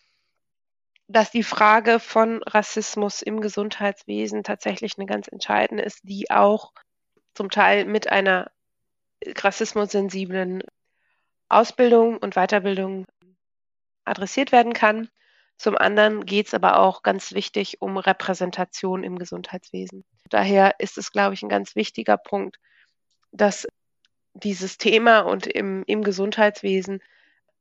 dass 1.08 1.32
die 1.32 1.44
Frage 1.44 2.00
von 2.00 2.42
Rassismus 2.44 3.22
im 3.22 3.42
Gesundheitswesen 3.42 4.44
tatsächlich 4.44 4.98
eine 4.98 5.06
ganz 5.06 5.28
entscheidende 5.28 5.84
ist, 5.84 6.00
die 6.04 6.32
auch 6.32 6.72
zum 7.34 7.50
Teil 7.50 7.86
mit 7.86 8.10
einer 8.12 8.52
rassismussensiblen 9.26 10.64
Ausbildung 11.50 12.18
und 12.18 12.36
Weiterbildung 12.36 13.06
adressiert 14.06 14.52
werden 14.52 14.74
kann. 14.74 15.10
Zum 15.58 15.78
anderen 15.78 16.26
geht 16.26 16.48
es 16.48 16.54
aber 16.54 16.80
auch 16.80 17.04
ganz 17.04 17.34
wichtig 17.34 17.82
um 17.82 17.98
Repräsentation 17.98 19.04
im 19.04 19.20
Gesundheitswesen. 19.20 20.04
Daher 20.30 20.80
ist 20.80 20.98
es, 20.98 21.12
glaube 21.12 21.34
ich, 21.34 21.44
ein 21.44 21.50
ganz 21.50 21.76
wichtiger 21.76 22.18
Punkt, 22.18 22.58
dass 23.32 23.68
dieses 24.34 24.78
Thema 24.78 25.22
und 25.22 25.48
im, 25.48 25.84
im 25.88 26.04
Gesundheitswesen 26.04 27.02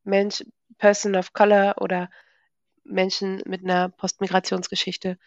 Mensch, 0.05 0.45
Person 0.79 1.17
of 1.17 1.33
Color 1.33 1.77
oder 1.81 2.11
Menschen 2.85 3.43
mit 3.47 3.63
einer 3.63 3.89
Postmigrationsgeschichte 3.91 5.19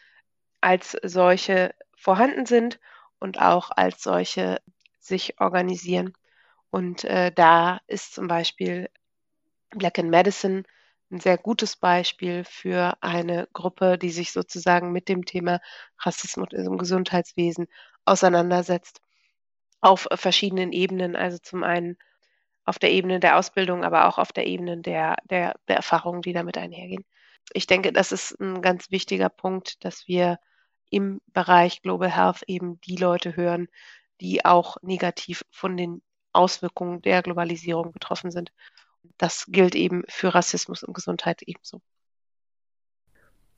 als 0.61 0.97
solche 1.03 1.75
vorhanden 1.95 2.45
sind 2.45 2.79
und 3.19 3.39
auch 3.39 3.71
als 3.71 4.03
solche 4.03 4.61
sich 4.99 5.39
organisieren. 5.39 6.13
Und 6.71 7.03
äh, 7.03 7.31
da 7.31 7.81
ist 7.87 8.13
zum 8.13 8.27
Beispiel 8.27 8.89
Black 9.69 9.97
in 9.97 10.09
Medicine 10.09 10.63
ein 11.11 11.19
sehr 11.19 11.37
gutes 11.37 11.75
Beispiel 11.75 12.43
für 12.43 12.97
eine 13.01 13.47
Gruppe, 13.53 13.97
die 13.97 14.09
sich 14.09 14.31
sozusagen 14.31 14.91
mit 14.91 15.09
dem 15.09 15.25
Thema 15.25 15.61
Rassismus 15.99 16.49
im 16.53 16.77
Gesundheitswesen 16.77 17.67
auseinandersetzt 18.05 19.02
auf 19.83 20.07
verschiedenen 20.13 20.71
Ebenen. 20.71 21.15
Also 21.15 21.37
zum 21.37 21.63
einen 21.63 21.97
auf 22.65 22.79
der 22.79 22.91
Ebene 22.91 23.19
der 23.19 23.37
Ausbildung, 23.37 23.83
aber 23.83 24.07
auch 24.07 24.17
auf 24.17 24.31
der 24.31 24.47
Ebene 24.47 24.77
der, 24.77 25.17
der, 25.29 25.55
der 25.67 25.75
Erfahrungen, 25.75 26.21
die 26.21 26.33
damit 26.33 26.57
einhergehen. 26.57 27.05
Ich 27.51 27.67
denke, 27.67 27.91
das 27.91 28.13
ist 28.13 28.39
ein 28.39 28.61
ganz 28.61 28.89
wichtiger 28.89 29.29
Punkt, 29.29 29.83
dass 29.83 30.07
wir 30.07 30.39
im 30.89 31.21
Bereich 31.27 31.81
Global 31.81 32.09
Health 32.09 32.43
eben 32.47 32.79
die 32.81 32.95
Leute 32.95 33.35
hören, 33.35 33.67
die 34.21 34.45
auch 34.45 34.77
negativ 34.81 35.43
von 35.51 35.75
den 35.75 36.01
Auswirkungen 36.31 37.01
der 37.01 37.21
Globalisierung 37.21 37.91
betroffen 37.91 38.31
sind. 38.31 38.53
Das 39.17 39.45
gilt 39.47 39.75
eben 39.75 40.03
für 40.07 40.33
Rassismus 40.33 40.83
und 40.83 40.93
Gesundheit 40.93 41.41
ebenso. 41.41 41.81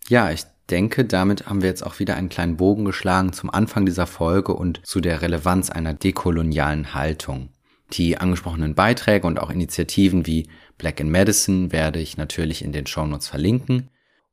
Ja, 0.08 0.32
ich 0.32 0.46
denke, 0.70 1.06
damit 1.06 1.48
haben 1.48 1.62
wir 1.62 1.70
jetzt 1.70 1.86
auch 1.86 2.00
wieder 2.00 2.16
einen 2.16 2.30
kleinen 2.30 2.58
Bogen 2.58 2.86
geschlagen 2.86 3.34
zum 3.34 3.50
Anfang 3.50 3.86
dieser 3.86 4.08
Folge 4.08 4.54
und 4.54 4.86
zu 4.86 5.02
der 5.02 5.22
Relevanz 5.22 5.70
einer 5.70 5.94
dekolonialen 5.94 6.94
Haltung. 6.94 7.50
Die 7.94 8.18
angesprochenen 8.18 8.74
Beiträge 8.74 9.28
und 9.28 9.40
auch 9.40 9.52
Initiativen 9.52 10.26
wie 10.26 10.48
Black 10.78 11.00
in 11.00 11.10
Medicine 11.10 11.72
werde 11.72 12.00
ich 12.00 12.18
natürlich 12.18 12.64
in 12.64 12.72
den 12.72 12.88
Shownotes 12.88 13.28
verlinken. 13.28 13.90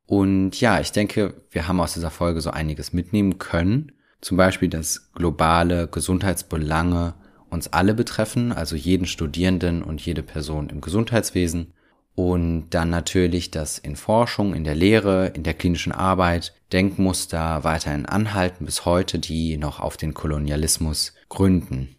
Und 0.07 0.61
ja, 0.61 0.81
ich 0.81 0.93
denke, 0.93 1.35
wir 1.51 1.69
haben 1.69 1.81
aus 1.81 1.95
dieser 1.95 2.11
Folge 2.11 2.41
so 2.41 2.51
einiges 2.51 2.93
mitnehmen 2.93 3.39
können. 3.39 3.93
Zum 4.21 4.37
Beispiel, 4.37 4.69
dass 4.69 5.13
globale 5.13 5.89
Gesundheitsbelange 5.89 7.15
uns 7.51 7.69
alle 7.69 7.95
betreffen, 7.95 8.53
also 8.53 8.77
jeden 8.77 9.07
Studierenden 9.07 9.83
und 9.83 10.01
jede 10.01 10.23
Person 10.23 10.71
im 10.71 10.81
Gesundheitswesen 10.81 11.75
und 12.15 12.71
dann 12.71 12.91
natürlich, 12.91 13.51
dass 13.51 13.79
in 13.79 13.97
Forschung, 13.97 14.55
in 14.55 14.65
der 14.65 14.75
Lehre, 14.75 15.29
in 15.29 15.43
der 15.43 15.55
klinischen 15.55 15.93
Arbeit 15.93 16.55
Denkmuster 16.73 17.65
weiterhin 17.65 18.07
anhalten 18.07 18.67
bis 18.67 18.85
heute, 18.85 19.19
die 19.19 19.57
noch 19.57 19.81
auf 19.81 19.97
den 19.97 20.13
Kolonialismus 20.13 21.15
gründen. 21.29 21.97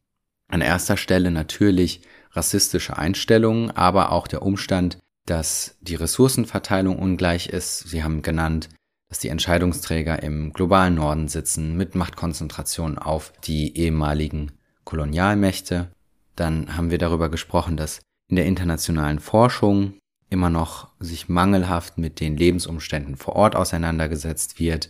An 0.48 0.62
erster 0.62 0.98
Stelle 0.98 1.32
natürlich 1.32 2.02
rassistische 2.32 2.98
Einstellungen, 2.98 3.72
aber 3.72 4.12
auch 4.12 4.28
der 4.28 4.44
Umstand, 4.44 4.98
dass 5.26 5.78
die 5.82 5.96
Ressourcenverteilung 5.96 6.98
ungleich 6.98 7.48
ist. 7.48 7.80
Sie 7.80 8.04
haben 8.04 8.22
genannt, 8.22 8.70
dass 9.10 9.20
die 9.20 9.30
Entscheidungsträger 9.30 10.22
im 10.22 10.54
globalen 10.54 10.96
Norden 10.96 11.28
sitzen 11.28 11.76
mit 11.76 11.96
Machtkonzentration 11.96 12.98
auf 12.98 13.34
die 13.44 13.78
ehemaligen 13.78 14.52
Kolonialmächte. 14.84 15.92
Dann 16.36 16.76
haben 16.76 16.92
wir 16.92 16.98
darüber 16.98 17.30
gesprochen, 17.30 17.78
dass 17.78 18.02
in 18.28 18.36
der 18.36 18.46
internationalen 18.46 19.20
Forschung 19.20 19.94
immer 20.34 20.50
noch 20.50 20.90
sich 21.00 21.30
mangelhaft 21.30 21.98
mit 21.98 22.20
den 22.20 22.36
Lebensumständen 22.36 23.16
vor 23.16 23.36
Ort 23.36 23.56
auseinandergesetzt 23.56 24.60
wird 24.60 24.90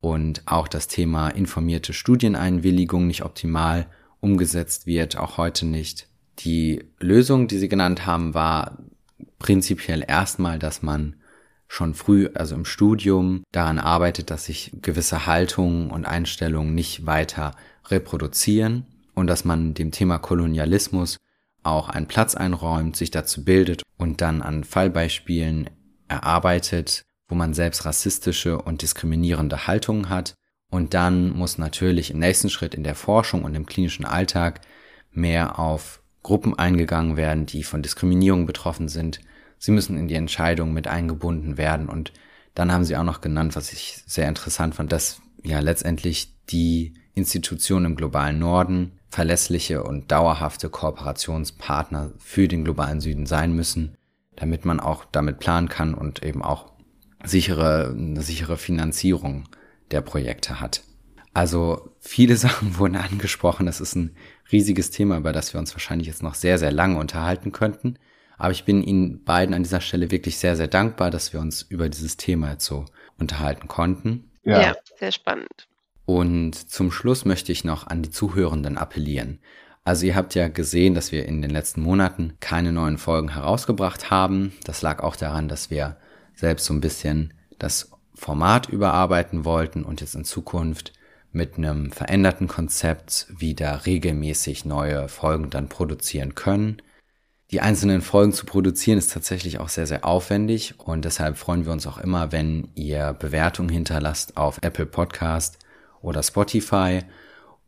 und 0.00 0.42
auch 0.46 0.66
das 0.66 0.88
Thema 0.88 1.28
informierte 1.28 1.92
Studieneinwilligung 1.92 3.06
nicht 3.06 3.22
optimal 3.22 3.86
umgesetzt 4.20 4.86
wird, 4.86 5.16
auch 5.16 5.36
heute 5.36 5.66
nicht. 5.66 6.08
Die 6.40 6.82
Lösung, 6.98 7.46
die 7.46 7.58
Sie 7.58 7.68
genannt 7.68 8.06
haben, 8.06 8.32
war 8.34 8.78
prinzipiell 9.38 10.02
erstmal, 10.06 10.58
dass 10.58 10.82
man 10.82 11.16
schon 11.68 11.94
früh, 11.94 12.28
also 12.34 12.54
im 12.54 12.64
Studium, 12.64 13.44
daran 13.52 13.78
arbeitet, 13.78 14.30
dass 14.30 14.46
sich 14.46 14.72
gewisse 14.80 15.26
Haltungen 15.26 15.90
und 15.90 16.06
Einstellungen 16.06 16.74
nicht 16.74 17.06
weiter 17.06 17.54
reproduzieren 17.86 18.86
und 19.14 19.26
dass 19.26 19.44
man 19.44 19.74
dem 19.74 19.90
Thema 19.92 20.18
Kolonialismus 20.18 21.18
auch 21.62 21.88
einen 21.88 22.06
Platz 22.06 22.34
einräumt, 22.34 22.96
sich 22.96 23.10
dazu 23.10 23.44
bildet 23.44 23.82
und 23.96 24.20
dann 24.20 24.42
an 24.42 24.64
Fallbeispielen 24.64 25.70
erarbeitet, 26.08 27.04
wo 27.28 27.34
man 27.34 27.54
selbst 27.54 27.84
rassistische 27.84 28.60
und 28.60 28.82
diskriminierende 28.82 29.66
Haltungen 29.66 30.08
hat. 30.08 30.34
Und 30.70 30.94
dann 30.94 31.30
muss 31.30 31.58
natürlich 31.58 32.10
im 32.10 32.18
nächsten 32.18 32.50
Schritt 32.50 32.74
in 32.74 32.84
der 32.84 32.94
Forschung 32.94 33.44
und 33.44 33.54
im 33.54 33.66
klinischen 33.66 34.04
Alltag 34.04 34.60
mehr 35.10 35.58
auf 35.58 36.02
Gruppen 36.22 36.58
eingegangen 36.58 37.16
werden, 37.16 37.46
die 37.46 37.62
von 37.62 37.82
Diskriminierung 37.82 38.46
betroffen 38.46 38.88
sind. 38.88 39.20
Sie 39.58 39.72
müssen 39.72 39.98
in 39.98 40.08
die 40.08 40.14
Entscheidung 40.14 40.72
mit 40.72 40.86
eingebunden 40.86 41.56
werden. 41.58 41.88
Und 41.88 42.12
dann 42.54 42.72
haben 42.72 42.84
sie 42.84 42.96
auch 42.96 43.04
noch 43.04 43.20
genannt, 43.20 43.56
was 43.56 43.72
ich 43.72 44.02
sehr 44.06 44.28
interessant 44.28 44.74
fand, 44.74 44.92
dass 44.92 45.20
ja 45.42 45.60
letztendlich 45.60 46.34
die 46.50 46.94
Institutionen 47.14 47.86
im 47.86 47.96
globalen 47.96 48.38
Norden 48.38 48.92
verlässliche 49.08 49.82
und 49.82 50.10
dauerhafte 50.10 50.68
Kooperationspartner 50.68 52.12
für 52.18 52.48
den 52.48 52.64
globalen 52.64 53.00
Süden 53.00 53.26
sein 53.26 53.52
müssen, 53.52 53.96
damit 54.36 54.64
man 54.64 54.80
auch 54.80 55.04
damit 55.04 55.38
planen 55.38 55.68
kann 55.68 55.94
und 55.94 56.22
eben 56.22 56.42
auch 56.42 56.72
sichere, 57.24 57.94
eine 57.96 58.22
sichere 58.22 58.56
Finanzierung 58.56 59.48
der 59.90 60.00
Projekte 60.00 60.60
hat. 60.60 60.82
Also 61.34 61.94
viele 62.00 62.36
Sachen 62.38 62.78
wurden 62.78 62.96
angesprochen. 62.96 63.68
Es 63.68 63.80
ist 63.80 63.96
ein 63.96 64.16
riesiges 64.52 64.90
Thema, 64.90 65.16
über 65.16 65.32
das 65.32 65.52
wir 65.52 65.60
uns 65.60 65.74
wahrscheinlich 65.74 66.08
jetzt 66.08 66.22
noch 66.22 66.34
sehr, 66.34 66.58
sehr 66.58 66.72
lange 66.72 66.98
unterhalten 66.98 67.52
könnten. 67.52 67.98
Aber 68.38 68.52
ich 68.52 68.64
bin 68.64 68.82
Ihnen 68.82 69.22
beiden 69.24 69.54
an 69.54 69.62
dieser 69.62 69.82
Stelle 69.82 70.10
wirklich 70.10 70.38
sehr, 70.38 70.56
sehr 70.56 70.68
dankbar, 70.68 71.10
dass 71.10 71.32
wir 71.34 71.40
uns 71.40 71.62
über 71.62 71.88
dieses 71.90 72.16
Thema 72.16 72.52
jetzt 72.52 72.64
so 72.64 72.86
unterhalten 73.18 73.68
konnten. 73.68 74.30
Ja, 74.44 74.62
ja 74.62 74.76
sehr 74.98 75.12
spannend. 75.12 75.68
Und 76.10 76.54
zum 76.68 76.90
Schluss 76.90 77.24
möchte 77.24 77.52
ich 77.52 77.62
noch 77.62 77.86
an 77.86 78.02
die 78.02 78.10
Zuhörenden 78.10 78.78
appellieren. 78.78 79.38
Also 79.84 80.06
ihr 80.06 80.16
habt 80.16 80.34
ja 80.34 80.48
gesehen, 80.48 80.94
dass 80.94 81.12
wir 81.12 81.24
in 81.24 81.40
den 81.40 81.52
letzten 81.52 81.82
Monaten 81.82 82.32
keine 82.40 82.72
neuen 82.72 82.98
Folgen 82.98 83.32
herausgebracht 83.32 84.10
haben. 84.10 84.52
Das 84.64 84.82
lag 84.82 85.04
auch 85.04 85.14
daran, 85.14 85.46
dass 85.46 85.70
wir 85.70 85.98
selbst 86.34 86.66
so 86.66 86.74
ein 86.74 86.80
bisschen 86.80 87.32
das 87.60 87.92
Format 88.12 88.68
überarbeiten 88.68 89.44
wollten 89.44 89.84
und 89.84 90.00
jetzt 90.00 90.16
in 90.16 90.24
Zukunft 90.24 90.94
mit 91.30 91.58
einem 91.58 91.92
veränderten 91.92 92.48
Konzept 92.48 93.28
wieder 93.28 93.86
regelmäßig 93.86 94.64
neue 94.64 95.08
Folgen 95.08 95.48
dann 95.48 95.68
produzieren 95.68 96.34
können. 96.34 96.82
Die 97.52 97.60
einzelnen 97.60 98.02
Folgen 98.02 98.32
zu 98.32 98.46
produzieren 98.46 98.98
ist 98.98 99.12
tatsächlich 99.12 99.60
auch 99.60 99.68
sehr, 99.68 99.86
sehr 99.86 100.04
aufwendig 100.04 100.74
und 100.80 101.04
deshalb 101.04 101.38
freuen 101.38 101.66
wir 101.66 101.72
uns 101.72 101.86
auch 101.86 101.98
immer, 101.98 102.32
wenn 102.32 102.66
ihr 102.74 103.12
Bewertungen 103.12 103.68
hinterlasst 103.68 104.36
auf 104.36 104.58
Apple 104.60 104.86
Podcast 104.86 105.60
oder 106.02 106.22
Spotify 106.22 107.00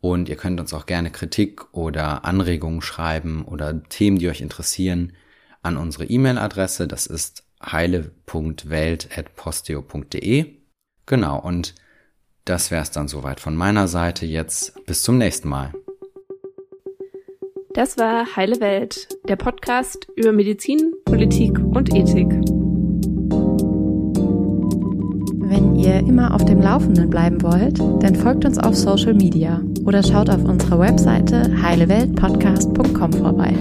und 0.01 0.27
ihr 0.27 0.35
könnt 0.35 0.59
uns 0.59 0.73
auch 0.73 0.85
gerne 0.85 1.11
Kritik 1.11 1.73
oder 1.73 2.25
Anregungen 2.25 2.81
schreiben 2.81 3.45
oder 3.45 3.81
Themen, 3.83 4.19
die 4.19 4.27
euch 4.27 4.41
interessieren, 4.41 5.13
an 5.61 5.77
unsere 5.77 6.03
E-Mail-Adresse. 6.03 6.89
Das 6.89 7.07
ist 7.07 7.45
heile.welt.posteo.de. 7.65 10.55
Genau, 11.05 11.39
und 11.39 11.75
das 12.43 12.71
wäre 12.71 12.83
es 12.83 12.91
dann 12.91 13.07
soweit 13.07 13.39
von 13.39 13.55
meiner 13.55 13.87
Seite 13.87 14.25
jetzt. 14.25 14.85
Bis 14.85 15.03
zum 15.03 15.17
nächsten 15.17 15.47
Mal. 15.47 15.71
Das 17.73 17.97
war 17.97 18.35
Heile 18.35 18.59
Welt, 18.59 19.07
der 19.29 19.37
Podcast 19.37 20.05
über 20.15 20.33
Medizin, 20.33 20.93
Politik 21.05 21.57
und 21.57 21.95
Ethik. 21.95 22.62
Ihr 25.83 25.99
immer 25.99 26.33
auf 26.33 26.45
dem 26.45 26.61
Laufenden 26.61 27.09
bleiben 27.09 27.41
wollt, 27.41 27.79
dann 27.79 28.15
folgt 28.15 28.45
uns 28.45 28.57
auf 28.57 28.73
Social 28.75 29.13
Media 29.13 29.59
oder 29.85 30.01
schaut 30.01 30.29
auf 30.29 30.41
unserer 30.43 30.79
Webseite 30.79 31.51
heileweltpodcast.com 31.61 33.13
vorbei. 33.13 33.53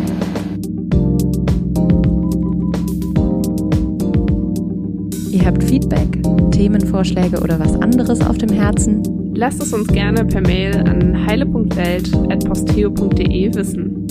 Ihr 5.33 5.45
habt 5.45 5.65
Feedback, 5.65 6.23
Themenvorschläge 6.53 7.41
oder 7.41 7.59
was 7.59 7.75
anderes 7.81 8.21
auf 8.21 8.39
dem 8.39 8.51
Herzen? 8.51 9.03
Lasst 9.35 9.61
es 9.63 9.73
uns 9.73 9.89
gerne 9.89 10.25
per 10.25 10.43
Mail 10.43 10.77
an 10.77 11.27
heile.welt.posteo.de 11.27 13.55
wissen. 13.55 14.02